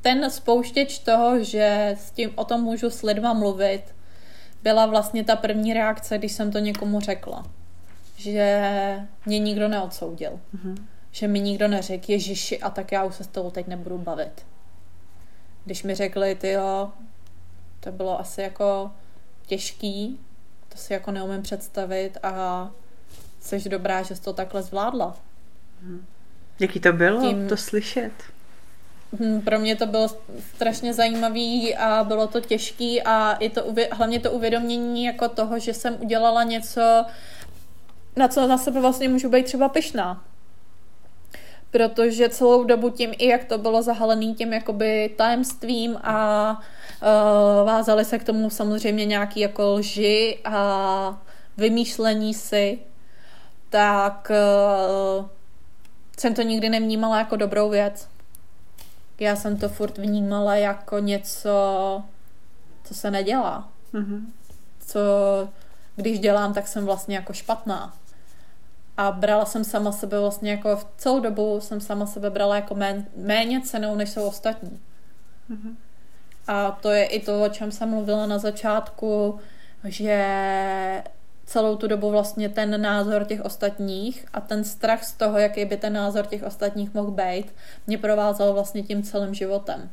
ten 0.00 0.30
spouštěč 0.30 0.98
toho, 0.98 1.44
že 1.44 1.96
s 1.98 2.10
tím 2.10 2.30
o 2.34 2.44
tom 2.44 2.60
můžu 2.60 2.90
s 2.90 3.02
lidma 3.02 3.32
mluvit, 3.32 3.82
byla 4.62 4.86
vlastně 4.86 5.24
ta 5.24 5.36
první 5.36 5.74
reakce, 5.74 6.18
když 6.18 6.32
jsem 6.32 6.52
to 6.52 6.58
někomu 6.58 7.00
řekla 7.00 7.44
že 8.16 9.00
mě 9.26 9.38
nikdo 9.38 9.68
neodsoudil. 9.68 10.40
Mm-hmm. 10.54 10.84
Že 11.10 11.28
mi 11.28 11.40
nikdo 11.40 11.68
neřekl, 11.68 12.10
Ježiši, 12.10 12.60
a 12.60 12.70
tak 12.70 12.92
já 12.92 13.04
už 13.04 13.14
se 13.14 13.24
s 13.24 13.26
tou 13.26 13.50
teď 13.50 13.66
nebudu 13.66 13.98
bavit. 13.98 14.46
Když 15.64 15.82
mi 15.82 15.94
řekli, 15.94 16.34
ty 16.34 16.50
jo, 16.50 16.92
to 17.80 17.92
bylo 17.92 18.20
asi 18.20 18.40
jako 18.40 18.90
těžký, 19.46 20.20
to 20.68 20.78
si 20.78 20.92
jako 20.92 21.10
neumím 21.10 21.42
představit 21.42 22.18
a 22.22 22.70
jsi 23.40 23.68
dobrá, 23.68 24.02
že 24.02 24.16
jsi 24.16 24.22
to 24.22 24.32
takhle 24.32 24.62
zvládla. 24.62 25.16
Jaký 26.60 26.80
to 26.80 26.92
bylo 26.92 27.20
Tím... 27.20 27.48
to 27.48 27.56
slyšet? 27.56 28.12
Hm, 29.20 29.40
pro 29.40 29.58
mě 29.58 29.76
to 29.76 29.86
bylo 29.86 30.08
strašně 30.54 30.94
zajímavý 30.94 31.76
a 31.76 32.04
bylo 32.04 32.26
to 32.26 32.40
těžký 32.40 33.02
a 33.02 33.32
i 33.32 33.50
to, 33.50 33.74
hlavně 33.92 34.20
to 34.20 34.30
uvědomění 34.30 35.04
jako 35.04 35.28
toho, 35.28 35.58
že 35.58 35.74
jsem 35.74 35.96
udělala 36.00 36.42
něco, 36.42 37.04
na 38.16 38.28
co 38.28 38.46
na 38.46 38.58
sebe 38.58 38.80
vlastně 38.80 39.08
můžu 39.08 39.28
být 39.28 39.44
třeba 39.44 39.68
pyšná. 39.68 40.24
Protože 41.70 42.28
celou 42.28 42.64
dobu 42.64 42.90
tím, 42.90 43.12
i 43.18 43.26
jak 43.26 43.44
to 43.44 43.58
bylo 43.58 43.82
zahalený 43.82 44.34
tím 44.34 44.52
jakoby 44.52 45.14
tajemstvím 45.16 45.96
a 45.96 46.50
uh, 46.52 47.66
vázali 47.66 48.04
se 48.04 48.18
k 48.18 48.24
tomu 48.24 48.50
samozřejmě 48.50 49.04
nějaký 49.04 49.40
jako 49.40 49.72
lži 49.72 50.38
a 50.44 51.20
vymýšlení 51.56 52.34
si, 52.34 52.78
tak 53.70 54.30
uh, 55.18 55.26
jsem 56.18 56.34
to 56.34 56.42
nikdy 56.42 56.68
nevnímala 56.68 57.18
jako 57.18 57.36
dobrou 57.36 57.70
věc. 57.70 58.08
Já 59.20 59.36
jsem 59.36 59.56
to 59.56 59.68
furt 59.68 59.98
vnímala 59.98 60.56
jako 60.56 60.98
něco, 60.98 61.50
co 62.84 62.94
se 62.94 63.10
nedělá. 63.10 63.68
Mm-hmm. 63.94 64.20
Co, 64.86 65.00
když 65.96 66.18
dělám, 66.18 66.54
tak 66.54 66.68
jsem 66.68 66.84
vlastně 66.84 67.16
jako 67.16 67.32
špatná. 67.32 67.94
A 68.96 69.12
brala 69.12 69.44
jsem 69.44 69.64
sama 69.64 69.92
sebe 69.92 70.20
vlastně 70.20 70.50
jako 70.50 70.76
v 70.76 70.86
celou 70.96 71.20
dobu 71.20 71.60
jsem 71.60 71.80
sama 71.80 72.06
sebe 72.06 72.30
brala 72.30 72.56
jako 72.56 72.74
mén, 72.74 73.06
méně 73.16 73.60
cenou, 73.60 73.96
než 73.96 74.10
jsou 74.10 74.26
ostatní. 74.26 74.80
Mm-hmm. 75.50 75.74
A 76.46 76.70
to 76.70 76.90
je 76.90 77.04
i 77.04 77.20
to, 77.20 77.42
o 77.44 77.48
čem 77.48 77.72
jsem 77.72 77.90
mluvila 77.90 78.26
na 78.26 78.38
začátku, 78.38 79.38
že 79.84 81.02
celou 81.46 81.76
tu 81.76 81.86
dobu 81.86 82.10
vlastně 82.10 82.48
ten 82.48 82.82
názor 82.82 83.24
těch 83.24 83.44
ostatních 83.44 84.26
a 84.32 84.40
ten 84.40 84.64
strach 84.64 85.04
z 85.04 85.12
toho, 85.12 85.38
jaký 85.38 85.64
by 85.64 85.76
ten 85.76 85.92
názor 85.92 86.26
těch 86.26 86.42
ostatních 86.42 86.94
mohl 86.94 87.10
být, 87.10 87.54
mě 87.86 87.98
provázel 87.98 88.52
vlastně 88.52 88.82
tím 88.82 89.02
celým 89.02 89.34
životem. 89.34 89.90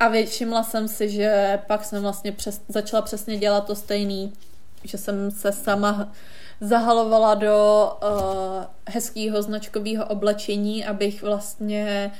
A 0.00 0.10
všimla 0.26 0.62
jsem 0.62 0.88
si, 0.88 1.10
že 1.10 1.58
pak 1.66 1.84
jsem 1.84 2.02
vlastně 2.02 2.32
přes, 2.32 2.62
začala 2.68 3.02
přesně 3.02 3.36
dělat 3.36 3.66
to 3.66 3.74
stejný, 3.74 4.32
že 4.84 4.98
jsem 4.98 5.30
se 5.30 5.52
sama 5.52 6.12
zahalovala 6.60 7.34
do 7.34 7.90
uh, 8.02 8.64
hezkého 8.88 9.42
značkového 9.42 10.06
oblečení, 10.06 10.86
abych 10.86 11.22
vlastně 11.22 12.12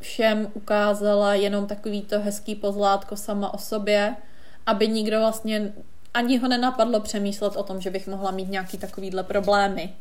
všem 0.00 0.48
ukázala 0.54 1.34
jenom 1.34 1.66
takový 1.66 2.02
to 2.02 2.20
hezký 2.20 2.54
pozlátko 2.54 3.16
sama 3.16 3.54
o 3.54 3.58
sobě, 3.58 4.16
aby 4.66 4.88
nikdo 4.88 5.20
vlastně 5.20 5.72
ani 6.14 6.38
ho 6.38 6.48
nenapadlo 6.48 7.00
přemýšlet 7.00 7.56
o 7.56 7.62
tom, 7.62 7.80
že 7.80 7.90
bych 7.90 8.08
mohla 8.08 8.30
mít 8.30 8.48
nějaký 8.48 8.78
takovýhle 8.78 9.22
problémy. 9.22 9.94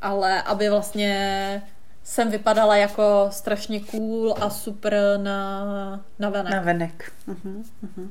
Ale 0.00 0.42
aby 0.42 0.68
vlastně 0.68 1.62
jsem 2.02 2.30
vypadala 2.30 2.76
jako 2.76 3.28
strašně 3.30 3.80
cool 3.80 4.34
a 4.40 4.50
super 4.50 4.94
na, 5.22 6.00
na 6.18 6.30
venek. 6.30 6.52
Na 6.52 6.60
venek. 6.60 7.12
Uh-huh, 7.28 7.64
uh-huh. 7.84 8.08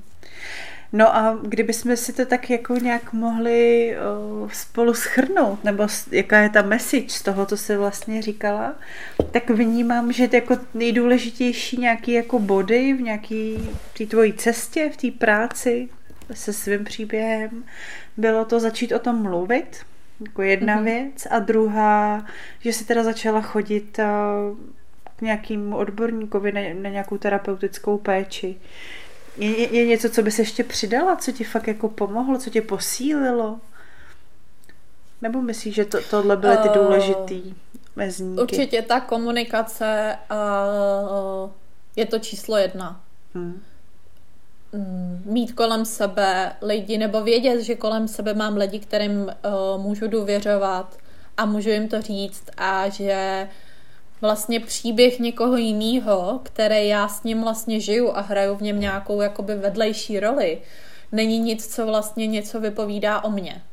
No 0.94 1.16
a 1.16 1.40
kdybychom 1.42 1.98
si 1.98 2.14
to 2.14 2.26
tak 2.26 2.50
jako 2.50 2.76
nějak 2.76 3.14
mohli 3.14 3.96
uh, 4.42 4.50
spolu 4.50 4.94
schrnout, 4.94 5.64
nebo 5.64 5.88
jaká 6.12 6.40
je 6.40 6.50
ta 6.50 6.62
message 6.62 7.10
z 7.10 7.22
toho, 7.22 7.46
co 7.46 7.58
jsi 7.58 7.78
vlastně 7.78 8.22
říkala, 8.22 8.76
tak 9.32 9.50
vnímám, 9.50 10.12
že 10.12 10.30
jako 10.34 10.58
nejdůležitější 10.74 11.78
nějaký 11.78 12.12
jako 12.12 12.40
body 12.40 12.94
v 12.94 13.02
nějaký 13.02 13.70
té 13.98 14.06
tvojí 14.06 14.34
cestě, 14.34 14.90
v 14.94 14.98
té 14.98 15.12
práci, 15.12 15.90
se 16.34 16.54
svým 16.54 16.84
příběhem, 16.84 17.64
bylo 18.18 18.46
to 18.46 18.60
začít 18.60 18.92
o 18.92 19.00
tom 19.00 19.22
mluvit, 19.22 19.78
jako 20.28 20.42
jedna 20.42 20.78
mm-hmm. 20.78 20.84
věc, 20.84 21.28
a 21.30 21.40
druhá, 21.40 22.26
že 22.60 22.74
si 22.74 22.86
teda 22.86 23.04
začala 23.04 23.42
chodit 23.42 24.00
uh, 24.00 24.58
k 25.18 25.22
nějakým 25.22 25.74
odborníkovi 25.74 26.52
na, 26.52 26.62
na 26.82 26.90
nějakou 26.90 27.18
terapeutickou 27.18 27.98
péči. 27.98 28.48
Je, 28.48 28.56
je, 29.38 29.74
je 29.74 29.86
něco, 29.86 30.10
co 30.10 30.22
by 30.22 30.32
se 30.32 30.42
ještě 30.42 30.64
přidala, 30.64 31.16
co 31.16 31.32
ti 31.32 31.44
fakt 31.44 31.68
jako 31.68 31.90
pomohlo, 31.90 32.38
co 32.38 32.50
tě 32.50 32.62
posílilo? 32.62 33.60
Nebo 35.22 35.42
myslíš, 35.42 35.76
že 35.76 35.86
to, 35.86 35.98
tohle 36.10 36.38
byly 36.38 36.58
ty 36.58 36.70
důležitý 36.70 37.56
mezníky? 37.96 38.42
Určitě 38.42 38.82
ta 38.82 39.00
komunikace 39.00 40.18
uh, 40.32 41.50
je 41.96 42.06
to 42.06 42.20
číslo 42.20 42.58
jedna. 42.58 43.02
Hmm. 43.34 43.62
Mm, 44.74 45.22
mít 45.26 45.52
kolem 45.52 45.86
sebe 45.86 46.56
lidi 46.62 46.98
nebo 46.98 47.22
vědět, 47.22 47.62
že 47.62 47.76
kolem 47.76 48.08
sebe 48.08 48.34
mám 48.34 48.58
lidi, 48.58 48.80
kterým 48.80 49.22
uh, 49.22 49.82
můžu 49.82 50.08
důvěřovat 50.08 50.98
a 51.38 51.46
můžu 51.46 51.70
jim 51.70 51.88
to 51.88 52.02
říct 52.02 52.44
a 52.58 52.90
že 52.90 53.48
vlastně 54.24 54.60
příběh 54.60 55.20
někoho 55.20 55.58
jiného, 55.58 56.40
který 56.44 56.88
já 56.88 57.08
s 57.08 57.24
ním 57.24 57.44
vlastně 57.44 57.80
žiju 57.80 58.12
a 58.12 58.22
hraju 58.22 58.56
v 58.56 58.62
něm 58.62 58.80
nějakou 58.80 59.22
jakoby 59.22 59.56
vedlejší 59.56 60.20
roli, 60.20 60.62
není 61.12 61.40
nic, 61.40 61.76
co 61.76 61.86
vlastně 61.86 62.28
něco 62.28 62.60
vypovídá 62.60 63.24
o 63.24 63.30
mně. 63.30 63.64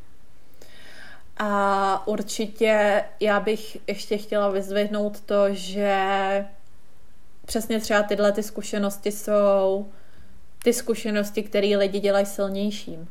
A 1.38 2.06
určitě 2.06 3.04
já 3.20 3.40
bych 3.40 3.76
ještě 3.86 4.18
chtěla 4.18 4.50
vyzvihnout 4.50 5.20
to, 5.20 5.54
že 5.54 6.04
přesně 7.46 7.80
třeba 7.80 8.02
tyhle 8.02 8.32
ty 8.32 8.42
zkušenosti 8.42 9.12
jsou 9.12 9.86
ty 10.62 10.72
zkušenosti, 10.72 11.42
které 11.42 11.76
lidi 11.76 12.00
dělají 12.00 12.26
silnějším. 12.26 13.08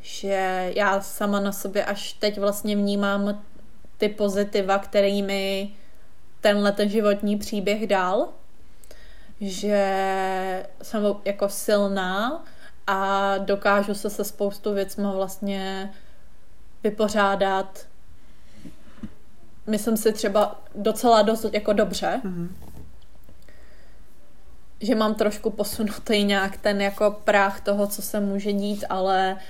Že 0.00 0.72
já 0.76 1.00
sama 1.00 1.40
na 1.40 1.52
sobě 1.52 1.84
až 1.84 2.12
teď 2.12 2.38
vlastně 2.38 2.76
vnímám 2.76 3.42
ty 4.02 4.08
pozitiva, 4.08 4.78
kterými 4.78 5.70
tenhle 6.40 6.72
ten 6.72 6.88
životní 6.88 7.38
příběh 7.38 7.86
dal, 7.86 8.28
že 9.40 10.66
jsem 10.82 11.02
jako 11.24 11.48
silná 11.48 12.44
a 12.86 13.38
dokážu 13.38 13.94
se 13.94 14.10
se 14.10 14.24
spoustu 14.24 14.74
věcma 14.74 15.12
vlastně 15.12 15.92
vypořádat 16.82 17.86
myslím 19.66 19.96
si 19.96 20.12
třeba 20.12 20.60
docela 20.74 21.22
dost 21.22 21.46
jako 21.52 21.72
dobře. 21.72 22.20
Mm-hmm 22.24 22.48
že 24.84 24.94
mám 24.94 25.14
trošku 25.14 25.50
posunutý 25.50 26.24
nějak 26.24 26.56
ten 26.56 26.80
jako 26.80 27.10
práh 27.24 27.60
toho, 27.60 27.86
co 27.86 28.02
se 28.02 28.20
může 28.20 28.52
dít, 28.52 28.84
ale 28.88 29.32
uh, 29.34 29.40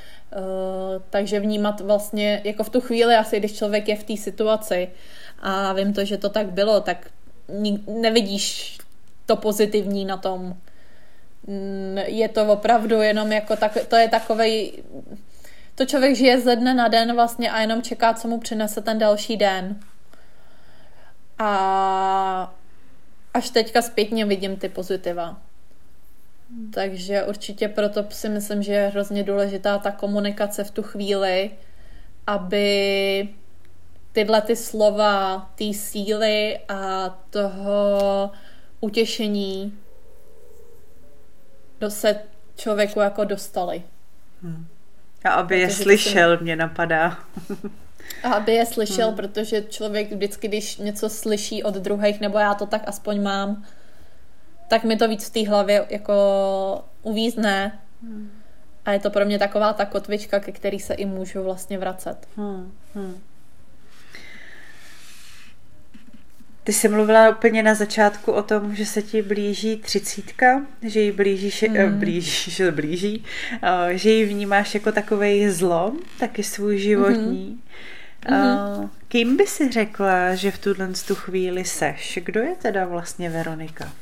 takže 1.10 1.40
vnímat 1.40 1.80
vlastně 1.80 2.40
jako 2.44 2.64
v 2.64 2.70
tu 2.70 2.80
chvíli 2.80 3.14
asi, 3.14 3.38
když 3.38 3.56
člověk 3.56 3.88
je 3.88 3.96
v 3.96 4.04
té 4.04 4.16
situaci 4.16 4.88
a 5.42 5.72
vím 5.72 5.92
to, 5.92 6.04
že 6.04 6.18
to 6.18 6.28
tak 6.28 6.46
bylo, 6.46 6.80
tak 6.80 7.10
nevidíš 7.86 8.78
to 9.26 9.36
pozitivní 9.36 10.04
na 10.04 10.16
tom. 10.16 10.56
Mm, 11.46 11.98
je 12.06 12.28
to 12.28 12.46
opravdu 12.46 13.00
jenom 13.00 13.32
jako 13.32 13.56
tak, 13.56 13.78
to 13.88 13.96
je 13.96 14.08
takovej, 14.08 14.72
to 15.74 15.84
člověk 15.84 16.16
žije 16.16 16.40
ze 16.40 16.56
dne 16.56 16.74
na 16.74 16.88
den 16.88 17.14
vlastně 17.14 17.50
a 17.50 17.60
jenom 17.60 17.82
čeká, 17.82 18.14
co 18.14 18.28
mu 18.28 18.40
přinese 18.40 18.80
ten 18.80 18.98
další 18.98 19.36
den. 19.36 19.80
A 21.38 22.54
až 23.34 23.50
teďka 23.50 23.82
zpětně 23.82 24.24
vidím 24.24 24.56
ty 24.56 24.68
pozitiva. 24.68 25.36
Takže 26.74 27.24
určitě 27.24 27.68
proto 27.68 28.04
si 28.10 28.28
myslím, 28.28 28.62
že 28.62 28.72
je 28.72 28.88
hrozně 28.88 29.22
důležitá 29.22 29.78
ta 29.78 29.90
komunikace 29.90 30.64
v 30.64 30.70
tu 30.70 30.82
chvíli, 30.82 31.50
aby 32.26 33.28
tyhle 34.12 34.40
ty 34.40 34.56
slova, 34.56 35.50
té 35.54 35.74
síly 35.74 36.58
a 36.68 37.08
toho 37.30 38.30
utěšení 38.80 39.78
do 41.80 41.90
se 41.90 42.20
člověku 42.56 43.00
jako 43.00 43.24
dostali. 43.24 43.82
Hmm. 44.42 44.66
A 45.24 45.30
aby 45.30 45.60
je 45.60 45.70
slyšel, 45.70 46.38
mě 46.40 46.56
napadá. 46.56 47.18
A 48.22 48.32
aby 48.32 48.52
je 48.52 48.66
slyšel, 48.66 49.06
hmm. 49.06 49.16
protože 49.16 49.62
člověk 49.62 50.12
vždycky, 50.12 50.48
když 50.48 50.76
něco 50.76 51.08
slyší 51.08 51.62
od 51.62 51.74
druhých, 51.74 52.20
nebo 52.20 52.38
já 52.38 52.54
to 52.54 52.66
tak 52.66 52.82
aspoň 52.86 53.22
mám, 53.22 53.64
tak 54.72 54.84
mi 54.84 54.96
to 54.96 55.08
víc 55.08 55.28
v 55.28 55.32
té 55.32 55.48
hlavě 55.48 55.86
jako 55.90 56.14
uvízne. 57.02 57.78
Hmm. 58.02 58.30
A 58.84 58.92
je 58.92 58.98
to 58.98 59.10
pro 59.10 59.24
mě 59.24 59.38
taková 59.38 59.72
ta 59.72 59.84
kotvička, 59.84 60.40
ke 60.40 60.52
který 60.52 60.80
se 60.80 60.94
i 60.94 61.06
můžu 61.06 61.42
vlastně 61.42 61.78
vracet. 61.78 62.16
Hmm. 62.36 62.72
Hmm. 62.94 63.20
Ty 66.64 66.72
jsi 66.72 66.88
mluvila 66.88 67.28
úplně 67.28 67.62
na 67.62 67.74
začátku 67.74 68.32
o 68.32 68.42
tom, 68.42 68.74
že 68.74 68.86
se 68.86 69.02
ti 69.02 69.22
blíží 69.22 69.76
třicítka, 69.76 70.66
že 70.82 71.00
ji 71.00 71.12
blížíš, 71.12 71.64
mm. 71.68 71.98
blíží, 71.98 72.50
že 72.50 72.70
blíží, 72.70 73.24
eh, 73.62 73.98
že 73.98 74.10
ji 74.10 74.24
vnímáš 74.24 74.74
jako 74.74 74.92
takový 74.92 75.50
zlom, 75.50 75.98
taky 76.18 76.42
svůj 76.42 76.78
životní. 76.78 77.60
Mm. 78.30 78.90
Kým 79.08 79.36
by 79.36 79.46
si 79.46 79.70
řekla, 79.70 80.34
že 80.34 80.50
v 80.50 80.58
tuhle 80.58 80.88
tu 81.06 81.14
chvíli 81.14 81.64
seš? 81.64 82.18
Kdo 82.24 82.40
je 82.40 82.54
teda 82.54 82.86
vlastně 82.86 83.30
Veronika? 83.30 83.92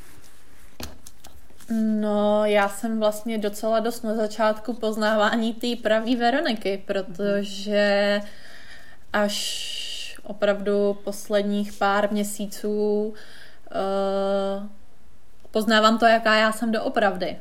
No, 1.73 2.45
já 2.45 2.69
jsem 2.69 2.99
vlastně 2.99 3.37
docela 3.37 3.79
dost 3.79 4.03
na 4.03 4.15
začátku 4.15 4.73
poznávání 4.73 5.53
té 5.53 5.67
pravý 5.83 6.15
Veroniky, 6.15 6.83
protože 6.85 8.21
až 9.13 10.17
opravdu 10.23 10.97
posledních 11.03 11.73
pár 11.73 12.11
měsíců 12.11 13.03
uh, 13.07 13.13
poznávám 15.51 15.97
to, 15.97 16.05
jaká 16.05 16.35
já 16.35 16.51
jsem 16.51 16.71
doopravdy. 16.71 17.37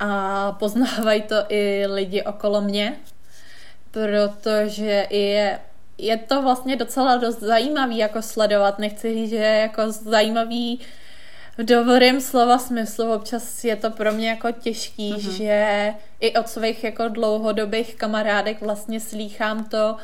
A 0.00 0.52
poznávají 0.52 1.22
to 1.22 1.36
i 1.48 1.86
lidi 1.86 2.22
okolo 2.22 2.60
mě, 2.60 2.96
protože 3.90 5.06
je, 5.10 5.60
je 5.98 6.16
to 6.16 6.42
vlastně 6.42 6.76
docela 6.76 7.16
dost 7.16 7.40
zajímavý 7.40 7.98
jako 7.98 8.22
sledovat. 8.22 8.78
Nechci 8.78 9.14
říct, 9.14 9.30
že 9.30 9.36
je 9.36 9.60
jako 9.60 9.92
zajímavý 9.92 10.76
v 10.76 11.07
dobrém 11.62 12.20
slova 12.20 12.58
smyslu. 12.58 13.12
Občas 13.12 13.64
je 13.64 13.76
to 13.76 13.90
pro 13.90 14.12
mě 14.12 14.28
jako 14.28 14.52
těžký, 14.52 15.14
mm-hmm. 15.14 15.36
že 15.36 15.94
i 16.20 16.36
od 16.36 16.48
svých 16.48 16.84
jako 16.84 17.08
dlouhodobých 17.08 17.94
kamarádek 17.94 18.60
vlastně 18.60 19.00
slýchám 19.00 19.64
to, 19.64 19.96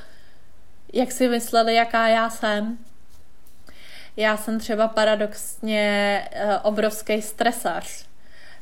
jak 0.92 1.12
si 1.12 1.28
mysleli, 1.28 1.74
jaká 1.74 2.08
já 2.08 2.30
jsem. 2.30 2.78
Já 4.16 4.36
jsem 4.36 4.60
třeba 4.60 4.88
paradoxně 4.88 6.28
uh, 6.44 6.52
obrovský 6.62 7.22
stresař 7.22 8.06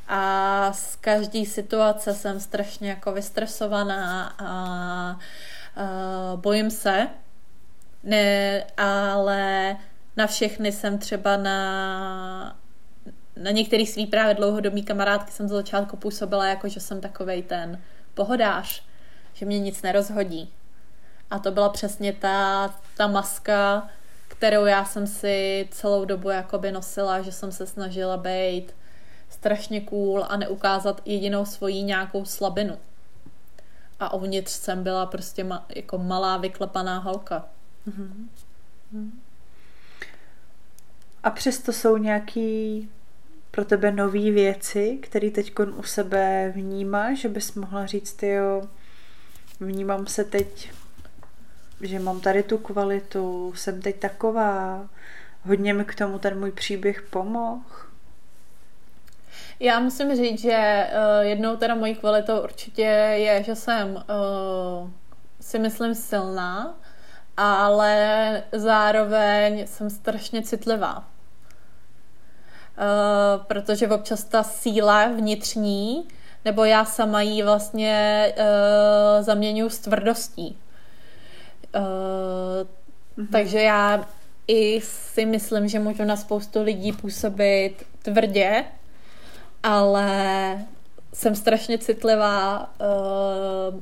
a 0.09 0.73
z 0.73 0.97
každé 0.97 1.45
situace 1.45 2.15
jsem 2.15 2.41
strašně 2.41 2.91
jako 2.91 3.13
vystresovaná 3.13 4.35
a 4.39 5.17
uh, 5.77 6.41
bojím 6.41 6.71
se, 6.71 7.09
ne, 8.05 8.65
ale 8.77 9.77
na 10.17 10.27
všechny 10.27 10.73
jsem 10.73 10.99
třeba 10.99 11.37
na 11.37 12.57
na 13.37 13.51
některých 13.51 13.91
svých 13.91 14.09
právě 14.09 14.35
dlouhodobý 14.35 14.83
kamarádky 14.83 15.33
jsem 15.33 15.49
z 15.49 15.51
začátku 15.51 15.97
působila 15.97 16.47
jako, 16.47 16.69
že 16.69 16.81
jsem 16.81 17.01
takovej 17.01 17.43
ten 17.43 17.81
pohodář, 18.15 18.83
že 19.35 19.47
mě 19.47 19.59
nic 19.59 19.83
nerozhodí. 19.83 20.53
A 21.31 21.39
to 21.39 21.51
byla 21.51 21.69
přesně 21.69 22.13
ta, 22.13 22.69
ta 22.97 23.07
maska, 23.07 23.89
kterou 24.29 24.65
já 24.65 24.85
jsem 24.85 25.07
si 25.07 25.69
celou 25.71 26.05
dobu 26.05 26.31
jakoby 26.31 26.73
nosila, 26.73 27.23
že 27.23 27.33
jsem 27.33 27.53
se 27.53 27.67
snažila 27.67 28.17
být 28.17 28.75
strašně 29.29 29.81
cool 29.81 30.27
a 30.29 30.37
neukázat 30.37 31.03
jedinou 31.05 31.45
svoji 31.45 31.83
nějakou 31.83 32.25
slabinu. 32.25 32.79
A 34.01 34.13
uvnitř 34.13 34.53
jsem 34.53 34.83
byla 34.83 35.07
prostě 35.07 35.45
ma, 35.45 35.67
jako 35.77 35.99
malá 35.99 36.37
vyklepaná 36.37 36.99
holka. 36.99 37.45
Mm-hmm. 37.89 39.11
A 41.23 41.31
přesto 41.31 41.73
jsou 41.73 41.97
nějaký 41.97 42.89
pro 43.53 43.65
tebe 43.65 43.93
nové 43.93 44.31
věci, 44.31 44.99
které 45.03 45.31
teď 45.31 45.53
u 45.77 45.83
sebe 45.83 46.53
vnímáš, 46.55 47.19
že 47.19 47.29
bys 47.29 47.55
mohla 47.55 47.87
říct, 47.87 48.23
jo, 48.23 48.63
vnímám 49.61 50.07
se 50.07 50.25
teď, 50.25 50.73
že 51.81 51.99
mám 51.99 52.21
tady 52.21 52.43
tu 52.43 52.59
kvalitu, 52.59 53.53
jsem 53.57 53.83
teď 53.83 53.99
taková, 53.99 54.89
hodně 55.45 55.75
mi 55.75 55.85
k 55.85 55.95
tomu 55.95 56.19
ten 56.19 56.41
můj 56.41 56.53
příběh 56.53 57.03
pomohl. 57.03 57.63
Já 59.61 59.81
musím 59.81 60.17
říct, 60.17 60.41
že 60.41 60.87
uh, 60.91 61.27
jednou 61.27 61.57
teda 61.57 61.75
mojí 61.75 61.95
kvalitou 61.95 62.41
určitě 62.41 62.83
je, 62.83 63.43
že 63.43 63.55
jsem 63.55 63.95
uh, 63.95 64.91
si 65.41 65.59
myslím 65.59 65.95
silná, 65.95 66.75
ale 67.37 68.43
zároveň 68.53 69.67
jsem 69.67 69.91
strašně 69.91 70.43
citlivá. 70.43 71.12
Uh, 72.83 73.45
protože 73.45 73.89
občas 73.89 74.25
ta 74.25 74.43
síla 74.43 75.07
vnitřní, 75.07 76.09
nebo 76.45 76.65
já 76.65 76.85
sama 76.85 77.23
ji 77.23 77.43
vlastně 77.43 78.27
uh, 78.39 79.25
zaměňuji 79.25 79.71
s 79.71 79.79
tvrdostí. 79.79 80.59
Uh, 81.77 81.83
mm-hmm. 81.83 83.29
Takže 83.33 83.61
já 83.61 84.05
i 84.49 84.81
si 84.81 85.27
myslím, 85.27 85.69
že 85.69 85.79
můžu 85.79 86.05
na 86.05 86.17
spoustu 86.17 86.63
lidí 86.63 86.93
působit 86.93 87.75
tvrdě, 88.03 88.65
ale 89.63 90.09
jsem 91.15 91.35
strašně 91.35 91.79
citlivá, 91.79 92.71
uh, 92.81 93.81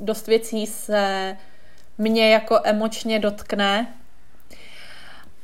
dost 0.00 0.26
věcí 0.26 0.66
se 0.66 1.36
mě 1.98 2.32
jako 2.32 2.60
emočně 2.64 3.18
dotkne 3.18 3.94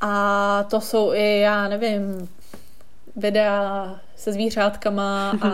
a 0.01 0.63
to 0.69 0.81
jsou 0.81 1.13
i, 1.13 1.39
já 1.39 1.67
nevím, 1.67 2.29
videa 3.15 3.99
se 4.15 4.33
zvířátkama 4.33 5.33
a 5.41 5.51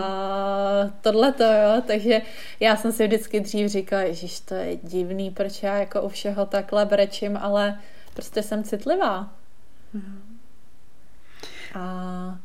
tohle 1.00 1.32
to, 1.32 1.44
jo. 1.44 1.82
Takže 1.86 2.22
já 2.60 2.76
jsem 2.76 2.92
si 2.92 3.06
vždycky 3.06 3.40
dřív 3.40 3.70
říkala, 3.70 4.02
že 4.10 4.26
to 4.44 4.54
je 4.54 4.76
divný, 4.76 5.30
proč 5.30 5.62
já 5.62 5.78
jako 5.78 6.02
u 6.02 6.08
všeho 6.08 6.46
takhle 6.46 6.86
brečím, 6.86 7.36
ale 7.36 7.78
prostě 8.14 8.42
jsem 8.42 8.64
citlivá. 8.64 9.28
A, 11.74 12.38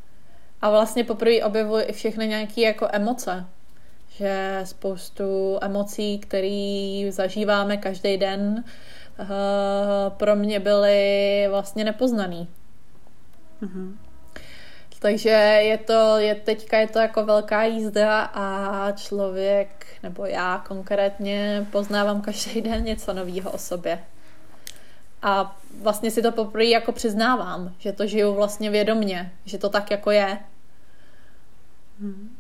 a 0.62 0.70
vlastně 0.70 1.04
poprvé 1.04 1.44
objevuji 1.44 1.84
i 1.84 1.94
všechny 1.94 2.28
nějaké 2.28 2.62
jako 2.62 2.88
emoce. 2.92 3.46
Že 4.10 4.62
spoustu 4.64 5.58
emocí, 5.62 6.20
které 6.20 7.06
zažíváme 7.10 7.78
každý 7.78 8.18
den, 8.18 8.64
uh, 9.20 9.28
pro 10.18 10.36
mě 10.36 10.60
byly 10.60 11.48
vlastně 11.50 11.84
nepoznaný. 11.84 12.48
Mm-hmm. 13.62 13.96
Takže 15.06 15.30
je 15.30 15.78
to, 15.78 16.18
je, 16.18 16.36
teďka 16.36 16.78
je 16.78 16.88
to 16.88 17.00
jako 17.00 17.26
velká 17.26 17.64
jízda 17.64 18.22
a 18.22 18.92
člověk, 18.92 19.86
nebo 20.04 20.26
já 20.26 20.64
konkrétně, 20.68 21.68
poznávám 21.72 22.22
každý 22.22 22.62
den 22.62 22.84
něco 22.84 23.14
nového 23.14 23.52
o 23.52 23.58
sobě. 23.58 24.00
A 25.22 25.58
vlastně 25.82 26.12
si 26.12 26.22
to 26.22 26.32
poprvé 26.32 26.66
jako 26.66 26.92
přiznávám, 26.92 27.74
že 27.80 27.92
to 27.92 28.08
žiju 28.08 28.34
vlastně 28.34 28.70
vědomně, 28.70 29.32
že 29.46 29.58
to 29.58 29.70
tak 29.70 29.92
jako 29.92 30.12
je. 30.12 30.38
Hmm. 32.00 32.36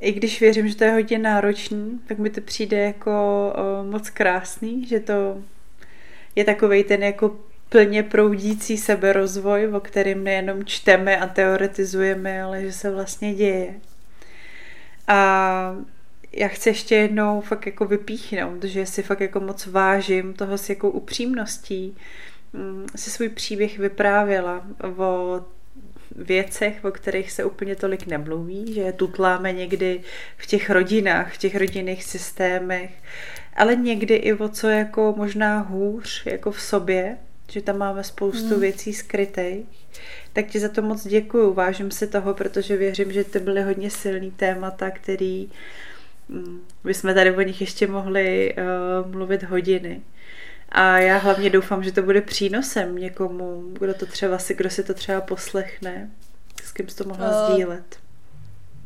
I 0.00 0.12
když 0.12 0.40
věřím, 0.40 0.68
že 0.68 0.76
to 0.76 0.84
je 0.84 0.92
hodně 0.92 1.18
náročný, 1.18 2.00
tak 2.06 2.18
mi 2.18 2.30
to 2.30 2.40
přijde 2.40 2.78
jako 2.78 3.12
o, 3.56 3.84
moc 3.84 4.10
krásný, 4.10 4.86
že 4.86 5.00
to 5.00 5.42
je 6.36 6.44
takovej 6.44 6.84
ten 6.84 7.02
jako 7.02 7.36
plně 7.68 8.02
proudící 8.02 8.76
seberozvoj, 8.76 9.68
o 9.74 9.80
kterým 9.80 10.24
nejenom 10.24 10.64
čteme 10.64 11.18
a 11.18 11.26
teoretizujeme, 11.26 12.42
ale 12.42 12.62
že 12.62 12.72
se 12.72 12.90
vlastně 12.90 13.34
děje. 13.34 13.74
A 15.08 15.76
já 16.32 16.48
chci 16.48 16.68
ještě 16.68 16.94
jednou 16.94 17.40
fakt 17.40 17.66
jako 17.66 17.84
vypíchnout, 17.84 18.64
že 18.64 18.86
si 18.86 19.02
fakt 19.02 19.20
jako 19.20 19.40
moc 19.40 19.66
vážím 19.66 20.34
toho 20.34 20.58
s 20.58 20.68
jakou 20.68 20.90
upřímností 20.90 21.96
mm, 22.52 22.86
si 22.96 23.10
svůj 23.10 23.28
příběh 23.28 23.78
vyprávěla 23.78 24.66
o 24.96 25.40
věcech, 26.16 26.84
o 26.84 26.90
kterých 26.90 27.32
se 27.32 27.44
úplně 27.44 27.76
tolik 27.76 28.06
nemluví, 28.06 28.74
že 28.74 28.80
je 28.80 28.92
tutláme 28.92 29.52
někdy 29.52 30.00
v 30.36 30.46
těch 30.46 30.70
rodinách, 30.70 31.34
v 31.34 31.38
těch 31.38 31.56
rodinných 31.56 32.04
systémech, 32.04 32.90
ale 33.56 33.76
někdy 33.76 34.14
i 34.14 34.32
o 34.32 34.48
co 34.48 34.68
jako 34.68 35.14
možná 35.16 35.58
hůř, 35.58 36.26
jako 36.26 36.50
v 36.50 36.60
sobě, 36.60 37.16
že 37.50 37.62
tam 37.62 37.78
máme 37.78 38.04
spoustu 38.04 38.48
hmm. 38.48 38.60
věcí 38.60 38.92
skrytých. 38.92 39.66
Tak 40.32 40.46
ti 40.46 40.60
za 40.60 40.68
to 40.68 40.82
moc 40.82 41.06
děkuju, 41.06 41.54
vážím 41.54 41.90
si 41.90 42.06
toho, 42.06 42.34
protože 42.34 42.76
věřím, 42.76 43.12
že 43.12 43.24
to 43.24 43.40
byly 43.40 43.62
hodně 43.62 43.90
silný 43.90 44.30
témata, 44.30 44.90
který 44.90 45.50
mm, 46.28 46.60
bychom 46.84 47.14
tady 47.14 47.36
o 47.36 47.40
nich 47.40 47.60
ještě 47.60 47.86
mohli 47.86 48.54
uh, 48.54 49.10
mluvit 49.10 49.42
hodiny. 49.42 50.00
A 50.68 50.98
já 50.98 51.18
hlavně 51.18 51.50
doufám, 51.50 51.82
že 51.82 51.92
to 51.92 52.02
bude 52.02 52.20
přínosem 52.20 52.96
někomu, 52.96 53.62
kdo 53.72 53.94
to 53.94 54.06
třeba 54.06 54.38
si, 54.38 54.54
kdo 54.54 54.70
si 54.70 54.84
to 54.84 54.94
třeba 54.94 55.20
poslechne, 55.20 56.10
s 56.64 56.72
kým 56.72 56.88
jsi 56.88 56.96
to 56.96 57.04
mohla 57.04 57.46
uh, 57.46 57.52
sdílet. 57.52 57.98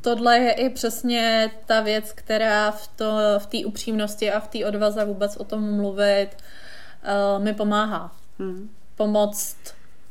Tohle 0.00 0.38
je 0.38 0.52
i 0.52 0.70
přesně 0.70 1.50
ta 1.66 1.80
věc, 1.80 2.12
která 2.12 2.70
v, 2.70 2.88
to, 2.88 3.16
v 3.38 3.46
té 3.46 3.58
upřímnosti 3.66 4.32
a 4.32 4.40
v 4.40 4.48
té 4.48 4.66
odvaze 4.66 5.04
vůbec 5.04 5.36
o 5.36 5.44
tom 5.44 5.76
mluvit 5.76 6.28
uh, 6.36 7.44
mi 7.44 7.54
pomáhá 7.54 8.19
hmm. 8.40 8.70
pomoct 8.96 9.56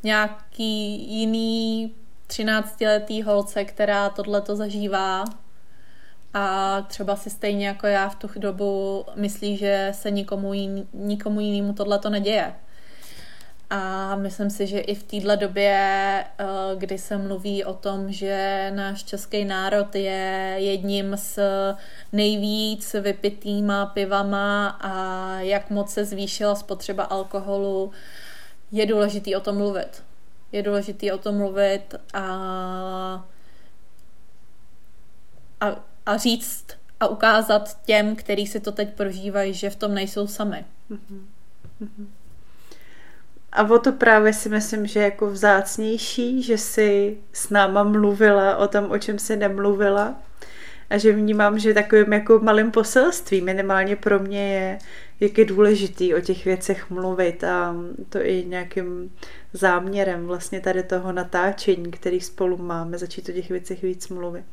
nějaký 0.03 1.09
jiný 1.17 1.91
13-letý 2.27 3.23
holce, 3.23 3.65
která 3.65 4.09
tohle 4.09 4.41
to 4.41 4.55
zažívá 4.55 5.25
a 6.33 6.81
třeba 6.81 7.15
si 7.15 7.29
stejně 7.29 7.67
jako 7.67 7.87
já 7.87 8.09
v 8.09 8.15
tu 8.15 8.29
dobu 8.35 9.05
myslí, 9.15 9.57
že 9.57 9.91
se 9.95 10.11
nikomu, 10.11 10.53
jiný, 10.53 10.87
nikomu 10.93 11.39
jinému 11.39 11.73
tohle 11.73 11.99
to 11.99 12.09
neděje. 12.09 12.53
A 13.71 14.15
myslím 14.15 14.49
si, 14.49 14.67
že 14.67 14.79
i 14.79 14.95
v 14.95 15.03
téhle 15.03 15.37
době, 15.37 15.73
eh, 15.73 16.45
kdy 16.75 16.97
se 16.97 17.17
mluví 17.17 17.63
o 17.63 17.73
tom, 17.73 18.11
že 18.11 18.71
náš 18.75 19.03
český 19.03 19.45
národ 19.45 19.95
je 19.95 20.55
jedním 20.57 21.17
z 21.17 21.39
nejvíc 22.13 22.95
vypitýma 23.01 23.85
pivama 23.85 24.67
a 24.67 25.33
jak 25.39 25.69
moc 25.69 25.93
se 25.93 26.05
zvýšila 26.05 26.55
spotřeba 26.55 27.03
alkoholu, 27.03 27.91
je 28.71 28.85
důležitý 28.85 29.35
o 29.35 29.39
tom 29.39 29.57
mluvit. 29.57 30.03
Je 30.51 30.63
důležitý 30.63 31.11
o 31.11 31.17
tom 31.17 31.37
mluvit 31.37 31.95
a 32.13 33.25
a, 35.61 35.75
a 36.05 36.17
říct 36.17 36.65
a 36.99 37.07
ukázat 37.07 37.77
těm, 37.85 38.15
kteří 38.15 38.47
si 38.47 38.59
to 38.59 38.71
teď 38.71 38.93
prožívají, 38.93 39.53
že 39.53 39.69
v 39.69 39.75
tom 39.75 39.93
nejsou 39.93 40.27
sami. 40.27 40.65
A 43.51 43.63
o 43.63 43.79
to 43.79 43.91
právě 43.91 44.33
si 44.33 44.49
myslím, 44.49 44.87
že 44.87 44.99
jako 44.99 45.29
vzácnější, 45.29 46.43
že 46.43 46.57
si 46.57 47.17
s 47.33 47.49
náma 47.49 47.83
mluvila 47.83 48.57
o 48.57 48.67
tom, 48.67 48.91
o 48.91 48.97
čem 48.97 49.19
si 49.19 49.37
nemluvila. 49.37 50.15
A 50.89 50.97
že 50.97 51.11
vnímám, 51.11 51.59
že 51.59 51.73
takovým 51.73 52.13
jako 52.13 52.39
malým 52.39 52.71
poselstvím 52.71 53.45
minimálně 53.45 53.95
pro 53.95 54.19
mě 54.19 54.53
je, 54.53 54.79
jak 55.19 55.37
je 55.37 55.45
důležitý 55.45 56.15
o 56.15 56.21
těch 56.21 56.45
věcech 56.45 56.89
mluvit 56.89 57.43
a 57.43 57.75
to 58.09 58.25
i 58.25 58.45
nějakým 58.47 59.11
záměrem 59.53 60.25
vlastně 60.25 60.61
tady 60.61 60.83
toho 60.83 61.11
natáčení, 61.11 61.91
který 61.91 62.21
spolu 62.21 62.57
máme, 62.57 62.97
začít 62.97 63.29
o 63.29 63.31
těch 63.31 63.49
věcech 63.49 63.81
víc 63.81 64.09
mluvit. 64.09 64.45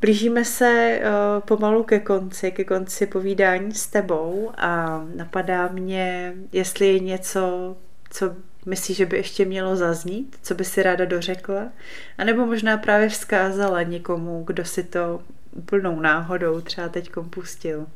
Blížíme 0.00 0.44
se 0.44 1.00
uh, 1.00 1.40
pomalu 1.40 1.82
ke 1.82 2.00
konci, 2.00 2.50
ke 2.50 2.64
konci 2.64 3.06
povídání 3.06 3.74
s 3.74 3.86
tebou 3.86 4.50
a 4.56 5.04
napadá 5.16 5.68
mě, 5.68 6.34
jestli 6.52 6.86
je 6.86 6.98
něco, 6.98 7.76
co 8.10 8.34
myslíš, 8.66 8.96
že 8.96 9.06
by 9.06 9.16
ještě 9.16 9.44
mělo 9.44 9.76
zaznít, 9.76 10.36
co 10.42 10.54
by 10.54 10.64
si 10.64 10.82
ráda 10.82 11.04
dořekla, 11.04 11.72
anebo 12.18 12.46
možná 12.46 12.76
právě 12.76 13.08
vzkázala 13.08 13.82
někomu, 13.82 14.44
kdo 14.46 14.64
si 14.64 14.82
to 14.82 15.22
úplnou 15.52 16.00
náhodou 16.00 16.60
třeba 16.60 16.88
teď 16.88 17.10
pustil. 17.30 17.86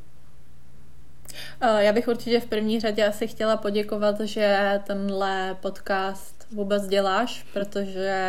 Eh, 1.61 1.85
já 1.85 1.93
bych 1.93 2.09
určitě 2.09 2.41
v 2.41 2.47
první 2.47 2.81
řadě 2.81 3.07
asi 3.07 3.27
chtěla 3.27 3.57
poděkovat, 3.57 4.21
že 4.21 4.81
tenhle 4.87 5.57
podcast 5.61 6.47
vůbec 6.53 6.87
děláš, 6.87 7.47
protože 7.53 8.23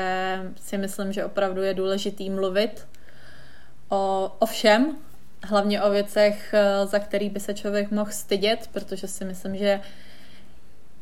si 0.62 0.78
myslím, 0.78 1.14
že 1.14 1.26
opravdu 1.26 1.62
je 1.62 1.74
důležitý 1.74 2.30
mluvit 2.30 2.88
o, 3.90 4.32
o 4.40 4.46
všem, 4.46 4.96
hlavně 5.44 5.82
o 5.82 5.90
věcech, 5.90 6.54
eh, 6.54 6.88
za 6.88 7.00
který 7.00 7.30
by 7.30 7.40
se 7.40 7.54
člověk 7.54 7.92
mohl 7.92 8.12
stydět, 8.12 8.70
protože 8.74 9.08
si 9.08 9.26
myslím, 9.26 9.58
že 9.58 9.82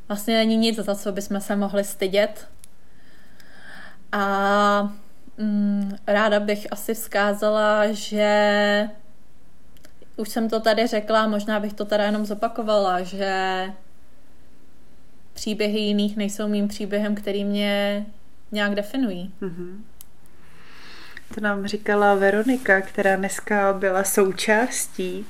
vlastně 0.08 0.38
není 0.38 0.58
nic, 0.58 0.76
za 0.76 0.96
co 0.96 1.12
bychom 1.12 1.42
se 1.42 1.56
mohli 1.56 1.84
stydět. 1.84 2.50
A 4.12 4.94
mm, 5.38 5.96
ráda 6.08 6.40
bych 6.40 6.68
asi 6.72 6.94
vzkázala, 6.94 7.92
že 7.92 8.90
už 10.18 10.30
jsem 10.30 10.50
to 10.50 10.60
tady 10.60 10.88
řekla, 10.88 11.28
možná 11.28 11.60
bych 11.60 11.74
to 11.74 11.86
teda 11.86 12.04
jenom 12.04 12.26
zopakovala, 12.26 13.04
že 13.04 13.64
příběhy 15.34 15.80
jiných 15.80 16.18
nejsou 16.18 16.48
mým 16.48 16.68
příběhem, 16.68 17.16
který 17.16 17.44
mě 17.44 18.06
nějak 18.52 18.76
definují. 18.76 19.34
Mm-hmm. 19.42 19.82
To 21.36 21.42
nám 21.42 21.68
říkala 21.68 22.16
Veronika, 22.16 22.82
která 22.82 23.16
dneska 23.16 23.74
byla 23.74 24.04
součástí 24.04 25.26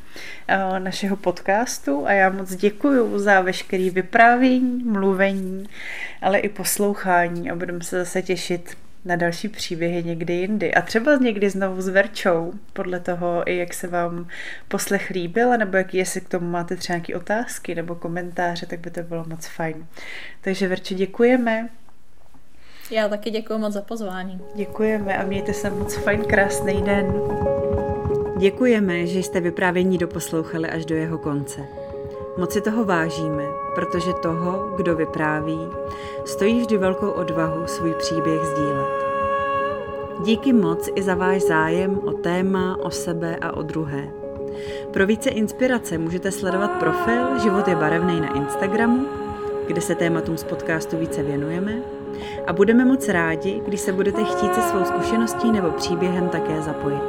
uh, 0.49 0.79
našeho 0.79 1.15
podcastu 1.15 2.07
a 2.07 2.11
já 2.11 2.29
moc 2.29 2.55
děkuji 2.55 3.19
za 3.19 3.41
veškerý 3.41 3.89
vyprávění, 3.89 4.83
mluvení, 4.83 5.69
ale 6.21 6.39
i 6.39 6.49
poslouchání 6.49 7.51
a 7.51 7.55
budeme 7.55 7.83
se 7.83 7.97
zase 7.99 8.21
těšit 8.21 8.77
na 9.05 9.15
další 9.15 9.47
příběhy 9.47 10.03
někdy 10.03 10.33
jindy. 10.33 10.73
A 10.73 10.81
třeba 10.81 11.15
někdy 11.15 11.49
znovu 11.49 11.81
s 11.81 11.87
Verčou, 11.87 12.53
podle 12.73 12.99
toho, 12.99 13.43
i 13.49 13.57
jak 13.57 13.73
se 13.73 13.87
vám 13.87 14.27
poslech 14.67 15.09
líbil, 15.09 15.57
nebo 15.57 15.77
jaký, 15.77 15.97
jestli 15.97 16.21
k 16.21 16.29
tomu 16.29 16.49
máte 16.49 16.75
třeba 16.75 16.97
nějaké 16.97 17.15
otázky 17.15 17.75
nebo 17.75 17.95
komentáře, 17.95 18.65
tak 18.65 18.79
by 18.79 18.91
to 18.91 19.03
bylo 19.03 19.25
moc 19.27 19.47
fajn. 19.47 19.87
Takže 20.41 20.67
Verče, 20.67 20.95
děkujeme. 20.95 21.69
Já 22.91 23.09
taky 23.09 23.29
děkuji 23.29 23.57
moc 23.57 23.73
za 23.73 23.81
pozvání. 23.81 24.41
Děkujeme 24.55 25.17
a 25.17 25.25
mějte 25.25 25.53
se 25.53 25.69
moc 25.69 25.95
fajn, 25.95 26.23
krásný 26.23 26.81
den. 26.81 27.13
Děkujeme, 28.37 29.07
že 29.07 29.19
jste 29.19 29.41
vyprávění 29.41 29.97
doposlouchali 29.97 30.69
až 30.69 30.85
do 30.85 30.95
jeho 30.95 31.17
konce. 31.17 31.61
Moc 32.37 32.53
si 32.53 32.61
toho 32.61 32.85
vážíme, 32.85 33.43
protože 33.75 34.13
toho, 34.13 34.73
kdo 34.77 34.95
vypráví, 34.95 35.59
stojí 36.25 36.59
vždy 36.59 36.77
velkou 36.77 37.09
odvahu 37.09 37.67
svůj 37.67 37.93
příběh 37.93 38.41
sdílet. 38.43 38.87
Díky 40.23 40.53
moc 40.53 40.89
i 40.95 41.01
za 41.01 41.15
váš 41.15 41.41
zájem 41.41 41.99
o 41.99 42.11
téma, 42.11 42.77
o 42.81 42.91
sebe 42.91 43.35
a 43.41 43.57
o 43.57 43.61
druhé. 43.61 44.09
Pro 44.93 45.05
více 45.05 45.29
inspirace 45.29 45.97
můžete 45.97 46.31
sledovat 46.31 46.71
profil 46.71 47.39
Život 47.39 47.67
je 47.67 47.75
barevný 47.75 48.19
na 48.19 48.35
Instagramu, 48.35 49.07
kde 49.67 49.81
se 49.81 49.95
tématům 49.95 50.37
z 50.37 50.43
podcastu 50.43 50.97
více 50.97 51.23
věnujeme 51.23 51.96
a 52.47 52.53
budeme 52.53 52.85
moc 52.85 53.09
rádi, 53.09 53.61
když 53.65 53.79
se 53.79 53.93
budete 53.93 54.23
chtít 54.23 54.55
se 54.55 54.61
svou 54.61 54.85
zkušeností 54.85 55.51
nebo 55.51 55.71
příběhem 55.71 56.29
také 56.29 56.61
zapojit. 56.61 57.01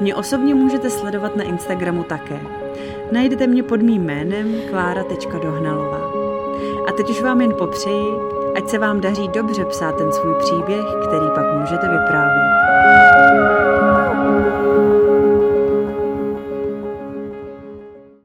Mě 0.00 0.14
osobně 0.14 0.54
můžete 0.54 0.90
sledovat 0.90 1.36
na 1.36 1.44
Instagramu 1.44 2.02
také. 2.02 2.40
Najdete 3.12 3.46
mě 3.46 3.62
pod 3.62 3.82
mým 3.82 4.02
jménem 4.02 4.54
klára.dohnalová. 4.70 6.00
A 6.88 6.92
teď 6.92 7.10
už 7.10 7.22
vám 7.22 7.40
jen 7.40 7.54
popřeji, 7.58 8.14
ať 8.56 8.68
se 8.68 8.78
vám 8.78 9.00
daří 9.00 9.28
dobře 9.28 9.64
psát 9.64 9.96
ten 9.96 10.12
svůj 10.12 10.34
příběh, 10.38 10.84
který 11.08 11.26
pak 11.34 11.60
můžete 11.60 11.88
vyprávět. 11.88 12.65